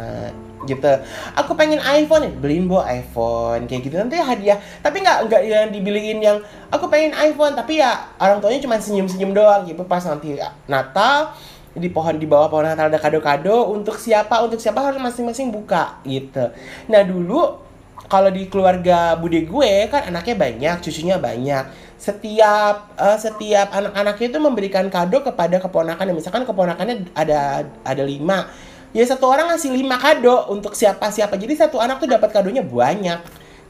gitu. 0.64 0.92
Aku 1.36 1.52
pengen 1.52 1.78
iPhone. 1.84 2.26
Ya 2.26 2.32
beliin 2.32 2.64
bu 2.64 2.80
iPhone 2.80 3.68
kayak 3.68 3.82
gitu. 3.84 3.96
Nanti 4.00 4.16
hadiah. 4.16 4.56
Tapi 4.80 5.04
nggak 5.04 5.18
nggak 5.28 5.42
yang 5.44 5.68
dibeliin 5.68 6.18
yang 6.24 6.38
aku 6.72 6.88
pengen 6.88 7.12
iPhone. 7.12 7.52
Tapi 7.52 7.84
ya 7.84 8.08
orang 8.16 8.40
tuanya 8.40 8.60
cuma 8.64 8.80
senyum-senyum 8.80 9.36
doang. 9.36 9.68
Gitu. 9.68 9.84
Pas 9.84 10.00
nanti 10.08 10.40
Natal 10.64 11.36
di 11.78 11.92
pohon 11.92 12.16
di 12.18 12.26
bawah 12.26 12.50
pohon 12.50 12.66
Natal 12.66 12.90
ada 12.90 12.98
kado-kado 12.98 13.70
untuk 13.70 14.00
siapa? 14.00 14.40
Untuk 14.40 14.58
siapa 14.58 14.80
harus 14.80 14.98
masing-masing 14.98 15.52
buka. 15.52 16.00
Gitu. 16.02 16.50
Nah 16.88 17.04
dulu 17.04 17.67
kalau 18.08 18.32
di 18.32 18.48
keluarga 18.48 19.14
bude 19.20 19.44
gue 19.44 19.72
kan 19.92 20.08
anaknya 20.08 20.34
banyak, 20.34 20.76
cucunya 20.80 21.20
banyak. 21.20 21.64
Setiap 22.00 22.96
eh, 22.96 23.18
setiap 23.20 23.68
anak-anaknya 23.68 24.26
itu 24.32 24.38
memberikan 24.40 24.88
kado 24.88 25.20
kepada 25.20 25.60
keponakan. 25.60 26.16
Misalkan 26.16 26.48
keponakannya 26.48 27.12
ada 27.12 27.68
ada 27.84 28.02
lima, 28.02 28.48
ya 28.96 29.04
satu 29.04 29.28
orang 29.28 29.52
ngasih 29.52 29.70
lima 29.76 30.00
kado 30.00 30.48
untuk 30.48 30.72
siapa 30.72 31.12
siapa. 31.12 31.36
Jadi 31.36 31.54
satu 31.54 31.76
anak 31.76 32.00
tuh 32.00 32.08
dapat 32.08 32.32
kadonya 32.32 32.64
banyak 32.64 33.20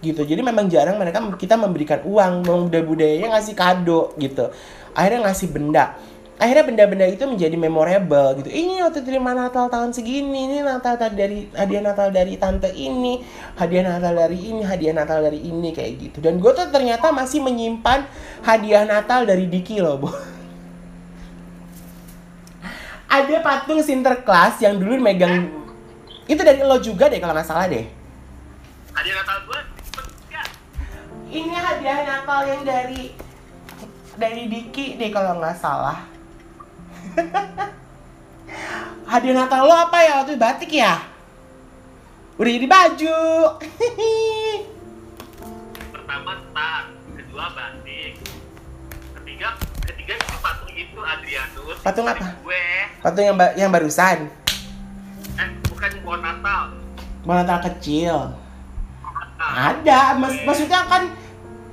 gitu. 0.06 0.22
Jadi 0.22 0.38
memang 0.38 0.70
jarang 0.70 0.94
mereka 0.94 1.18
kita 1.34 1.58
memberikan 1.58 2.06
uang, 2.06 2.46
memang 2.46 2.70
budayanya 2.70 3.34
ngasih 3.34 3.58
kado 3.58 4.14
gitu. 4.22 4.54
Akhirnya 4.94 5.30
ngasih 5.30 5.50
benda 5.50 5.98
akhirnya 6.38 6.64
benda-benda 6.64 7.06
itu 7.10 7.26
menjadi 7.26 7.58
memorable 7.58 8.38
gitu. 8.38 8.48
Ini 8.48 8.86
waktu 8.86 9.02
terima 9.02 9.34
Natal 9.34 9.66
tahun 9.66 9.90
segini, 9.90 10.46
ini 10.46 10.62
Natal 10.62 10.94
ta- 10.94 11.10
dari 11.10 11.50
hadiah 11.50 11.82
Natal 11.82 12.14
dari 12.14 12.38
tante 12.38 12.70
ini, 12.70 13.26
hadiah 13.58 13.82
Natal 13.82 14.14
dari 14.14 14.38
ini, 14.38 14.62
hadiah 14.62 14.94
Natal 14.94 15.18
dari 15.18 15.42
ini 15.42 15.74
kayak 15.74 15.92
gitu. 15.98 16.22
Dan 16.22 16.38
gue 16.38 16.54
tuh 16.54 16.70
ternyata 16.70 17.10
masih 17.10 17.42
menyimpan 17.42 18.06
hadiah 18.46 18.86
Natal 18.86 19.26
dari 19.26 19.50
Diki 19.50 19.82
loh, 19.82 19.98
Bu. 19.98 20.08
Ada 23.18 23.42
patung 23.42 23.82
Sinterklas 23.82 24.62
yang 24.62 24.78
dulu 24.78 24.94
megang 25.02 25.50
itu 26.28 26.38
dari 26.44 26.60
lo 26.62 26.78
juga 26.78 27.10
deh 27.10 27.18
kalau 27.18 27.34
nggak 27.34 27.48
salah 27.48 27.66
deh. 27.66 27.82
Hadiah 28.94 29.16
Natal 29.18 29.42
gue. 29.42 29.60
Ini 31.28 31.52
hadiah 31.60 32.08
Natal 32.08 32.40
yang 32.48 32.62
dari 32.64 33.12
dari 34.16 34.48
Diki 34.48 34.96
deh 34.96 35.10
kalau 35.12 35.36
nggak 35.42 35.56
salah. 35.60 36.17
hadiah 39.10 39.34
Natal 39.34 39.64
lo 39.64 39.74
apa 39.74 39.98
ya 40.00 40.12
waktu 40.20 40.34
itu 40.34 40.40
batik 40.40 40.70
ya? 40.70 40.94
Udah 42.36 42.50
jadi 42.50 42.66
baju. 42.66 43.20
Pertama 45.90 46.32
tas, 46.52 46.86
kedua 47.12 47.44
batik, 47.50 48.12
ketiga 49.18 49.48
ketiga 49.84 50.12
si 50.16 50.36
patung 50.38 50.72
itu 50.72 50.98
Adrianus. 50.98 51.76
Patung 51.82 52.06
apa? 52.06 52.26
Gue, 52.40 52.64
Patung 53.00 53.24
yang 53.24 53.36
ba- 53.36 53.54
yang 53.54 53.70
barusan. 53.70 54.30
eh 55.34 55.48
bukan 55.64 55.90
pohon 56.02 56.20
Natal. 56.20 56.62
Mau 57.22 57.34
Natal 57.34 57.58
kecil. 57.64 58.34
Ada, 59.38 60.18
mas 60.18 60.34
maksudnya 60.42 60.82
kan 60.84 61.14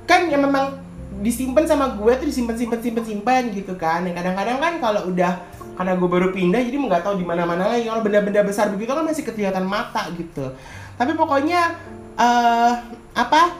kan 0.06 0.30
yang 0.30 0.42
memang 0.42 0.85
disimpan 1.20 1.64
sama 1.64 1.96
gue 1.96 2.12
tuh 2.18 2.26
disimpan 2.28 2.56
simpan 2.56 2.80
simpan 2.80 3.04
simpan 3.04 3.42
gitu 3.52 3.72
kan. 3.76 4.04
Yang 4.04 4.22
kadang-kadang 4.22 4.58
kan 4.58 4.74
kalau 4.80 5.02
udah 5.12 5.32
karena 5.76 5.92
gue 5.92 6.08
baru 6.08 6.28
pindah 6.32 6.60
jadi 6.64 6.76
nggak 6.76 7.04
tahu 7.04 7.20
di 7.20 7.26
mana 7.26 7.44
mana 7.44 7.68
lagi. 7.72 7.88
Kalau 7.88 8.02
benda-benda 8.04 8.42
besar 8.44 8.72
begitu 8.72 8.92
kan 8.92 9.04
masih 9.04 9.24
kelihatan 9.24 9.64
mata 9.64 10.08
gitu. 10.16 10.52
Tapi 10.96 11.12
pokoknya 11.14 11.76
eh 12.16 12.72
apa? 13.16 13.56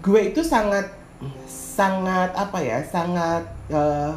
Gue 0.00 0.32
itu 0.34 0.40
sangat 0.42 0.90
sangat 1.48 2.34
apa 2.34 2.58
ya? 2.62 2.82
Sangat 2.82 3.46
eh 3.70 4.12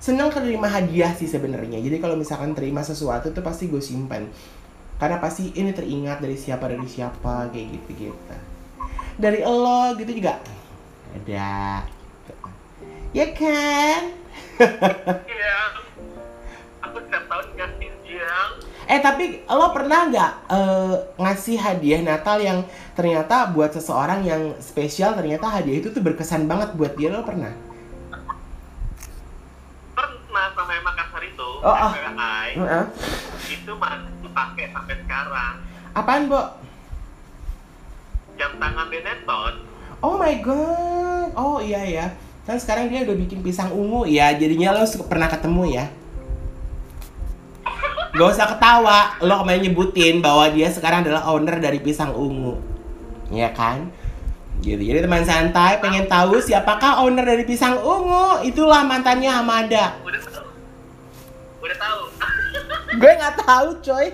senang 0.00 0.32
terima 0.32 0.66
hadiah 0.66 1.12
sih 1.12 1.28
sebenarnya. 1.28 1.78
Jadi 1.78 1.96
kalau 2.00 2.16
misalkan 2.16 2.56
terima 2.56 2.80
sesuatu 2.80 3.30
tuh 3.30 3.44
pasti 3.44 3.68
gue 3.68 3.82
simpan. 3.82 4.26
Karena 5.00 5.16
pasti 5.16 5.48
ini 5.56 5.72
teringat 5.72 6.20
dari 6.20 6.36
siapa 6.36 6.68
dari 6.68 6.84
siapa 6.84 7.48
kayak 7.48 7.66
gitu 7.72 8.12
gitu 8.12 8.36
dari 9.20 9.44
lo 9.44 9.92
gitu 10.00 10.12
juga 10.16 10.40
ada 11.12 11.84
ya 13.12 13.26
kan 13.32 14.02
Iya. 15.24 15.56
Aku 16.82 17.00
setiap 17.00 17.24
tahun 17.26 17.46
ngasih 17.56 17.90
jam. 18.04 18.48
eh 18.86 19.00
tapi 19.00 19.24
lo 19.42 19.66
pernah 19.70 20.00
nggak 20.06 20.32
eh, 20.48 20.94
ngasih 21.16 21.56
hadiah 21.56 22.02
Natal 22.02 22.36
yang 22.38 22.58
ternyata 22.92 23.48
buat 23.48 23.70
seseorang 23.70 24.20
yang 24.20 24.42
spesial 24.58 25.14
ternyata 25.14 25.48
hadiah 25.48 25.78
itu 25.78 25.88
tuh 25.88 26.02
berkesan 26.02 26.44
banget 26.44 26.74
buat 26.74 26.92
dia 26.92 27.08
lo 27.08 27.22
pernah 27.22 27.54
Pernah 29.90 30.46
sama 30.52 30.70
yang 30.70 30.84
Makassar 30.84 31.22
itu, 31.22 31.48
Oh, 31.60 31.68
ah. 31.68 31.90
FYI, 31.90 32.48
Heeh. 32.56 32.84
itu 33.50 33.72
masih 33.74 34.12
dipakai 34.20 34.64
sampai 34.70 34.96
sekarang. 34.98 35.54
apaan 35.90 36.22
bo 36.26 36.42
Jam 38.36 38.56
tangan 38.56 38.86
Benetton, 38.88 39.54
oh 40.00 40.16
my 40.16 40.34
god 40.38 41.28
oh 41.34 41.58
iya 41.58 41.82
ya 41.84 42.06
kan 42.48 42.56
sekarang 42.56 42.88
dia 42.88 43.04
udah 43.04 43.16
bikin 43.16 43.44
pisang 43.44 43.70
ungu 43.70 44.08
ya 44.08 44.32
jadinya 44.34 44.74
lo 44.74 44.82
suka- 44.88 45.06
pernah 45.06 45.28
ketemu 45.28 45.64
ya 45.70 45.86
Gak 48.10 48.26
usah 48.26 48.46
ketawa, 48.50 49.14
lo 49.22 49.38
kemarin 49.38 49.70
nyebutin 49.70 50.18
bahwa 50.18 50.50
dia 50.50 50.66
sekarang 50.66 51.06
adalah 51.06 51.30
owner 51.30 51.62
dari 51.62 51.78
pisang 51.78 52.10
ungu. 52.10 52.58
Ya 53.30 53.54
kan? 53.54 53.86
Gitu. 54.58 54.82
Jadi 54.82 55.06
teman 55.06 55.22
santai 55.22 55.78
pengen 55.78 56.10
tahu 56.10 56.42
siapakah 56.42 57.06
owner 57.06 57.22
dari 57.22 57.46
pisang 57.46 57.78
ungu? 57.78 58.42
Itulah 58.42 58.82
mantannya 58.82 59.30
Hamada. 59.30 59.94
Udah 60.02 60.20
tahu. 60.26 60.46
Udah 61.62 61.76
tahu. 61.78 62.00
Gue 63.00 63.12
nggak 63.14 63.34
tahu, 63.46 63.68
coy. 63.78 64.06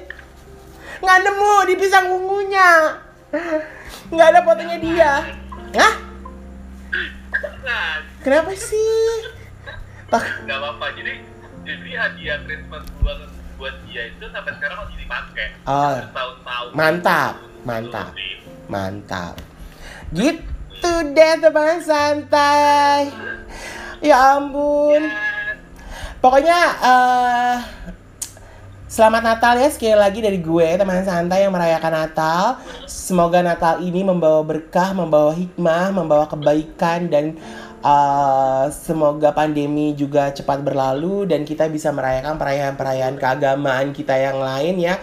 Nggak 1.01 1.19
nemu 1.25 1.55
di 1.65 1.75
pisang 1.81 2.07
ungunya. 2.13 3.01
Nggak 4.13 4.29
ada 4.29 4.41
fotonya 4.45 4.77
dia. 4.77 5.13
Hah? 5.73 5.95
Kenapa 8.27 8.51
sih? 8.59 9.23
Pak, 10.11 10.51
nggak 10.51 10.59
apa-apa. 10.59 10.99
Jadi 10.99 11.23
jadi 11.63 11.91
hadiah 11.95 12.43
Christmas 12.43 12.83
buat 12.99 13.23
buat 13.55 13.79
dia 13.87 14.11
itu 14.11 14.27
sampai 14.35 14.51
sekarang 14.59 14.83
masih 14.83 14.99
dipakai. 14.99 15.49
Oh. 15.63 15.95
Tahun-tahun. 16.11 16.71
Mantap, 16.75 17.35
mantap. 17.63 18.11
mantap. 18.67 19.39
Gitu 20.11 20.91
deh 21.15 21.35
teman 21.39 21.79
santai. 21.79 23.15
Ya 24.03 24.43
ampun. 24.43 25.07
Yes. 25.07 25.63
Pokoknya 26.19 26.59
eh 26.83 27.57
Selamat 28.97 29.29
Natal 29.29 29.61
ya 29.61 29.69
sekali 29.69 29.93
lagi 29.93 30.25
dari 30.25 30.41
gue 30.41 30.69
teman 30.79 31.05
santai 31.05 31.45
yang 31.45 31.53
merayakan 31.53 32.07
Natal. 32.07 32.63
Semoga 32.89 33.45
Natal 33.45 33.85
ini 33.85 34.01
membawa 34.01 34.41
berkah, 34.41 34.97
membawa 34.97 35.37
hikmah, 35.37 35.93
membawa 35.93 36.25
kebaikan 36.25 37.11
dan 37.13 37.37
eh, 37.87 38.65
semoga 38.75 39.31
pandemi 39.31 39.95
juga 39.95 40.35
cepat 40.35 40.67
berlalu 40.67 41.31
dan 41.31 41.47
kita 41.47 41.71
bisa 41.71 41.95
merayakan 41.95 42.35
perayaan-perayaan 42.35 43.15
keagamaan 43.15 43.95
kita 43.95 44.19
yang 44.19 44.43
lain 44.43 44.75
ya 44.83 44.99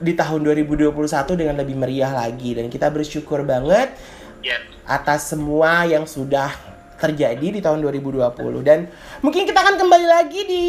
di 0.00 0.16
tahun 0.16 0.40
2021 0.42 0.90
dengan 1.36 1.60
lebih 1.60 1.76
meriah 1.76 2.10
lagi 2.10 2.56
dan 2.56 2.72
kita 2.72 2.88
bersyukur 2.88 3.44
banget 3.44 3.92
Yes. 4.42 4.58
atas 4.82 5.30
semua 5.30 5.86
yang 5.86 6.02
sudah 6.02 6.50
terjadi 6.98 7.58
di 7.58 7.60
tahun 7.62 7.78
2020 7.78 8.26
dan 8.66 8.90
mungkin 9.22 9.46
kita 9.46 9.58
akan 9.58 9.78
kembali 9.78 10.06
lagi 10.06 10.40
di 10.46 10.64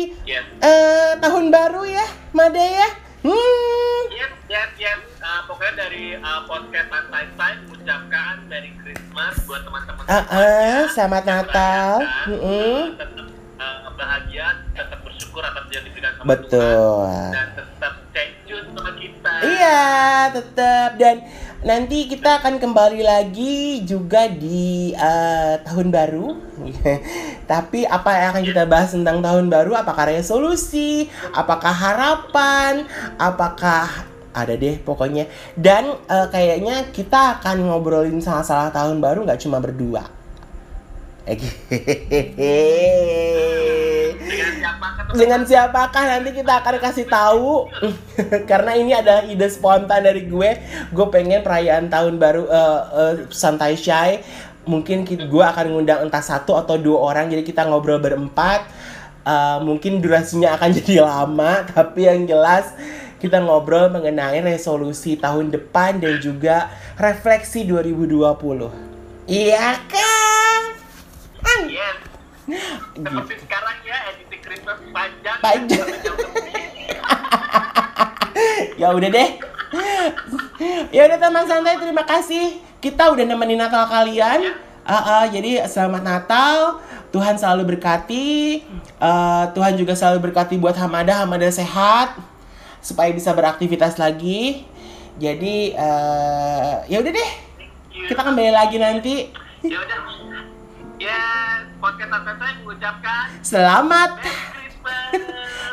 eh 0.61 1.14
tahun 1.18 1.49
baru 1.49 1.82
ya, 1.86 2.05
Made 2.38 2.57
ya. 2.57 2.89
Hmm. 3.26 4.01
Yes, 4.14 4.34
yes, 4.49 4.70
yes. 4.78 5.12
Uh, 5.24 5.39
pokoknya 5.47 5.88
dari 5.88 6.19
uh, 6.19 6.43
podcast 6.43 6.91
Santai 6.91 7.32
Time 7.39 7.63
ucapkan 7.71 8.43
Merry 8.51 8.76
Christmas 8.76 9.39
buat 9.47 9.63
teman-teman 9.63 10.03
Ah, 10.11 10.19
ah, 10.28 10.84
selamat 10.91 11.24
Natal. 11.24 11.88
Mm-mm. 12.28 12.43
uh, 12.43 12.99
tetap 12.99 13.32
uh, 13.55 13.88
bahagia, 13.95 14.67
tetap 14.76 14.99
bersyukur 15.07 15.39
atas 15.39 15.63
yang 15.71 15.88
diberikan 15.88 16.11
sama 16.19 16.28
Betul. 16.28 16.59
Tuhan 16.59 17.32
dan 17.32 17.47
tetap 17.55 17.93
stay 18.11 18.28
tune 18.43 18.67
sama 18.76 18.91
kita. 18.99 19.34
Iya, 19.47 19.88
tetap 20.36 20.89
dan 20.99 21.15
nanti 21.63 21.97
kita 22.11 22.43
akan 22.43 22.59
kembali 22.59 23.01
lagi 23.07 23.88
juga 23.88 24.28
di 24.28 24.91
eh, 24.91 25.55
tahun 25.63 25.88
baru. 25.88 26.36
Tapi 27.51 27.88
apa 27.88 28.09
yang 28.11 28.28
akan 28.36 28.43
kita 28.43 28.63
bahas 28.67 28.91
tentang 28.91 29.24
tahun 29.24 29.47
baru? 29.47 29.71
Apakah 29.71 30.11
resolusi? 30.11 31.07
Apakah 31.32 31.71
harapan? 31.71 32.84
Apakah 33.15 34.12
ada 34.34 34.54
deh 34.58 34.82
pokoknya. 34.82 35.30
Dan 35.54 35.94
eh, 36.10 36.28
kayaknya 36.34 36.90
kita 36.90 37.40
akan 37.40 37.70
ngobrolin 37.70 38.20
salah-salah 38.20 38.74
tahun 38.74 39.00
baru 39.00 39.24
nggak 39.24 39.42
cuma 39.46 39.62
berdua. 39.62 40.04
Hehehe. 41.24 42.60
Dengan 44.20 44.52
siapa 44.60 44.88
dengan 45.14 45.42
siapakah 45.48 46.04
nanti 46.10 46.30
kita 46.36 46.54
akan 46.60 46.76
kasih 46.84 47.08
tahu 47.08 47.70
karena 48.50 48.72
ini 48.76 48.92
adalah 48.92 49.24
ide 49.24 49.48
spontan 49.48 50.04
dari 50.04 50.28
gue 50.28 50.50
gue 50.92 51.08
pengen 51.14 51.40
perayaan 51.40 51.88
tahun 51.88 52.20
baru 52.20 52.44
eh, 52.50 52.82
eh, 52.92 53.14
santai 53.32 53.80
shy 53.80 54.20
mungkin 54.68 55.08
ki- 55.08 55.28
gue 55.32 55.44
akan 55.44 55.76
ngundang 55.76 56.04
entah 56.08 56.24
satu 56.24 56.60
atau 56.60 56.76
dua 56.76 57.14
orang 57.14 57.32
jadi 57.32 57.44
kita 57.46 57.64
ngobrol 57.68 58.04
berempat 58.04 58.68
Eh, 59.24 59.60
mungkin 59.64 60.04
durasinya 60.04 60.60
akan 60.60 60.70
jadi 60.84 61.00
lama 61.00 61.64
tapi 61.64 62.12
yang 62.12 62.28
jelas 62.28 62.76
kita 63.24 63.39
ngobrol 63.39 63.88
mengenai 63.88 64.43
resolusi 64.43 65.15
tahun 65.15 65.47
depan 65.47 66.03
dan 66.03 66.19
juga 66.19 66.67
refleksi 66.99 67.63
2020 67.63 68.19
iya 69.32 69.80
kan? 69.88 70.61
Hmm. 71.39 71.71
Yes. 71.71 71.97
Seperti 72.91 73.36
sekarang 73.47 73.78
ya 73.88 73.97
edisi 74.11 74.38
Christmas 74.43 74.76
panjang. 74.91 75.39
Panjang. 75.39 75.88
Ya 78.74 78.91
udah 78.91 79.07
deh. 79.07 79.30
Ya 80.91 81.07
udah 81.07 81.17
teman 81.21 81.45
santai 81.47 81.80
terima 81.80 82.03
kasih. 82.03 82.59
Kita 82.84 83.13
udah 83.13 83.24
nemenin 83.24 83.55
Natal 83.55 83.88
kalian. 83.88 84.51
Ah, 84.84 85.24
ah, 85.24 85.26
jadi 85.30 85.63
selamat 85.63 86.03
Natal. 86.03 86.84
Tuhan 87.15 87.39
selalu 87.39 87.78
berkati. 87.78 88.59
Eh, 88.99 89.43
Tuhan 89.55 89.80
juga 89.80 89.95
selalu 89.95 90.28
berkati 90.28 90.59
buat 90.59 90.76
Hamada. 90.76 91.24
Hamada 91.24 91.47
sehat 91.47 92.33
supaya 92.84 93.10
bisa 93.16 93.32
beraktivitas 93.32 93.96
lagi. 93.96 94.68
Jadi 95.16 95.72
eh, 95.72 96.76
ya 96.92 97.00
udah 97.00 97.12
deh. 97.16 97.32
Kita 98.12 98.22
kembali 98.22 98.52
lagi 98.52 98.78
nanti. 98.78 99.32
Ya 99.64 99.80
udah. 99.80 100.00
Ya, 101.00 101.24
podcast 101.80 102.12
mengucapkan? 102.62 103.26
Selamat. 103.42 104.20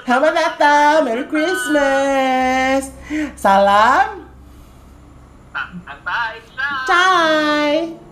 Selamat 0.06 0.32
Natal 0.32 0.94
Merry 1.02 1.26
Christmas. 1.26 2.94
Salam. 3.34 4.30
Santai 5.50 6.42
Time. 6.86 7.98
Bye 7.98 8.09